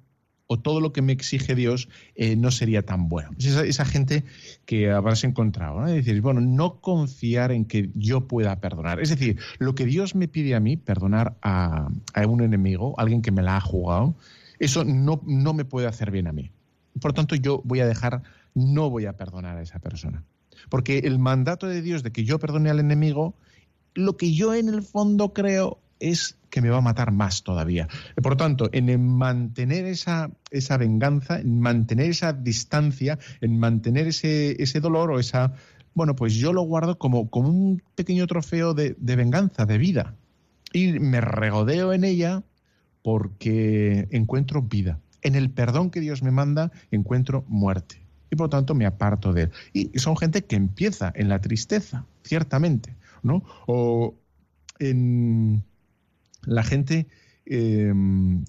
o 0.48 0.58
todo 0.58 0.80
lo 0.80 0.92
que 0.92 1.02
me 1.02 1.12
exige 1.12 1.54
Dios 1.54 1.88
eh, 2.16 2.34
no 2.34 2.50
sería 2.50 2.84
tan 2.84 3.08
bueno. 3.08 3.30
esa, 3.38 3.84
gente 3.84 4.24
que 4.66 4.90
habrás 4.90 5.22
encontrado, 5.22 5.82
¿no? 5.82 5.86
Es 5.86 6.20
bueno, 6.20 6.40
no 6.40 6.80
confiar 6.80 7.52
en 7.52 7.64
que 7.64 7.90
yo 7.94 8.26
pueda 8.26 8.60
perdonar. 8.60 9.00
Es 9.00 9.10
decir, 9.10 9.38
lo 9.60 9.76
que 9.76 9.86
Dios 9.86 10.16
me 10.16 10.26
pide 10.26 10.56
a 10.56 10.60
mí, 10.60 10.76
perdonar 10.76 11.36
a, 11.42 11.88
un 12.26 12.42
enemigo, 12.42 12.98
alguien 12.98 13.22
que 13.22 13.30
me 13.30 13.42
la 13.42 13.56
ha 13.56 13.60
jugado, 13.60 14.16
eso 14.58 14.84
no, 14.84 15.22
no 15.24 15.54
me 15.54 15.64
puede 15.64 15.86
hacer 15.86 16.10
bien 16.10 16.26
a 16.26 16.32
mí. 16.32 16.50
Por 17.00 17.12
tanto, 17.12 17.36
yo 17.36 17.62
voy 17.64 17.78
a 17.78 17.86
dejar, 17.86 18.24
no 18.52 18.90
voy 18.90 19.06
a 19.06 19.16
perdonar 19.16 19.58
a 19.58 19.62
esa 19.62 19.78
persona. 19.78 20.24
Porque 20.68 20.98
el 20.98 21.18
mandato 21.18 21.66
de 21.66 21.82
Dios 21.82 22.02
de 22.02 22.12
que 22.12 22.24
yo 22.24 22.38
perdone 22.38 22.70
al 22.70 22.80
enemigo, 22.80 23.34
lo 23.94 24.16
que 24.16 24.32
yo 24.32 24.54
en 24.54 24.68
el 24.68 24.82
fondo 24.82 25.32
creo 25.32 25.80
es 26.02 26.36
que 26.50 26.60
me 26.60 26.68
va 26.68 26.78
a 26.78 26.82
matar 26.82 27.12
más 27.12 27.44
todavía. 27.44 27.88
Por 28.22 28.36
tanto, 28.36 28.68
en 28.72 29.06
mantener 29.06 29.86
esa, 29.86 30.30
esa 30.50 30.76
venganza, 30.76 31.40
en 31.40 31.60
mantener 31.60 32.10
esa 32.10 32.32
distancia, 32.32 33.18
en 33.40 33.58
mantener 33.58 34.08
ese, 34.08 34.62
ese 34.62 34.80
dolor 34.80 35.10
o 35.10 35.18
esa... 35.18 35.54
Bueno, 35.94 36.16
pues 36.16 36.34
yo 36.34 36.52
lo 36.52 36.62
guardo 36.62 36.98
como, 36.98 37.30
como 37.30 37.48
un 37.48 37.82
pequeño 37.94 38.26
trofeo 38.26 38.74
de, 38.74 38.96
de 38.98 39.16
venganza, 39.16 39.66
de 39.66 39.78
vida. 39.78 40.16
Y 40.72 40.98
me 40.98 41.20
regodeo 41.20 41.92
en 41.92 42.04
ella 42.04 42.42
porque 43.02 44.08
encuentro 44.10 44.62
vida. 44.62 45.00
En 45.22 45.34
el 45.34 45.50
perdón 45.50 45.90
que 45.90 46.00
Dios 46.00 46.22
me 46.22 46.30
manda 46.30 46.72
encuentro 46.90 47.44
muerte. 47.46 48.01
Y 48.32 48.36
por 48.36 48.46
lo 48.46 48.48
tanto 48.48 48.74
me 48.74 48.86
aparto 48.86 49.34
de 49.34 49.42
él. 49.42 49.50
Y 49.74 49.98
son 49.98 50.16
gente 50.16 50.42
que 50.44 50.56
empieza 50.56 51.12
en 51.14 51.28
la 51.28 51.42
tristeza, 51.42 52.06
ciertamente, 52.24 52.96
¿no? 53.22 53.44
O 53.66 54.14
en, 54.78 55.62
la 56.44 56.62
gente 56.62 57.08
eh, 57.44 57.92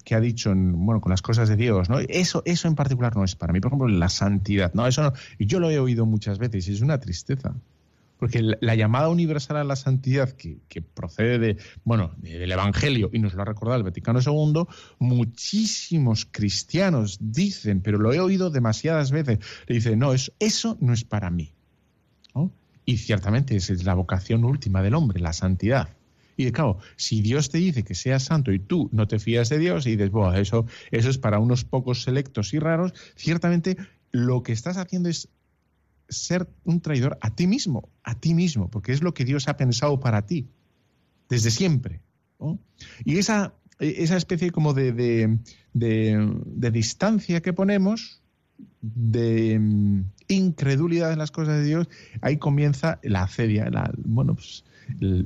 que 0.04 0.14
ha 0.14 0.20
dicho, 0.20 0.54
bueno, 0.56 1.02
con 1.02 1.10
las 1.10 1.20
cosas 1.20 1.50
de 1.50 1.56
Dios, 1.56 1.90
¿no? 1.90 1.98
Eso, 1.98 2.42
eso 2.46 2.66
en 2.66 2.74
particular 2.74 3.14
no 3.14 3.24
es 3.24 3.36
para 3.36 3.52
mí. 3.52 3.60
Por 3.60 3.70
ejemplo, 3.70 3.88
la 3.88 4.08
santidad, 4.08 4.72
¿no? 4.72 4.86
Eso 4.86 5.02
no. 5.02 5.12
Y 5.38 5.44
yo 5.44 5.60
lo 5.60 5.70
he 5.70 5.78
oído 5.78 6.06
muchas 6.06 6.38
veces 6.38 6.66
y 6.68 6.72
es 6.72 6.80
una 6.80 6.98
tristeza. 6.98 7.54
Porque 8.24 8.40
la, 8.40 8.74
llamada 8.74 9.10
universal 9.10 9.58
a 9.58 9.64
la 9.64 9.76
santidad 9.76 10.30
que, 10.30 10.80
procede 10.80 11.38
de, 11.38 11.58
bueno, 11.84 12.14
del 12.16 12.50
Evangelio, 12.50 13.10
y 13.12 13.18
nos 13.18 13.34
lo 13.34 13.42
ha 13.42 13.44
recordado 13.44 13.76
el 13.76 13.82
Vaticano 13.82 14.18
II, 14.18 14.64
muchísimos 14.98 16.24
cristianos 16.24 17.18
dicen, 17.20 17.82
pero 17.82 17.98
lo 17.98 18.14
he 18.14 18.20
oído 18.20 18.48
demasiadas 18.48 19.10
veces, 19.10 19.40
le 19.66 19.74
dicen, 19.74 19.98
no, 19.98 20.14
eso, 20.14 20.32
eso 20.38 20.78
no 20.80 20.94
es 20.94 21.04
para 21.04 21.28
mí. 21.28 21.52
Y 22.86 22.96
ciertamente 22.96 23.56
esa 23.56 23.74
es 23.74 23.84
la 23.84 23.92
vocación 23.92 24.42
última 24.46 24.80
del 24.80 24.94
hombre, 24.94 25.20
la 25.20 25.34
santidad. 25.34 25.90
Y 26.38 26.50
claro, 26.50 26.78
si 26.96 27.20
Dios 27.20 27.50
te 27.50 27.58
dice 27.58 27.82
que 27.82 27.94
seas 27.94 28.22
santo 28.22 28.52
y 28.52 28.58
tú 28.58 28.88
no 28.90 29.06
te 29.06 29.18
fías 29.18 29.50
de 29.50 29.58
Dios 29.58 29.86
y 29.86 29.96
dices, 29.96 30.10
bueno, 30.10 30.32
eso, 30.32 30.64
eso 30.92 31.10
es 31.10 31.18
para 31.18 31.40
unos 31.40 31.66
pocos 31.66 32.02
selectos 32.02 32.54
y 32.54 32.58
raros, 32.58 32.94
ciertamente 33.16 33.76
lo 34.12 34.42
que 34.42 34.52
estás 34.52 34.78
haciendo 34.78 35.10
es 35.10 35.28
ser 36.08 36.48
un 36.64 36.80
traidor 36.80 37.18
a 37.20 37.34
ti 37.34 37.46
mismo, 37.46 37.88
a 38.02 38.14
ti 38.14 38.34
mismo, 38.34 38.70
porque 38.70 38.92
es 38.92 39.02
lo 39.02 39.14
que 39.14 39.24
Dios 39.24 39.48
ha 39.48 39.56
pensado 39.56 40.00
para 40.00 40.26
ti, 40.26 40.48
desde 41.28 41.50
siempre. 41.50 42.00
Y 43.04 43.18
esa, 43.18 43.54
esa 43.78 44.16
especie 44.16 44.50
como 44.50 44.74
de, 44.74 44.92
de, 44.92 45.38
de, 45.72 46.70
distancia 46.70 47.40
que 47.40 47.52
ponemos, 47.52 48.20
de 48.80 49.58
mm, 49.58 50.04
incredulidad 50.28 51.12
en 51.12 51.18
las 51.18 51.30
cosas 51.30 51.58
de 51.58 51.64
Dios, 51.64 51.88
ahí 52.20 52.36
comienza 52.36 52.98
la 53.02 53.22
acedia. 53.22 53.70
La, 53.70 53.90
bueno, 54.04 54.34
pues 54.34 54.64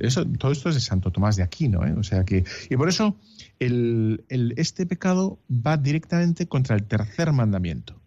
eso, 0.01 0.25
todo 0.25 0.51
esto 0.51 0.69
es 0.69 0.75
de 0.75 0.81
Santo 0.81 1.11
Tomás 1.11 1.35
de 1.35 1.43
Aquino, 1.43 1.85
¿eh? 1.85 1.93
o 1.97 2.03
sea 2.03 2.23
que 2.23 2.45
y 2.69 2.75
por 2.77 2.89
eso 2.89 3.17
el, 3.59 4.23
el, 4.29 4.53
este 4.57 4.85
pecado 4.85 5.39
va 5.49 5.77
directamente 5.77 6.47
contra 6.47 6.75
el 6.75 6.83
tercer 6.83 7.31
mandamiento. 7.33 7.99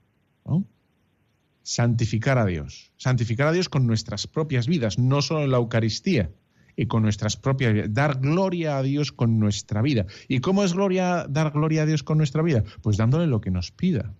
Santificar 1.62 2.38
a 2.38 2.46
Dios, 2.46 2.92
santificar 2.96 3.48
a 3.48 3.52
Dios 3.52 3.68
con 3.68 3.86
nuestras 3.86 4.26
propias 4.26 4.66
vidas, 4.66 4.98
no 4.98 5.22
solo 5.22 5.44
en 5.44 5.50
la 5.50 5.58
Eucaristía, 5.58 6.30
y 6.76 6.86
con 6.86 7.02
nuestras 7.02 7.36
propias 7.36 7.72
vidas. 7.72 7.92
Dar 7.92 8.20
gloria 8.20 8.78
a 8.78 8.82
Dios 8.82 9.12
con 9.12 9.38
nuestra 9.38 9.82
vida. 9.82 10.06
¿Y 10.28 10.40
cómo 10.40 10.64
es 10.64 10.72
gloria, 10.72 11.26
dar 11.28 11.52
gloria 11.52 11.82
a 11.82 11.86
Dios 11.86 12.02
con 12.02 12.18
nuestra 12.18 12.42
vida? 12.42 12.64
Pues 12.82 12.96
dándole 12.96 13.26
lo 13.26 13.40
que 13.40 13.50
nos 13.50 13.70
pida 13.70 14.14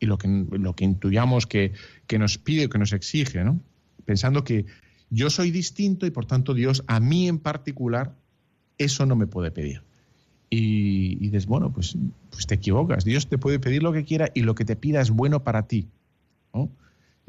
y 0.00 0.06
lo 0.06 0.18
que, 0.18 0.28
lo 0.28 0.74
que 0.74 0.84
intuyamos 0.84 1.46
que, 1.46 1.72
que 2.06 2.18
nos 2.18 2.38
pide 2.38 2.68
que 2.68 2.78
nos 2.78 2.92
exige, 2.92 3.44
¿no? 3.44 3.60
Pensando 4.04 4.44
que 4.44 4.66
yo 5.10 5.30
soy 5.30 5.50
distinto 5.50 6.06
y 6.06 6.10
por 6.10 6.26
tanto 6.26 6.54
Dios 6.54 6.84
a 6.86 7.00
mí 7.00 7.28
en 7.28 7.38
particular 7.38 8.14
eso 8.78 9.06
no 9.06 9.16
me 9.16 9.26
puede 9.26 9.50
pedir. 9.50 9.82
Y, 10.50 11.18
y 11.20 11.28
dices, 11.28 11.46
bueno, 11.46 11.72
pues, 11.72 11.96
pues 12.30 12.46
te 12.46 12.54
equivocas. 12.54 13.04
Dios 13.04 13.28
te 13.28 13.36
puede 13.36 13.58
pedir 13.58 13.82
lo 13.82 13.92
que 13.92 14.04
quiera 14.04 14.30
y 14.34 14.42
lo 14.42 14.54
que 14.54 14.64
te 14.64 14.76
pida 14.76 15.00
es 15.00 15.10
bueno 15.10 15.44
para 15.44 15.66
ti. 15.66 15.88
¿No? 16.58 16.72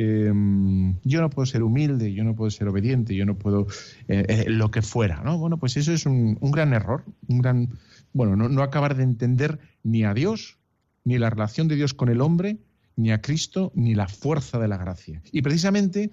Em, 0.01 0.97
yo 1.03 1.19
no 1.19 1.29
puedo 1.29 1.45
ser 1.45 1.61
humilde, 1.61 2.13
yo 2.13 2.23
no 2.23 2.33
puedo 2.33 2.49
ser 2.49 2.69
obediente, 2.69 3.15
yo 3.15 3.25
no 3.25 3.37
puedo 3.37 3.67
eh, 4.07 4.25
eh, 4.29 4.45
lo 4.47 4.71
que 4.71 4.81
fuera, 4.81 5.21
¿no? 5.25 5.37
Bueno, 5.37 5.57
pues 5.57 5.75
eso 5.75 5.91
es 5.91 6.05
un, 6.05 6.37
gran 6.39 6.73
error, 6.73 7.03
un 7.27 7.39
gran, 7.39 7.77
bueno, 8.13 8.37
no, 8.37 8.63
acabar 8.63 8.95
de 8.95 9.03
entender 9.03 9.59
ni 9.83 10.05
a 10.05 10.13
Dios, 10.13 10.57
ni 11.03 11.17
la 11.17 11.29
relación 11.29 11.67
de 11.67 11.75
Dios 11.75 11.93
con 11.93 12.07
el 12.07 12.21
hombre, 12.21 12.59
ni 12.95 13.11
a 13.11 13.19
Cristo, 13.19 13.73
ni 13.75 13.93
la 13.93 14.07
fuerza 14.07 14.57
de 14.57 14.69
la 14.69 14.77
gracia. 14.77 15.21
Y 15.33 15.41
precisamente, 15.41 16.11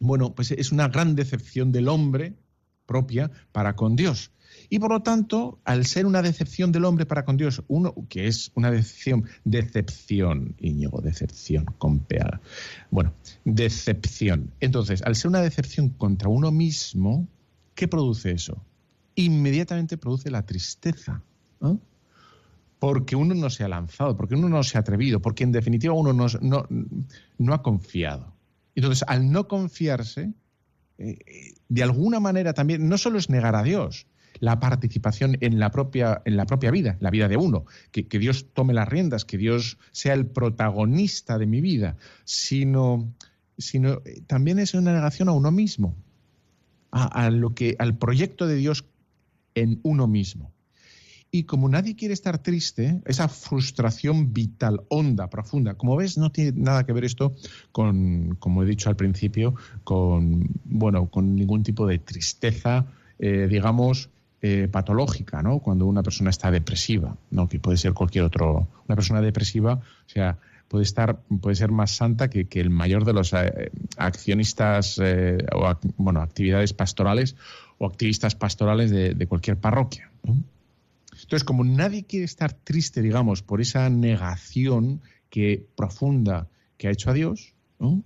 bueno, 0.00 0.34
pues 0.34 0.50
es 0.50 0.72
una 0.72 0.88
gran 0.88 1.14
decepción 1.14 1.70
del 1.70 1.86
hombre 1.86 2.34
propia 2.86 3.30
para 3.52 3.76
con 3.76 3.94
Dios. 3.94 4.32
Y 4.72 4.78
por 4.78 4.92
lo 4.92 5.00
tanto, 5.02 5.58
al 5.64 5.84
ser 5.84 6.06
una 6.06 6.22
decepción 6.22 6.70
del 6.70 6.84
hombre 6.84 7.04
para 7.04 7.24
con 7.24 7.36
Dios, 7.36 7.64
uno 7.66 7.92
que 8.08 8.28
es 8.28 8.52
una 8.54 8.70
decepción, 8.70 9.24
decepción, 9.44 10.54
Íñigo, 10.60 11.00
decepción 11.00 11.64
con. 11.64 12.06
Bueno, 12.90 13.12
decepción. 13.44 14.52
Entonces, 14.60 15.02
al 15.02 15.16
ser 15.16 15.28
una 15.28 15.42
decepción 15.42 15.88
contra 15.88 16.28
uno 16.28 16.52
mismo, 16.52 17.26
¿qué 17.74 17.88
produce 17.88 18.30
eso? 18.30 18.64
Inmediatamente 19.16 19.98
produce 19.98 20.30
la 20.30 20.46
tristeza. 20.46 21.20
Porque 22.78 23.16
uno 23.16 23.34
no 23.34 23.50
se 23.50 23.64
ha 23.64 23.68
lanzado, 23.68 24.16
porque 24.16 24.36
uno 24.36 24.48
no 24.48 24.62
se 24.62 24.78
ha 24.78 24.82
atrevido, 24.82 25.20
porque 25.20 25.42
en 25.42 25.52
definitiva 25.52 25.92
uno 25.94 26.12
no, 26.12 26.26
no, 26.40 26.66
no 27.38 27.54
ha 27.54 27.62
confiado. 27.62 28.32
Entonces, 28.76 29.04
al 29.06 29.30
no 29.30 29.48
confiarse, 29.48 30.32
eh, 30.96 31.18
eh, 31.26 31.54
de 31.68 31.82
alguna 31.82 32.20
manera 32.20 32.54
también, 32.54 32.88
no 32.88 32.96
solo 32.96 33.18
es 33.18 33.28
negar 33.28 33.56
a 33.56 33.62
Dios, 33.62 34.06
la 34.40 34.58
participación 34.58 35.36
en 35.40 35.58
la 35.60 35.70
propia, 35.70 36.22
en 36.24 36.36
la 36.36 36.46
propia 36.46 36.70
vida, 36.70 36.96
la 37.00 37.10
vida 37.10 37.28
de 37.28 37.36
uno, 37.36 37.66
que, 37.92 38.04
Dios 38.18 38.46
tome 38.52 38.74
las 38.74 38.88
riendas, 38.88 39.24
que 39.24 39.38
Dios 39.38 39.78
sea 39.92 40.14
el 40.14 40.26
protagonista 40.26 41.38
de 41.38 41.46
mi 41.46 41.60
vida, 41.60 41.96
sino, 42.24 43.12
sino 43.58 44.00
eh, 44.04 44.22
también 44.26 44.58
es 44.58 44.74
una 44.74 44.94
negación 44.94 45.28
a 45.28 45.32
uno 45.32 45.50
mismo, 45.50 45.94
a, 46.90 47.30
lo 47.30 47.54
que, 47.54 47.76
al 47.78 47.96
proyecto 47.98 48.46
de 48.46 48.56
Dios 48.56 48.84
en 49.54 49.78
uno 49.84 50.08
mismo. 50.08 50.50
Y 51.32 51.44
como 51.44 51.68
nadie 51.68 51.94
quiere 51.94 52.12
estar 52.12 52.38
triste, 52.38 53.00
esa 53.04 53.28
frustración 53.28 54.32
vital, 54.32 54.80
honda, 54.88 55.30
profunda, 55.30 55.74
como 55.74 55.94
ves, 55.94 56.18
no 56.18 56.32
tiene 56.32 56.52
nada 56.56 56.84
que 56.84 56.92
ver 56.92 57.04
esto 57.04 57.36
con, 57.70 58.34
como 58.40 58.64
he 58.64 58.66
dicho 58.66 58.88
al 58.88 58.96
principio, 58.96 59.54
con 59.84 60.48
bueno, 60.64 61.06
con 61.08 61.36
ningún 61.36 61.62
tipo 61.62 61.86
de 61.86 62.00
tristeza, 62.00 62.86
eh, 63.20 63.46
digamos, 63.48 64.10
eh, 64.42 64.68
patológica, 64.68 65.42
¿no? 65.42 65.58
Cuando 65.58 65.84
una 65.84 66.02
persona 66.02 66.30
está 66.30 66.50
depresiva, 66.50 67.14
¿no? 67.30 67.46
Que 67.46 67.58
puede 67.58 67.76
ser 67.76 67.92
cualquier 67.92 68.24
otro. 68.24 68.68
Una 68.88 68.96
persona 68.96 69.20
depresiva, 69.20 69.74
o 69.74 70.08
sea, 70.08 70.38
puede 70.66 70.84
estar, 70.84 71.20
puede 71.42 71.56
ser 71.56 71.70
más 71.70 71.90
santa 71.90 72.30
que, 72.30 72.46
el 72.52 72.70
mayor 72.70 73.04
de 73.04 73.12
los 73.12 73.34
eh, 73.34 73.70
accionistas 73.98 74.98
eh, 75.02 75.38
o 75.52 75.76
bueno, 75.98 76.22
actividades 76.22 76.72
pastorales 76.72 77.36
o 77.76 77.86
activistas 77.86 78.34
pastorales 78.34 78.90
de, 78.90 79.26
cualquier 79.26 79.58
parroquia. 79.58 80.10
Entonces, 80.24 81.44
como 81.44 81.62
nadie 81.62 82.04
quiere 82.04 82.24
estar 82.24 82.52
triste, 82.52 83.02
digamos, 83.02 83.42
por 83.42 83.60
esa 83.60 83.90
negación 83.90 85.02
que 85.28 85.66
profunda 85.76 86.48
que 86.78 86.88
ha 86.88 86.92
hecho 86.92 87.10
a 87.10 87.12
Dios, 87.12 87.52
¿no? 87.78 88.02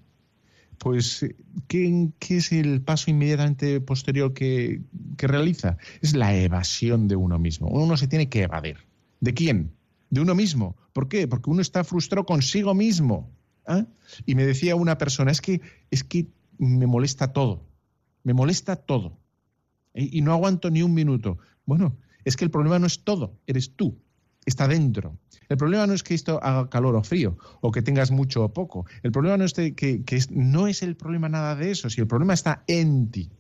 pues 0.79 1.27
¿qué, 1.69 2.11
es 2.29 2.53
el 2.53 2.83
paso 2.83 3.11
inmediatamente 3.11 3.81
posterior 3.81 4.35
que, 4.35 4.83
realiza? 5.17 5.77
Es 6.01 6.15
la 6.15 6.35
evasión 6.35 7.09
de 7.09 7.17
uno 7.17 7.39
mismo. 7.39 7.69
Uno 7.69 7.97
se 7.97 8.09
tiene 8.09 8.29
que 8.29 8.43
evadir. 8.43 8.79
¿De 9.21 9.35
quién? 9.35 9.73
De 10.11 10.21
uno 10.21 10.35
mismo. 10.35 10.77
¿Por 10.93 11.09
qué? 11.09 11.27
Porque 11.29 11.51
uno 11.51 11.61
está 11.61 11.85
frustrado 11.85 12.27
consigo 12.27 12.75
mismo. 12.75 13.31
¿ah? 13.67 13.87
Y 14.27 14.35
me 14.35 14.47
decía 14.47 14.77
una 14.77 14.99
persona, 14.99 15.31
es 15.31 15.41
que, 15.41 15.61
es 15.91 16.05
que 16.05 16.27
me 16.59 16.87
molesta 16.87 17.33
todo. 17.33 17.67
Me 18.23 18.35
molesta 18.35 18.77
todo. 18.77 19.19
Y 19.95 20.23
no 20.23 20.33
aguanto 20.33 20.71
ni 20.71 20.83
un 20.83 20.93
minuto. 20.93 21.39
Bueno, 21.67 21.97
es 22.25 22.37
que 22.37 22.45
el 22.45 22.51
problema 22.51 22.79
no 22.79 22.87
es 22.87 23.05
todo, 23.05 23.39
eres 23.47 23.77
tú 23.77 23.97
está 24.47 24.69
dentro. 24.69 25.19
El 25.49 25.57
problema 25.57 25.87
no 25.87 25.95
es 25.95 26.03
que 26.03 26.15
esto 26.15 26.43
haga 26.43 26.69
calor 26.69 26.97
o 26.97 27.03
frío, 27.03 27.37
o 27.61 27.71
que 27.71 27.83
tengas 27.83 28.11
mucho 28.11 28.45
o 28.45 28.53
poco. 28.53 28.87
El 29.03 29.13
problema 29.13 29.37
no 29.37 29.45
es 29.45 29.53
que, 29.53 30.03
no 30.31 30.67
es 30.67 30.83
el 30.83 30.97
problema 30.97 31.29
nada 31.29 31.55
de 31.55 31.71
eso, 31.71 31.91
si 31.91 32.01
el 32.01 32.07
problema 32.07 32.35
está 32.35 32.65
en 32.67 33.11
ti. 33.11 33.31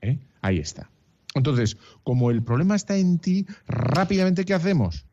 ¿eh? 0.00 0.18
Ahí 0.42 0.58
está. 0.58 0.90
Entonces, 1.36 1.76
como 2.02 2.30
el 2.30 2.42
problema 2.42 2.74
está 2.74 2.96
en 2.96 3.18
ti, 3.18 3.46
rápidamente 3.68 4.44
¿qué 4.44 4.54
hacemos? 4.54 5.06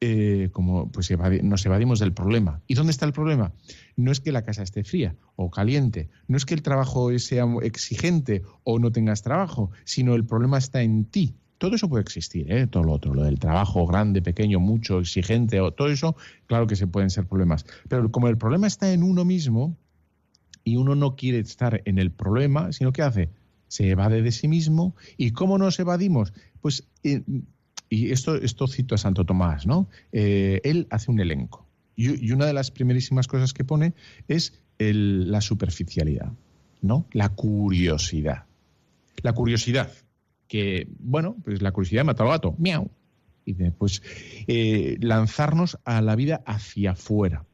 Eh, 0.00 0.50
como 0.52 0.92
pues 0.92 1.10
nos 1.42 1.66
evadimos 1.66 1.98
del 1.98 2.12
problema. 2.12 2.62
¿Y 2.66 2.74
dónde 2.74 2.92
está 2.92 3.04
el 3.06 3.12
problema? 3.12 3.52
No 3.96 4.12
es 4.12 4.20
que 4.20 4.30
la 4.30 4.44
casa 4.44 4.62
esté 4.62 4.84
fría 4.84 5.16
o 5.34 5.50
caliente, 5.50 6.08
no 6.28 6.36
es 6.36 6.44
que 6.44 6.54
el 6.54 6.62
trabajo 6.62 7.18
sea 7.18 7.46
exigente 7.62 8.42
o 8.62 8.78
no 8.78 8.92
tengas 8.92 9.22
trabajo, 9.22 9.70
sino 9.84 10.14
el 10.14 10.24
problema 10.24 10.58
está 10.58 10.82
en 10.82 11.06
ti. 11.06 11.34
Todo 11.58 11.74
eso 11.74 11.88
puede 11.88 12.02
existir, 12.02 12.52
¿eh? 12.52 12.66
todo 12.66 12.84
lo 12.84 12.92
otro, 12.92 13.14
lo 13.14 13.24
del 13.24 13.38
trabajo 13.38 13.86
grande, 13.86 14.20
pequeño, 14.20 14.60
mucho, 14.60 15.00
exigente, 15.00 15.60
o 15.60 15.72
todo 15.72 15.88
eso, 15.88 16.14
claro 16.44 16.66
que 16.66 16.76
se 16.76 16.86
pueden 16.86 17.08
ser 17.08 17.26
problemas. 17.26 17.64
Pero 17.88 18.12
como 18.12 18.28
el 18.28 18.36
problema 18.36 18.66
está 18.66 18.92
en 18.92 19.02
uno 19.02 19.24
mismo 19.24 19.76
y 20.62 20.76
uno 20.76 20.94
no 20.94 21.16
quiere 21.16 21.38
estar 21.38 21.80
en 21.86 21.98
el 21.98 22.12
problema, 22.12 22.72
sino 22.72 22.92
que 22.92 23.00
hace, 23.00 23.30
se 23.68 23.90
evade 23.90 24.22
de 24.22 24.32
sí 24.32 24.48
mismo. 24.48 24.94
¿Y 25.16 25.32
cómo 25.32 25.58
nos 25.58 25.78
evadimos? 25.78 26.32
Pues, 26.60 26.86
eh, 27.02 27.22
y 27.88 28.10
esto, 28.10 28.36
esto 28.36 28.66
cito 28.66 28.94
a 28.94 28.98
Santo 28.98 29.24
Tomás, 29.24 29.66
¿no? 29.66 29.88
Eh, 30.12 30.60
él 30.64 30.86
hace 30.90 31.10
un 31.10 31.20
elenco. 31.20 31.66
Y, 31.94 32.30
una 32.32 32.46
de 32.46 32.52
las 32.52 32.70
primerísimas 32.70 33.26
cosas 33.26 33.54
que 33.54 33.64
pone 33.64 33.94
es 34.28 34.60
la 34.78 35.40
superficialidad, 35.40 36.32
¿no? 36.82 37.06
La 37.12 37.30
curiosidad. 37.30 38.44
La 39.22 39.32
curiosidad 39.32 39.90
que, 40.46 40.88
bueno, 40.98 41.36
pues 41.42 41.62
la 41.62 41.72
curiosidad 41.72 42.04
mata 42.04 42.22
al 42.22 42.30
gato, 42.30 42.54
miau. 42.58 42.90
Y 43.44 43.54
después 43.54 44.02
eh, 44.46 44.98
lanzarnos 45.00 45.78
a 45.84 46.02
la 46.02 46.16
vida 46.16 46.42
hacia 46.46 46.92
afuera. 46.92 47.45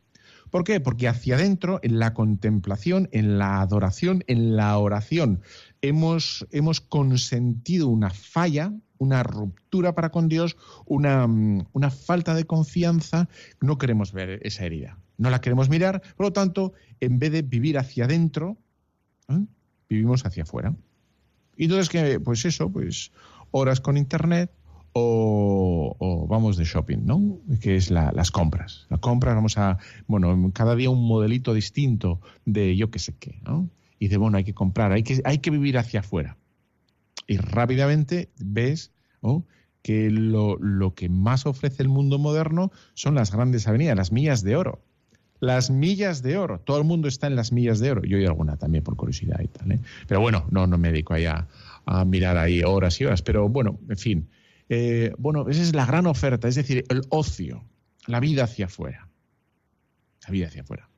¿Por 0.53 0.64
qué? 0.64 0.80
Porque 0.80 1.09
hacia 1.09 1.36
adentro, 1.36 1.80
en 1.82 1.98
la 1.98 2.12
contemplación, 2.12 3.09
en 3.11 3.38
la 3.38 3.62
adoración, 3.62 4.22
en 4.26 4.55
la 4.55 4.76
oración, 4.76 5.40
hemos, 5.80 6.46
hemos 6.50 6.82
consentido 6.82 7.88
una 7.88 8.11
falla, 8.11 8.74
una 8.98 9.22
ruptura 9.22 9.94
para 9.94 10.11
con 10.11 10.28
Dios, 10.28 10.59
una, 10.84 11.24
una, 11.24 11.90
falta 11.90 12.34
de 12.34 12.44
confianza, 12.44 13.30
no 13.62 13.78
queremos 13.78 14.12
ver 14.12 14.40
esa 14.42 14.66
herida, 14.66 14.98
no 15.16 15.30
la 15.30 15.40
queremos 15.40 15.70
mirar, 15.70 16.03
por 16.18 16.26
lo 16.26 16.32
tanto, 16.34 16.74
en 17.00 17.18
vez 17.18 17.32
de 17.32 17.40
vivir 17.40 17.78
hacia 17.78 18.05
adentro, 18.05 18.59
¿eh? 19.28 19.46
vivimos 19.88 20.26
hacia 20.26 20.42
afuera. 20.42 20.76
Y 21.57 21.64
entonces, 21.64 21.88
que, 21.88 22.20
pues 22.20 22.44
eso, 22.44 22.70
pues 22.70 23.11
horas 23.53 23.80
con 23.80 23.96
internet 23.96 24.53
o, 24.93 26.26
vamos 26.28 26.57
de 26.57 26.64
shopping, 26.64 26.99
¿no? 27.05 27.38
Que 27.61 27.76
es 27.76 27.90
las 27.90 28.30
compras. 28.30 28.86
Las 28.90 29.01
compras, 29.01 29.34
vamos 29.34 29.59
a, 29.59 29.78
bueno, 30.07 30.51
cada 30.55 30.74
día 30.74 30.90
un 30.90 31.07
modelito 31.07 31.55
distinto 31.55 32.20
de 32.45 32.76
yo 32.76 32.90
qué 32.90 32.99
sé 32.99 33.14
qué, 33.18 33.40
¿no? 33.43 33.68
Y 33.99 34.09
de, 34.09 34.16
bueno, 34.16 34.36
hay 34.36 34.45
que 34.45 34.55
comprar, 34.55 34.93
hay 34.93 35.03
que, 35.03 35.20
hay 35.24 35.38
que 35.38 35.51
vivir 35.51 35.78
hacia 35.78 36.01
afuera. 36.01 36.36
Y 37.26 37.36
rápidamente 37.36 38.30
ves 38.38 38.93
que 39.82 40.11
lo, 40.11 40.57
lo 40.59 40.95
que 40.95 41.09
más 41.09 41.47
ofrece 41.47 41.82
el 41.82 41.88
mundo 41.88 42.18
moderno 42.18 42.72
son 42.95 43.14
las 43.14 43.32
grandes 43.32 43.68
avenidas, 43.68 43.97
las 43.97 44.12
millas 44.12 44.43
de 44.43 44.57
oro 44.57 44.82
las 45.43 45.70
millas 45.70 46.22
de 46.22 46.38
oro. 46.38 46.61
Todo 46.61 46.78
el 46.78 46.84
mundo 46.84 47.09
está 47.09 47.26
en 47.26 47.34
las 47.34 47.51
millas 47.51 47.80
de 47.80 47.90
oro. 47.90 48.03
Yo 48.05 48.16
hay 48.16 48.24
alguna 48.24 48.57
también 48.57 48.84
por 48.84 48.95
curiosidad 48.95 49.40
y 49.43 49.49
tal. 49.49 49.72
¿eh? 49.72 49.80
Pero 50.07 50.20
bueno, 50.20 50.47
no, 50.53 50.68
no 50.68 50.78
me 50.78 50.93
dedico 50.93 51.14
ahí 51.14 51.26
a, 51.26 51.49
mirar 52.07 52.38
ahí 52.38 52.62
horas 52.62 53.01
y 53.01 53.07
horas. 53.07 53.22
Pero 53.22 53.49
bueno, 53.49 53.76
en 53.88 53.97
fin. 53.97 54.28
Eh, 54.75 55.12
bueno, 55.18 55.51
esa 55.51 55.61
es 55.61 55.75
la 55.75 55.85
gran 55.85 56.07
oferta, 56.07 56.49
es 56.49 56.55
decir, 56.55 56.87
el 56.89 57.03
ocio, 57.11 57.62
la 58.07 58.20
vida 58.20 58.45
hacia 58.45 58.64
afuera. 58.64 59.07
La 60.27 60.31
vida 60.31 60.47
hacia 60.47 60.62
afuera. 60.62 60.89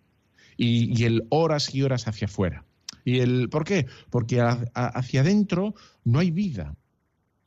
Y, 0.56 1.02
el 1.02 1.26
horas 1.28 1.74
y 1.74 1.82
horas 1.82 2.06
hacia 2.06 2.26
afuera. 2.26 2.64
¿Y 3.04 3.18
el 3.18 3.48
por 3.48 3.64
qué? 3.64 3.88
Porque 4.10 4.40
hacia 4.40 5.22
adentro 5.22 5.74
no 6.04 6.20
hay 6.20 6.30
vida. 6.30 6.76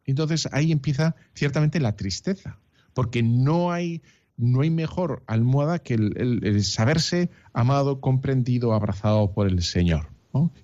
Entonces 0.03 0.49
ahí 0.51 0.73
empieza 0.73 1.15
ciertamente 1.33 1.79
la 1.79 1.95
tristeza, 1.95 2.59
porque 2.93 3.23
no 3.23 3.71
hay, 3.71 4.01
no 4.35 4.63
hay 4.63 4.69
mejor 4.69 5.23
almohada 5.27 5.79
que 5.79 5.93
el, 5.93 6.61
saberse 6.65 7.29
amado, 7.53 8.01
comprendido, 8.01 8.73
abrazado 8.73 9.31
por 9.31 9.47
el 9.47 9.63
Señor. 9.63 10.09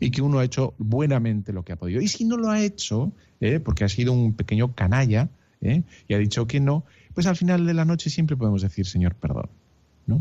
Y 0.02 0.12
que 0.12 0.22
uno 0.22 0.40
ha 0.40 0.44
hecho 0.44 0.76
buenamente 0.78 1.54
lo 1.54 1.64
que 1.64 1.72
ha 1.72 1.78
podido. 1.78 2.02
Y 2.02 2.10
si 2.10 2.26
no 2.26 2.36
lo 2.36 2.50
ha 2.50 2.62
hecho, 2.62 3.14
¿eh? 3.40 3.62
porque 3.62 3.86
ha 3.86 3.90
sido 3.90 4.12
un 4.12 4.34
pequeño 4.34 4.76
canalla 4.76 5.30
¿eh? 5.64 5.84
y 6.08 6.14
ha 6.14 6.18
dicho 6.18 6.48
que 6.48 6.60
no, 6.60 6.86
pues 7.14 7.28
al 7.28 7.36
final 7.36 7.66
de 7.66 7.74
la 7.74 7.86
noche 7.86 8.10
siempre 8.10 8.38
podemos 8.38 8.62
decir, 8.62 8.86
Señor, 8.86 9.16
perdón. 9.16 9.50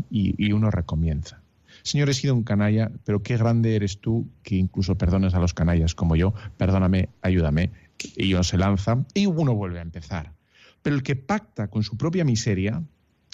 y 0.09 0.51
uno 0.51 0.71
recomienza. 0.71 1.43
Señor, 1.81 2.09
he 2.09 2.13
sido 2.13 2.35
un 2.35 2.43
canalla, 2.43 2.91
pero 3.03 3.23
qué 3.23 3.37
grande 3.37 3.75
eres 3.75 3.99
tú 3.99 4.27
que 4.43 4.55
incluso 4.55 4.97
perdones 4.97 5.33
a 5.33 5.39
los 5.39 5.53
canallas 5.53 5.95
como 5.95 6.15
yo. 6.15 6.33
Perdóname, 6.57 7.09
ayúdame. 7.21 7.71
Y 8.15 8.33
uno 8.33 8.43
se 8.43 8.57
lanza 8.57 9.05
y 9.13 9.25
uno 9.25 9.55
vuelve 9.55 9.79
a 9.79 9.81
empezar. 9.81 10.33
Pero 10.81 10.95
el 10.95 11.03
que 11.03 11.15
pacta 11.15 11.69
con 11.69 11.83
su 11.83 11.97
propia 11.97 12.23
miseria, 12.23 12.83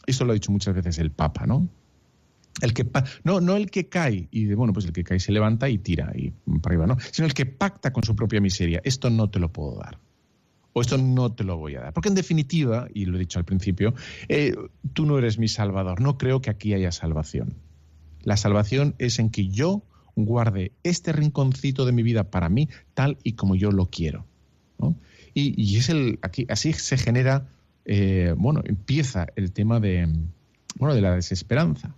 esto 0.06 0.26
lo 0.26 0.32
ha 0.32 0.34
dicho 0.34 0.52
muchas 0.52 0.74
veces 0.74 0.98
el 1.00 1.12
Papa, 1.12 1.46
¿no? 1.46 1.68
El 2.62 2.74
que 2.74 2.86
no, 3.24 3.40
no 3.40 3.56
el 3.56 3.70
que 3.70 3.88
cae 3.88 4.28
y 4.32 4.46
de, 4.46 4.56
bueno, 4.56 4.74
pues 4.74 4.86
el 4.86 4.94
que 4.94 5.04
cae 5.04 5.20
se 5.20 5.32
levanta 5.32 5.70
y 5.70 5.78
tira 5.78 6.12
y 6.16 6.32
para 6.32 6.76
arriba, 6.76 6.88
¿no? 6.88 6.98
Sino 7.12 7.28
el 7.28 7.34
que 7.34 7.46
pacta 7.46 7.94
con 7.94 8.04
su 8.04 8.16
propia 8.16 8.42
miseria. 8.42 8.82
Esto 8.84 9.10
no 9.10 9.30
te 9.30 9.40
lo 9.40 9.52
puedo 9.52 9.78
dar. 9.78 10.00
Esto 10.82 10.98
no 10.98 11.32
te 11.32 11.44
lo 11.44 11.58
voy 11.58 11.76
a 11.76 11.82
dar. 11.82 11.94
Porque 11.94 12.10
en 12.10 12.16
definitiva, 12.16 12.88
y 12.94 13.06
lo 13.06 13.18
he 13.18 13.20
dicho 13.20 13.40
al 13.40 13.46
principio, 13.46 13.94
eh, 14.28 14.56
tú 14.94 15.06
no 15.06 15.18
eres 15.18 15.38
mi 15.38 15.48
salvador. 15.48 16.02
No 16.02 16.18
creo 16.18 16.42
que 16.42 16.50
aquí 16.50 16.74
haya 16.74 16.92
salvación. 16.92 17.56
La 18.24 18.38
salvación 18.38 18.96
es 18.98 19.20
en 19.20 19.30
que 19.30 19.48
yo 19.48 19.84
guarde 20.26 20.72
este 20.84 21.14
rinconcito 21.14 21.86
de 21.86 21.92
mi 21.92 22.04
vida 22.04 22.26
para 22.26 22.50
mí 22.50 22.70
tal 22.94 23.18
y 23.24 23.34
como 23.34 23.56
yo 23.56 23.72
lo 23.72 23.90
quiero. 23.90 24.26
Y, 25.34 25.78
es 25.78 25.90
el 25.90 26.20
aquí 26.22 26.46
así 26.50 26.74
se 26.74 26.98
genera 26.98 27.48
eh, 27.86 28.34
bueno 28.38 28.62
empieza 28.66 29.28
el 29.36 29.54
tema 29.54 29.80
de 29.80 30.12
bueno 30.76 30.96
de 30.96 31.02
la 31.02 31.16
desesperanza 31.16 31.96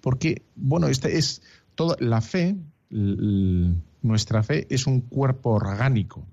porque 0.00 0.42
bueno 0.56 0.88
esta 0.88 1.08
es 1.08 1.42
toda 1.76 1.96
la 2.00 2.20
fe 2.20 2.56
nuestra 2.90 4.42
fe 4.42 4.66
es 4.68 4.86
un 4.86 5.02
cuerpo 5.02 5.50
orgánico 5.50 6.26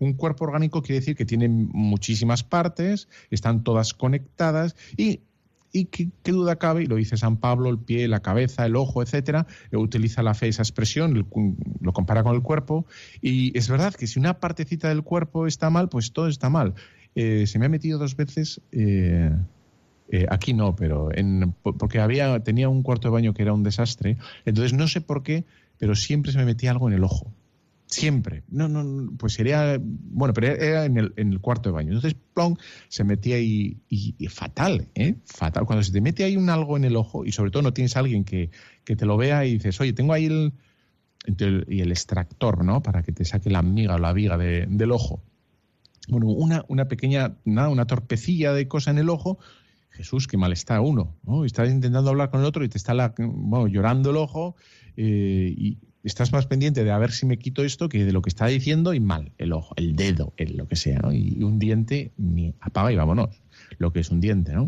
un 0.00 0.14
cuerpo 0.14 0.44
orgánico 0.44 0.82
quiere 0.82 1.00
decir 1.00 1.14
que 1.14 1.24
tiene 1.24 1.48
muchísimas 1.48 2.42
partes, 2.42 3.08
están 3.30 3.62
todas 3.62 3.94
conectadas 3.94 4.74
y 4.96 5.20
qué, 5.72 6.10
duda 6.24 6.56
cabe, 6.56 6.82
y 6.82 6.86
lo 6.86 6.96
dice 6.96 7.16
San 7.16 7.36
Pablo, 7.36 7.70
el 7.70 7.78
pie, 7.78 8.08
la 8.08 8.20
cabeza, 8.20 8.66
el 8.66 8.76
ojo, 8.76 9.02
etcétera, 9.02 9.46
eh, 9.70 9.76
utiliza 9.76 10.22
la 10.22 10.34
fe 10.34 10.48
esa 10.48 10.62
expresión, 10.62 11.14
lo 11.14 11.92
compara 11.92 12.22
con 12.22 12.34
el 12.34 12.42
cuerpo, 12.42 12.86
y 13.20 13.56
es 13.56 13.68
verdad 13.68 13.94
que 13.94 14.06
si 14.06 14.18
una 14.18 14.40
partecita 14.40 14.88
del 14.88 15.02
cuerpo 15.02 15.46
está 15.46 15.70
mal, 15.70 15.88
pues 15.88 16.12
todo 16.12 16.28
está 16.28 16.50
mal. 16.50 16.74
Eh, 17.14 17.46
se 17.46 17.58
me 17.58 17.66
ha 17.66 17.68
metido 17.68 17.98
dos 17.98 18.16
veces, 18.16 18.60
eh, 18.72 19.30
aquí 20.28 20.54
no, 20.54 20.74
pero 20.74 21.14
en, 21.14 21.54
porque 21.62 22.00
había, 22.00 22.40
tenía 22.40 22.68
un 22.68 22.82
cuarto 22.82 23.08
de 23.08 23.12
baño 23.12 23.34
que 23.34 23.42
era 23.42 23.52
un 23.52 23.62
desastre, 23.62 24.16
entonces 24.44 24.72
no 24.72 24.88
sé 24.88 25.00
por 25.00 25.22
qué, 25.22 25.44
pero 25.78 25.94
siempre 25.94 26.32
se 26.32 26.38
me 26.38 26.44
metía 26.44 26.72
algo 26.72 26.88
en 26.88 26.94
el 26.94 27.04
ojo. 27.04 27.32
Siempre. 27.90 28.44
No, 28.48 28.68
no, 28.68 29.12
pues 29.18 29.34
sería. 29.34 29.78
Bueno, 29.80 30.32
pero 30.32 30.46
era 30.46 30.84
en 30.84 30.96
el, 30.96 31.12
en 31.16 31.32
el 31.32 31.40
cuarto 31.40 31.68
de 31.68 31.74
baño. 31.74 31.88
Entonces, 31.88 32.16
plong, 32.34 32.56
se 32.88 33.02
metía 33.02 33.36
ahí. 33.36 33.78
Y, 33.88 34.28
fatal, 34.28 34.88
¿eh? 34.94 35.16
Fatal. 35.24 35.66
Cuando 35.66 35.82
se 35.82 35.90
te 35.90 36.00
mete 36.00 36.22
ahí 36.22 36.36
un 36.36 36.50
algo 36.50 36.76
en 36.76 36.84
el 36.84 36.94
ojo, 36.94 37.24
y 37.24 37.32
sobre 37.32 37.50
todo 37.50 37.62
no 37.62 37.72
tienes 37.72 37.96
a 37.96 38.00
alguien 38.00 38.24
que, 38.24 38.50
que 38.84 38.94
te 38.94 39.06
lo 39.06 39.16
vea 39.16 39.44
y 39.44 39.54
dices, 39.54 39.80
oye, 39.80 39.92
tengo 39.92 40.12
ahí 40.12 40.26
el. 40.26 40.52
Y 41.68 41.80
el 41.82 41.90
extractor, 41.90 42.64
¿no? 42.64 42.82
Para 42.82 43.02
que 43.02 43.12
te 43.12 43.26
saque 43.26 43.50
la 43.50 43.60
miga 43.60 43.96
o 43.96 43.98
la 43.98 44.14
viga 44.14 44.38
del 44.38 44.90
ojo. 44.90 45.22
Bueno, 46.08 46.28
una, 46.28 46.64
una 46.68 46.88
pequeña, 46.88 47.36
nada, 47.44 47.68
una 47.68 47.86
torpecilla 47.86 48.54
de 48.54 48.66
cosa 48.68 48.90
en 48.90 48.98
el 48.98 49.10
ojo, 49.10 49.38
Jesús, 49.90 50.26
qué 50.26 50.38
mal 50.38 50.52
está 50.52 50.80
uno, 50.80 51.18
¿no? 51.24 51.44
Estás 51.44 51.68
intentando 51.68 52.08
hablar 52.08 52.30
con 52.30 52.40
el 52.40 52.46
otro 52.46 52.64
y 52.64 52.70
te 52.70 52.78
está 52.78 53.12
bueno, 53.18 53.66
llorando 53.66 54.10
el 54.10 54.16
ojo 54.16 54.56
eh, 54.96 55.54
y 55.56 55.78
estás 56.04 56.32
más 56.32 56.46
pendiente 56.46 56.84
de 56.84 56.90
a 56.90 56.98
ver 56.98 57.12
si 57.12 57.26
me 57.26 57.38
quito 57.38 57.62
esto 57.62 57.88
que 57.88 58.04
de 58.04 58.12
lo 58.12 58.22
que 58.22 58.30
está 58.30 58.46
diciendo 58.46 58.94
y 58.94 59.00
mal, 59.00 59.32
el 59.38 59.52
ojo, 59.52 59.74
el 59.76 59.96
dedo, 59.96 60.32
el 60.36 60.56
lo 60.56 60.66
que 60.66 60.76
sea, 60.76 60.98
¿no? 61.00 61.12
Y 61.12 61.42
un 61.42 61.58
diente 61.58 62.12
ni 62.16 62.54
apaga 62.60 62.92
y 62.92 62.96
vámonos, 62.96 63.42
lo 63.78 63.92
que 63.92 64.00
es 64.00 64.10
un 64.10 64.20
diente, 64.20 64.52
¿no? 64.52 64.66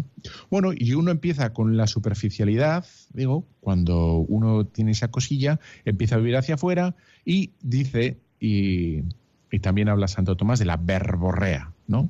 Bueno, 0.50 0.72
y 0.74 0.94
uno 0.94 1.10
empieza 1.10 1.52
con 1.52 1.76
la 1.76 1.86
superficialidad, 1.86 2.84
digo, 3.12 3.46
cuando 3.60 4.16
uno 4.16 4.66
tiene 4.66 4.90
esa 4.92 5.08
cosilla, 5.08 5.58
empieza 5.84 6.16
a 6.16 6.18
vivir 6.18 6.36
hacia 6.36 6.56
afuera 6.56 6.94
y 7.24 7.50
dice, 7.62 8.18
y, 8.38 9.02
también 9.60 9.88
habla 9.88 10.08
Santo 10.08 10.36
Tomás 10.36 10.58
de 10.58 10.64
la 10.64 10.76
verborrea, 10.76 11.72
¿no? 11.86 12.08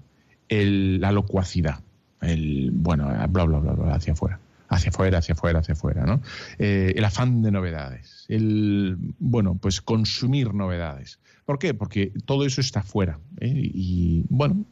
la 0.49 1.13
locuacidad, 1.13 1.81
el, 2.21 2.71
bueno, 2.73 3.09
bla, 3.31 3.45
bla, 3.45 3.59
bla, 3.59 3.73
bla, 3.73 3.95
hacia 3.95 4.13
afuera 4.13 4.39
hacia 4.73 4.89
afuera, 4.89 5.19
hacia 5.19 5.35
afuera, 5.35 5.61
hacia 5.61 5.75
afuera, 5.75 6.05
¿no? 6.07 6.23
Eh, 6.59 6.95
el 6.97 7.05
afán 7.05 7.43
de 7.43 7.51
novedades, 7.51 8.25
el, 8.29 8.97
bueno, 9.19 9.59
pues 9.61 9.83
consumir 9.83 10.55
novedades. 10.55 11.21
¿Por 11.45 11.59
qué? 11.59 11.75
Porque 11.75 12.13
todo 12.25 12.47
eso 12.47 12.61
está 12.61 12.83
fuera. 12.83 13.19
¿eh? 13.41 13.53
Y, 13.55 14.25
bueno, 14.31 14.65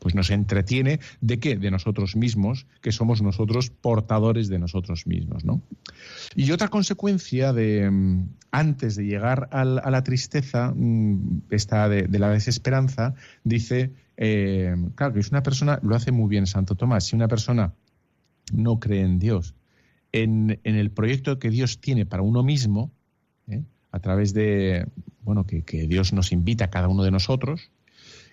pues 0.00 0.14
nos 0.16 0.30
entretiene 0.30 0.98
de 1.20 1.38
qué? 1.38 1.56
De 1.56 1.70
nosotros 1.70 2.16
mismos, 2.16 2.66
que 2.80 2.90
somos 2.90 3.22
nosotros 3.22 3.70
portadores 3.70 4.48
de 4.48 4.58
nosotros 4.58 5.06
mismos, 5.06 5.44
¿no? 5.44 5.62
Y 6.34 6.50
otra 6.50 6.68
consecuencia 6.68 7.52
de 7.52 7.88
mm, 7.88 8.28
antes 8.50 8.96
de 8.96 9.04
llegar 9.04 9.48
a 9.52 9.64
la 9.64 10.02
tristeza, 10.02 10.72
mm, 10.74 11.42
esta 11.50 11.88
de, 11.88 12.18
la 12.18 12.30
desesperanza, 12.30 13.14
dice, 13.44 13.92
eh, 14.16 14.74
claro, 14.96 15.14
que 15.14 15.20
es 15.20 15.30
una 15.30 15.44
persona, 15.44 15.78
lo 15.82 15.94
hace 15.94 16.10
muy 16.10 16.28
bien 16.28 16.46
Santo 16.46 16.74
Tomás, 16.74 17.04
si 17.04 17.14
una 17.14 17.28
persona 17.28 17.72
no 18.52 18.80
cree 18.80 19.02
en 19.02 19.18
Dios, 19.18 19.54
en, 20.12 20.60
el 20.64 20.90
proyecto 20.90 21.38
que 21.38 21.50
Dios 21.50 21.80
tiene 21.80 22.06
para 22.06 22.22
uno 22.22 22.42
mismo, 22.42 22.90
¿eh? 23.48 23.64
a 23.90 24.00
través 24.00 24.32
de, 24.34 24.86
bueno, 25.22 25.46
que, 25.46 25.62
Dios 25.86 26.12
nos 26.12 26.32
invita 26.32 26.66
a 26.66 26.70
cada 26.70 26.88
uno 26.88 27.02
de 27.02 27.10
nosotros, 27.10 27.70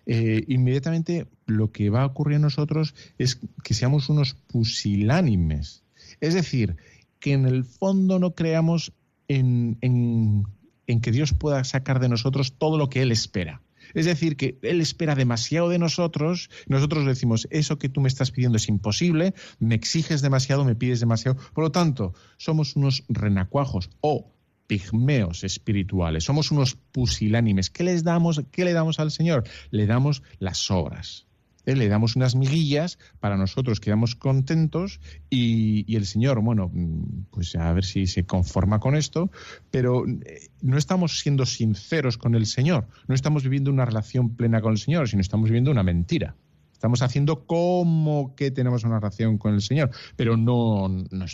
eh, 0.05 0.43
inmediatamente 0.47 1.27
lo 1.45 1.71
que 1.71 1.89
va 1.89 2.03
a 2.03 2.07
ocurrir 2.07 2.37
a 2.37 2.39
nosotros 2.39 2.93
es 3.17 3.39
que 3.63 3.73
seamos 3.73 4.09
unos 4.09 4.33
pusilánimes. 4.33 5.83
Es 6.19 6.33
decir, 6.33 6.75
que 7.19 7.33
en 7.33 7.45
el 7.45 7.63
fondo 7.63 8.19
no 8.19 8.35
creamos 8.35 8.91
en, 9.27 9.77
en 9.81 11.01
que 11.01 11.11
Dios 11.11 11.33
pueda 11.33 11.63
sacar 11.63 11.99
de 11.99 12.09
nosotros 12.09 12.53
todo 12.57 12.77
lo 12.77 12.89
que 12.89 13.01
Él 13.01 13.11
espera. 13.11 13.62
Es 13.93 14.05
decir, 14.05 14.37
que 14.37 14.59
Él 14.61 14.81
espera 14.81 15.15
demasiado 15.15 15.69
de 15.69 15.79
nosotros, 15.79 16.49
nosotros 16.67 17.05
decimos, 17.05 17.47
eso 17.51 17.77
que 17.77 17.89
tú 17.89 18.01
me 18.01 18.07
estás 18.07 18.31
pidiendo 18.31 18.57
es 18.57 18.69
imposible, 18.69 19.33
me 19.59 19.75
exiges 19.75 20.21
demasiado, 20.21 20.65
me 20.65 20.75
pides 20.75 20.99
demasiado. 20.99 21.37
Por 21.53 21.63
lo 21.63 21.71
tanto, 21.71 22.13
somos 22.37 22.75
unos 22.75 23.03
renacuajos 23.07 23.89
o 24.01 24.33
pigmeos 24.67 25.43
espirituales, 25.43 26.23
somos 26.23 26.51
unos 26.51 26.75
pusilánimes. 26.75 27.69
¿Qué 27.69 27.83
les 27.83 28.03
damos? 28.03 28.41
¿Qué 28.51 28.65
le 28.65 28.73
damos 28.73 28.99
al 28.99 29.11
Señor? 29.11 29.43
Le 29.71 29.85
damos 29.85 30.23
las 30.39 30.71
obras. 30.71 31.27
¿Eh? 31.65 31.75
le 31.75 31.87
damos 31.87 32.15
unas 32.15 32.35
miguillas, 32.35 32.99
para 33.19 33.37
nosotros 33.37 33.79
quedamos 33.79 34.15
contentos 34.15 34.99
y, 35.29 35.95
el 35.95 36.05
Señor, 36.05 36.41
bueno, 36.41 36.69
mm, 36.73 37.25
pues 37.31 37.55
a 37.55 37.71
ver 37.73 37.83
si 37.83 38.07
se 38.07 38.25
conforma 38.25 38.79
con 38.79 38.95
esto, 38.95 39.31
pero 39.71 40.05
eh, 40.07 40.49
no 40.61 40.77
estamos 40.77 41.19
siendo 41.19 41.45
sinceros 41.45 42.17
con 42.17 42.35
el 42.35 42.45
Señor, 42.45 42.87
no 43.07 43.15
estamos 43.15 43.43
viviendo 43.43 43.71
una 43.71 43.85
relación 43.85 44.35
plena 44.35 44.61
con 44.61 44.73
el 44.73 44.77
Señor, 44.77 45.07
sino 45.07 45.21
estamos 45.21 45.49
viviendo 45.49 45.71
una 45.71 45.83
mentira. 45.83 46.35
Estamos 46.73 47.01
haciendo 47.01 47.45
como 47.45 48.35
que 48.35 48.51
tenemos 48.51 48.83
una 48.83 48.99
relación 48.99 49.37
con 49.37 49.53
el 49.53 49.61
Señor, 49.61 49.91
pero 50.17 50.35
no, 50.35 50.89
no, 50.89 51.25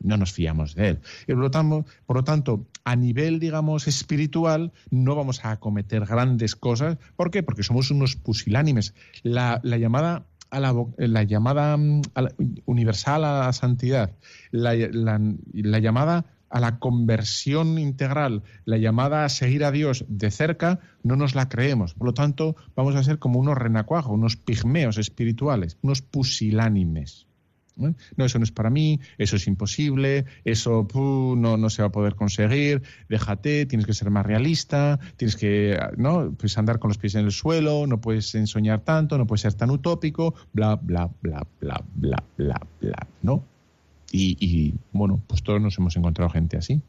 no 0.00 0.16
nos 0.16 0.32
fiamos 0.32 0.74
de 0.74 0.90
él. 0.90 1.00
Y 1.26 1.32
por, 1.32 1.42
lo 1.42 1.50
tanto, 1.50 1.84
por 2.06 2.16
lo 2.16 2.24
tanto, 2.24 2.66
a 2.84 2.96
nivel, 2.96 3.40
digamos, 3.40 3.88
espiritual, 3.88 4.72
no 4.90 5.14
vamos 5.14 5.44
a 5.44 5.58
cometer 5.58 6.06
grandes 6.06 6.56
cosas. 6.56 6.98
¿Por 7.16 7.30
qué? 7.30 7.42
Porque 7.42 7.62
somos 7.62 7.90
unos 7.90 8.16
pusilánimes. 8.16 8.94
La, 9.22 9.60
llamada 9.62 10.26
a 10.50 10.60
la, 10.60 11.22
llamada 11.24 11.76
mm, 11.76 12.02
universal 12.64 13.24
a 13.24 13.40
la 13.40 13.52
santidad, 13.52 14.16
la, 14.50 14.74
llamada 14.74 16.24
a 16.50 16.60
la 16.60 16.78
conversión 16.78 17.78
integral, 17.78 18.42
la 18.64 18.78
llamada 18.78 19.24
a 19.24 19.28
seguir 19.28 19.64
a 19.64 19.70
Dios 19.70 20.06
de 20.08 20.30
cerca, 20.30 20.80
no 21.02 21.16
nos 21.16 21.34
la 21.34 21.50
creemos. 21.50 21.92
Por 21.92 22.06
lo 22.06 22.14
tanto, 22.14 22.56
vamos 22.74 22.96
a 22.96 23.02
ser 23.02 23.18
como 23.18 23.38
unos 23.38 23.58
renacuajos, 23.58 24.12
unos 24.12 24.36
pigmeos 24.36 24.96
espirituales, 24.96 25.76
unos 25.82 26.00
pusilánimes. 26.00 27.27
No, 27.78 28.24
eso 28.24 28.38
no 28.38 28.44
es 28.44 28.52
para 28.52 28.70
mí, 28.70 29.00
eso 29.18 29.36
es 29.36 29.46
imposible, 29.46 30.24
eso 30.44 30.86
no, 30.94 31.56
no 31.56 31.70
se 31.70 31.82
va 31.82 31.88
a 31.88 31.92
poder 31.92 32.16
conseguir, 32.16 32.82
déjate, 33.08 33.66
tienes 33.66 33.86
que 33.86 33.94
ser 33.94 34.10
más 34.10 34.26
realista, 34.26 34.98
tienes 35.16 35.36
que 35.36 35.78
¿no? 35.96 36.34
pues 36.36 36.58
andar 36.58 36.78
con 36.78 36.88
los 36.88 36.98
pies 36.98 37.14
en 37.14 37.24
el 37.24 37.32
suelo, 37.32 37.86
no 37.86 38.00
puedes 38.00 38.34
ensoñar 38.34 38.80
tanto, 38.80 39.16
no 39.16 39.26
puedes 39.26 39.42
ser 39.42 39.54
tan 39.54 39.70
utópico, 39.70 40.34
bla, 40.52 40.76
bla, 40.76 41.10
bla, 41.22 41.46
bla, 41.60 41.84
bla, 41.94 42.24
bla, 42.36 42.60
bla, 42.80 43.06
¿no? 43.22 43.44
Y, 44.10 44.36
y 44.40 44.74
bueno, 44.92 45.22
pues 45.26 45.42
todos 45.42 45.60
nos 45.60 45.78
hemos 45.78 45.96
encontrado 45.96 46.30
gente 46.30 46.56
así. 46.56 46.80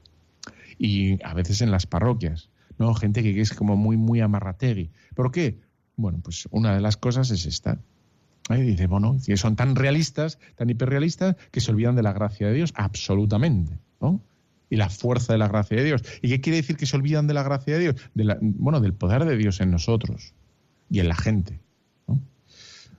Y 0.78 1.22
a 1.24 1.34
veces 1.34 1.62
en 1.62 1.70
las 1.70 1.86
parroquias, 1.86 2.50
¿no? 2.78 2.94
Gente 2.96 3.22
que 3.22 3.40
es 3.40 3.54
como 3.54 3.76
muy, 3.76 3.98
muy 3.98 4.22
amarrategui. 4.22 4.90
¿Por 5.14 5.32
qué? 5.32 5.60
Bueno, 5.98 6.20
pues 6.24 6.48
una 6.52 6.74
de 6.74 6.80
las 6.80 6.96
cosas 6.96 7.30
es 7.30 7.46
esta, 7.46 7.78
y 8.58 8.62
dice, 8.62 8.88
bueno, 8.88 9.18
son 9.36 9.56
tan 9.56 9.76
realistas, 9.76 10.40
tan 10.56 10.70
hiperrealistas, 10.70 11.36
que 11.52 11.62
se 11.62 11.72
olvidan 11.72 11.96
de 11.96 12.04
la 12.04 12.14
gracia 12.14 12.48
de 12.48 12.54
Dios, 12.54 12.74
absolutamente, 12.76 13.78
¿no? 14.02 14.22
Y 14.72 14.76
la 14.76 14.90
fuerza 14.90 15.34
de 15.34 15.40
la 15.40 15.48
gracia 15.48 15.78
de 15.78 15.84
Dios. 15.84 16.04
¿Y 16.22 16.30
qué 16.30 16.42
quiere 16.42 16.58
decir 16.58 16.78
que 16.78 16.86
se 16.86 16.96
olvidan 16.96 17.28
de 17.28 17.34
la 17.34 17.44
gracia 17.44 17.76
de 17.76 17.80
Dios? 17.80 17.96
Bueno, 18.42 18.80
del 18.80 18.94
poder 18.94 19.26
de 19.26 19.38
Dios 19.38 19.62
en 19.62 19.72
nosotros 19.72 20.34
y 20.90 21.00
en 21.00 21.08
la 21.08 21.16
gente. 21.16 21.60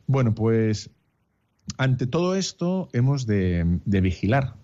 Bueno, 0.07 0.35
pues 0.35 0.91
ante 1.79 2.07
todo 2.07 2.35
esto 2.35 2.89
hemos 2.93 3.27
de, 3.27 3.79
de 3.85 4.01
vigilar 4.01 4.57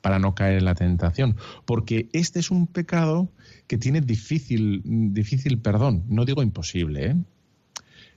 para 0.00 0.18
no 0.18 0.34
caer 0.34 0.58
en 0.58 0.66
la 0.66 0.74
tentación, 0.74 1.36
porque 1.64 2.08
este 2.12 2.38
es 2.38 2.50
un 2.50 2.66
pecado 2.66 3.30
que 3.66 3.78
tiene 3.78 4.00
difícil, 4.00 4.82
difícil 4.84 5.58
perdón, 5.58 6.04
no 6.08 6.24
digo 6.24 6.42
imposible, 6.42 7.06
¿eh? 7.06 7.16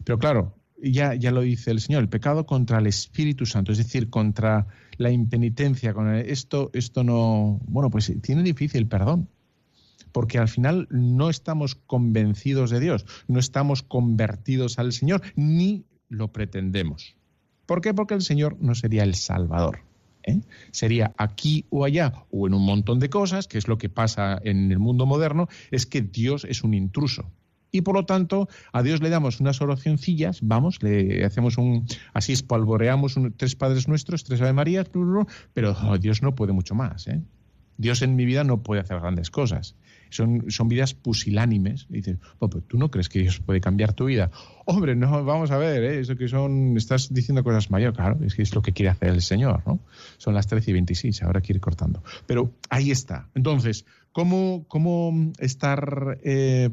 Pero 0.04 0.20
claro, 0.20 0.57
ya, 0.82 1.14
ya 1.16 1.32
lo 1.32 1.42
dice 1.42 1.72
el 1.72 1.80
Señor, 1.80 2.04
el 2.04 2.10
pecado 2.10 2.46
contra 2.46 2.80
el 2.80 2.88
Espíritu 2.88 3.46
Santo, 3.46 3.72
es 3.72 3.78
decir, 3.78 4.10
contra 4.10 4.68
la 4.98 5.12
impenitencia, 5.12 5.94
con 5.94 6.14
esto, 6.16 6.70
esto 6.74 7.04
no, 7.04 7.60
bueno, 7.68 7.90
pues 7.90 8.12
tiene 8.22 8.44
difícil 8.44 8.88
perdón, 8.88 9.30
porque 10.12 10.40
al 10.40 10.48
final 10.48 10.88
no 10.90 11.30
estamos 11.30 11.76
convencidos 11.76 12.70
de 12.70 12.80
Dios, 12.80 13.06
no 13.28 13.40
estamos 13.40 13.84
convertidos 13.84 14.80
al 14.80 14.94
Señor, 14.94 15.22
ni 15.36 15.86
lo 16.10 16.32
pretendemos. 16.32 17.16
¿Por 17.66 17.82
qué? 17.82 17.94
Porque 17.94 18.14
el 18.14 18.22
Señor 18.22 18.58
no 18.62 18.76
sería 18.76 19.04
el 19.04 19.16
Salvador. 19.16 19.82
¿eh? 20.24 20.42
Sería 20.72 21.14
aquí 21.18 21.66
o 21.70 21.84
allá 21.84 22.26
o 22.32 22.48
en 22.48 22.54
un 22.54 22.66
montón 22.66 23.00
de 23.00 23.10
cosas, 23.10 23.48
que 23.48 23.58
es 23.58 23.68
lo 23.68 23.78
que 23.78 23.90
pasa 23.90 24.40
en 24.44 24.72
el 24.72 24.80
mundo 24.80 25.06
moderno, 25.06 25.48
es 25.70 25.86
que 25.86 26.02
Dios 26.02 26.46
es 26.46 26.64
un 26.64 26.74
intruso 26.74 27.30
y 27.72 27.82
por 27.82 27.96
lo 27.96 28.06
tanto 28.06 28.48
a 28.72 28.84
Dios 28.84 29.02
le 29.02 29.10
damos 29.10 29.40
unas 29.40 29.62
oracioncillas, 29.62 30.40
vamos, 30.42 30.82
le 30.82 31.26
hacemos 31.26 31.58
un, 31.58 31.86
así 32.14 32.34
espalvoreamos 32.34 33.16
tres 33.38 33.56
Padres 33.56 33.88
Nuestros, 33.88 34.24
tres 34.24 34.42
Ave 34.42 34.54
Marías, 34.54 34.88
pero 35.54 35.76
oh, 35.84 35.98
Dios 35.98 36.22
no 36.22 36.36
puede 36.36 36.54
mucho 36.54 36.76
más. 36.76 37.08
¿eh? 37.08 37.22
Dios 37.78 38.02
en 38.02 38.16
mi 38.16 38.26
vida 38.26 38.44
no 38.44 38.64
puede 38.64 38.82
hacer 38.82 39.00
grandes 39.00 39.30
cosas. 39.30 39.76
Son, 40.10 40.46
son 40.50 40.68
vidas 40.68 40.94
pusilánimes. 40.94 41.86
Y 41.90 41.98
dices, 41.98 42.18
oh, 42.40 42.50
¿tú 42.50 42.78
no 42.78 42.90
crees 42.90 43.10
que 43.10 43.20
Dios 43.20 43.40
puede 43.40 43.62
cambiar 43.62 43.94
tu 43.94 44.06
vida? 44.06 44.32
Hombre, 44.66 44.96
no, 44.96 45.24
vamos 45.24 45.52
a 45.52 45.58
ver, 45.58 45.84
¿eh? 45.84 46.00
eso 46.00 46.16
que 46.16 46.28
son, 46.28 46.76
estás 46.78 47.14
diciendo 47.14 47.44
cosas 47.44 47.70
mayores, 47.70 47.96
claro, 47.96 48.18
es 48.24 48.36
que 48.36 48.42
es 48.42 48.56
lo 48.56 48.62
que 48.62 48.74
quiere 48.74 48.90
hacer 48.90 49.10
el 49.10 49.22
Señor, 49.22 49.64
¿no? 49.66 49.80
Son 50.18 50.34
las 50.34 50.48
13 50.48 50.72
y 50.72 50.74
26, 50.74 51.24
ahora 51.24 51.42
quiere 51.42 51.58
ir 51.58 51.62
cortando. 51.62 52.04
Pero 52.26 52.54
ahí 52.70 52.90
está. 52.92 53.30
Entonces, 53.36 53.86
¿cómo, 54.12 54.66
cómo 54.68 55.32
estar 55.38 56.18
eh, 56.24 56.70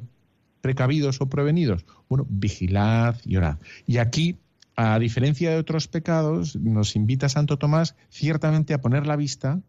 precavidos 0.65 1.21
o 1.21 1.29
prevenidos? 1.29 1.85
Bueno, 2.09 2.27
vigilad 2.27 3.17
y 3.27 3.37
orad. 3.37 3.59
Y 3.87 3.99
aquí, 3.99 4.39
a 4.77 4.99
diferencia 4.99 5.51
de 5.51 5.59
otros 5.59 5.89
pecados, 5.89 6.57
nos 6.57 6.97
invita 6.97 7.29
Santo 7.29 7.59
Tomás 7.59 7.97
ciertamente 8.09 8.73
a 8.73 8.81
poner 8.81 9.07
la 9.07 9.17
vista. 9.17 9.61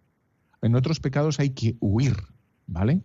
En 0.62 0.74
otros 0.74 1.02
pecados 1.02 1.42
hay 1.42 1.50
que 1.50 1.76
huir, 1.82 2.16
¿vale? 2.66 3.02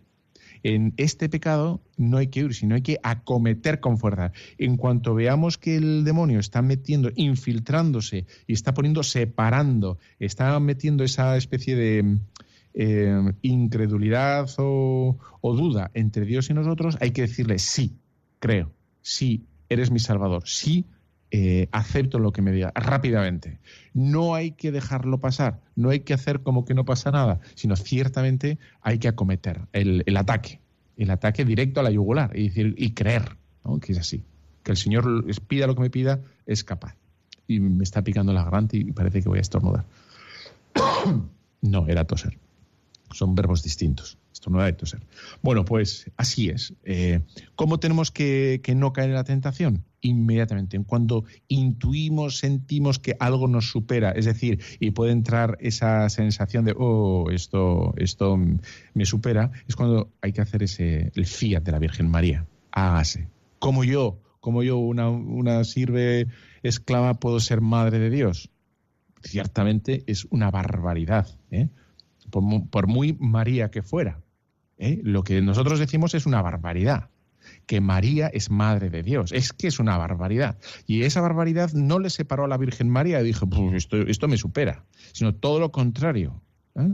En 0.63 0.93
este 0.95 1.27
pecado 1.27 1.81
no 1.97 2.15
hay 2.15 2.27
que 2.27 2.45
huir, 2.45 2.53
sino 2.53 2.75
hay 2.75 2.81
que 2.81 2.97
acometer 3.03 3.81
con 3.81 3.97
fuerza. 3.97 4.31
En 4.57 4.77
cuanto 4.77 5.13
veamos 5.13 5.57
que 5.57 5.75
el 5.75 6.05
demonio 6.05 6.39
está 6.39 6.61
metiendo, 6.61 7.11
infiltrándose 7.17 8.25
y 8.47 8.53
está 8.53 8.73
poniendo, 8.73 9.03
separando, 9.03 9.99
está 10.17 10.57
metiendo 10.61 11.03
esa 11.03 11.35
especie 11.35 11.75
de, 11.75 12.19
eh, 12.73 13.33
incredulidad 13.41 14.49
o, 14.57 15.17
duda 15.41 15.91
entre 15.93 16.25
Dios 16.25 16.49
y 16.49 16.53
nosotros, 16.53 16.97
hay 17.01 17.11
que 17.11 17.23
decirle 17.23 17.59
sí, 17.59 17.97
creo, 18.39 18.71
sí, 19.01 19.45
eres 19.69 19.91
mi 19.91 19.99
Salvador, 19.99 20.43
sí, 20.45 20.85
eh, 21.31 21.67
acepto 21.71 22.19
lo 22.19 22.31
que 22.31 22.41
me 22.41 22.51
diga 22.51 22.71
rápidamente. 22.75 23.59
No 23.93 24.35
hay 24.35 24.51
que 24.51 24.71
dejarlo 24.71 25.19
pasar, 25.19 25.61
no 25.75 25.89
hay 25.89 26.01
que 26.01 26.13
hacer 26.13 26.41
como 26.41 26.65
que 26.65 26.73
no 26.73 26.85
pasa 26.85 27.11
nada, 27.11 27.39
sino 27.55 27.75
ciertamente 27.75 28.57
hay 28.81 28.99
que 28.99 29.07
acometer 29.07 29.61
el, 29.73 30.03
ataque, 30.17 30.59
el 30.97 31.09
ataque 31.09 31.45
directo 31.45 31.79
a 31.79 31.83
la 31.83 31.91
yugular 31.91 32.37
y 32.37 32.49
decir 32.49 32.75
y 32.77 32.93
creer, 32.93 33.37
que 33.81 33.93
es 33.93 33.99
así, 33.99 34.23
que 34.63 34.71
el 34.71 34.77
Señor 34.77 35.25
pida 35.47 35.67
lo 35.67 35.75
que 35.75 35.81
me 35.81 35.89
pida, 35.89 36.21
es 36.45 36.63
capaz. 36.63 36.95
Y 37.47 37.59
me 37.59 37.83
está 37.83 38.01
picando 38.01 38.31
la 38.33 38.43
garganta 38.43 38.77
y 38.77 38.91
parece 38.91 39.21
que 39.21 39.29
voy 39.29 39.39
a 39.39 39.41
estornudar. 39.41 39.85
no, 41.61 41.87
era 41.87 42.05
toser. 42.05 42.37
Son 43.13 43.35
verbos 43.35 43.63
distintos. 43.63 44.17
Esto 44.33 44.49
no 44.49 44.61
hay 44.61 44.73
que 44.73 44.85
ser. 44.85 45.01
Bueno, 45.41 45.65
pues 45.65 46.09
así 46.17 46.49
es. 46.49 46.73
Eh, 46.83 47.21
¿Cómo 47.55 47.79
tenemos 47.79 48.11
que, 48.11 48.61
no 48.75 48.93
caer 48.93 49.09
en 49.09 49.15
la 49.15 49.23
tentación? 49.23 49.85
Inmediatamente, 50.01 50.79
cuando 50.83 51.25
intuimos, 51.47 52.39
sentimos 52.39 52.97
que 52.97 53.15
algo 53.19 53.47
nos 53.47 53.69
supera, 53.69 54.11
es 54.11 54.25
decir, 54.25 54.59
y 54.79 54.91
puede 54.91 55.11
entrar 55.11 55.57
esa 55.59 56.09
sensación 56.09 56.65
de, 56.65 56.73
oh, 56.75 57.29
esto, 57.29 57.93
esto 57.97 58.39
me 58.93 59.05
supera, 59.05 59.51
es 59.67 59.75
cuando 59.75 60.11
hay 60.21 60.33
que 60.33 60.41
hacer 60.41 60.63
ese, 60.63 61.11
el 61.13 61.25
fiat 61.27 61.61
de 61.61 61.71
la 61.71 61.79
Virgen 61.79 62.09
María. 62.09 62.47
Hágase. 62.71 63.27
Como 63.59 63.83
yo, 63.83 64.17
como 64.39 64.63
yo, 64.63 64.79
una, 64.79 65.09
una 65.09 65.63
sirve 65.65 66.27
esclava, 66.63 67.19
puedo 67.19 67.39
ser 67.39 67.61
madre 67.61 67.99
de 67.99 68.09
Dios. 68.09 68.49
Ciertamente 69.23 70.03
es 70.07 70.25
una 70.31 70.49
barbaridad. 70.49 71.27
¿eh? 71.51 71.69
Por, 72.31 72.87
muy 72.87 73.13
María 73.19 73.69
que 73.69 73.83
fuera. 73.83 74.21
¿eh? 74.77 74.99
Lo 75.03 75.23
que 75.23 75.41
nosotros 75.41 75.79
decimos 75.79 76.15
es 76.15 76.25
una 76.25 76.41
barbaridad 76.41 77.09
que 77.65 77.81
María 77.81 78.27
es 78.27 78.49
madre 78.49 78.89
de 78.89 79.03
Dios. 79.03 79.31
Es 79.31 79.53
que 79.53 79.67
es 79.67 79.79
una 79.79 79.97
barbaridad. 79.97 80.57
Y 80.85 81.03
esa 81.03 81.21
barbaridad 81.21 81.71
no 81.73 81.99
le 81.99 82.09
separó 82.09 82.45
a 82.45 82.47
la 82.47 82.57
Virgen 82.57 82.89
María 82.89 83.21
y 83.21 83.25
dijo, 83.25 83.47
pues 83.47 83.87
esto, 84.07 84.27
me 84.27 84.37
supera, 84.37 84.85
sino 85.11 85.35
todo 85.35 85.59
lo 85.59 85.71
contrario. 85.71 86.41
¿eh? 86.75 86.93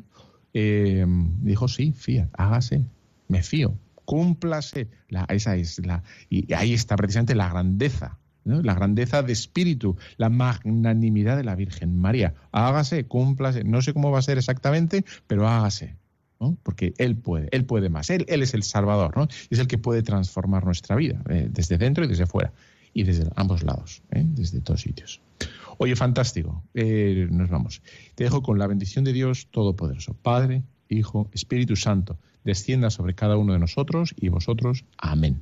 Eh, 0.54 1.06
dijo, 1.42 1.68
sí, 1.68 1.92
fía, 1.92 2.30
hágase, 2.34 2.86
me 3.28 3.44
fío, 3.44 3.78
cúmplase. 4.06 4.90
La, 5.10 5.26
esa 5.30 5.56
es 5.56 5.86
la, 5.86 6.04
y 6.30 6.52
ahí 6.54 6.74
está 6.74 6.96
precisamente 6.96 7.36
la 7.36 7.50
grandeza 7.50 8.18
la 8.48 8.74
grandeza 8.74 9.24
de 9.24 9.34
espíritu, 9.34 9.98
la 10.18 10.30
magnanimidad 10.30 11.38
de 11.38 11.44
la 11.44 11.56
Virgen 11.56 11.98
María. 11.98 12.34
Hágase, 12.52 13.06
cúmplase, 13.06 13.64
no 13.64 13.82
sé 13.82 13.94
cómo 13.94 14.12
va 14.12 14.20
a 14.20 14.24
ser 14.24 14.38
exactamente, 14.38 15.06
pero 15.28 15.48
hágase. 15.48 15.96
Porque 16.64 16.94
Él 16.98 17.16
puede, 17.16 17.50
Él 17.52 17.66
puede 17.66 17.90
más, 17.90 18.10
Él, 18.10 18.26
él 18.28 18.44
es 18.44 18.54
el 18.54 18.64
Salvador, 18.64 19.18
¿no? 19.18 19.28
es 19.50 19.58
el 19.58 19.68
que 19.68 19.80
puede 19.80 20.04
transformar 20.04 20.66
nuestra 20.66 20.96
vida, 20.96 21.22
eh, 21.30 21.48
desde 21.50 21.78
dentro 21.78 22.06
y 22.06 22.08
desde 22.08 22.28
fuera, 22.28 22.54
y 22.94 23.04
desde 23.04 23.28
ambos 23.36 23.64
lados, 23.64 24.04
¿eh? 24.12 24.24
desde 24.24 24.62
todos 24.62 24.82
sitios. 24.82 25.20
Oye, 25.80 25.96
fantástico, 25.96 26.64
eh, 26.74 27.28
nos 27.30 27.50
vamos. 27.50 27.82
Te 28.16 28.24
dejo 28.24 28.42
con 28.44 28.60
la 28.60 28.68
bendición 28.68 29.04
de 29.04 29.14
Dios 29.14 29.48
Todopoderoso, 29.52 30.14
Padre, 30.14 30.64
Hijo, 30.90 31.30
Espíritu 31.34 31.76
Santo, 31.76 32.18
descienda 32.44 32.90
sobre 32.90 33.14
cada 33.14 33.38
uno 33.38 33.54
de 33.54 33.60
nosotros 33.60 34.14
y 34.18 34.30
vosotros. 34.30 34.86
Amén. 34.98 35.42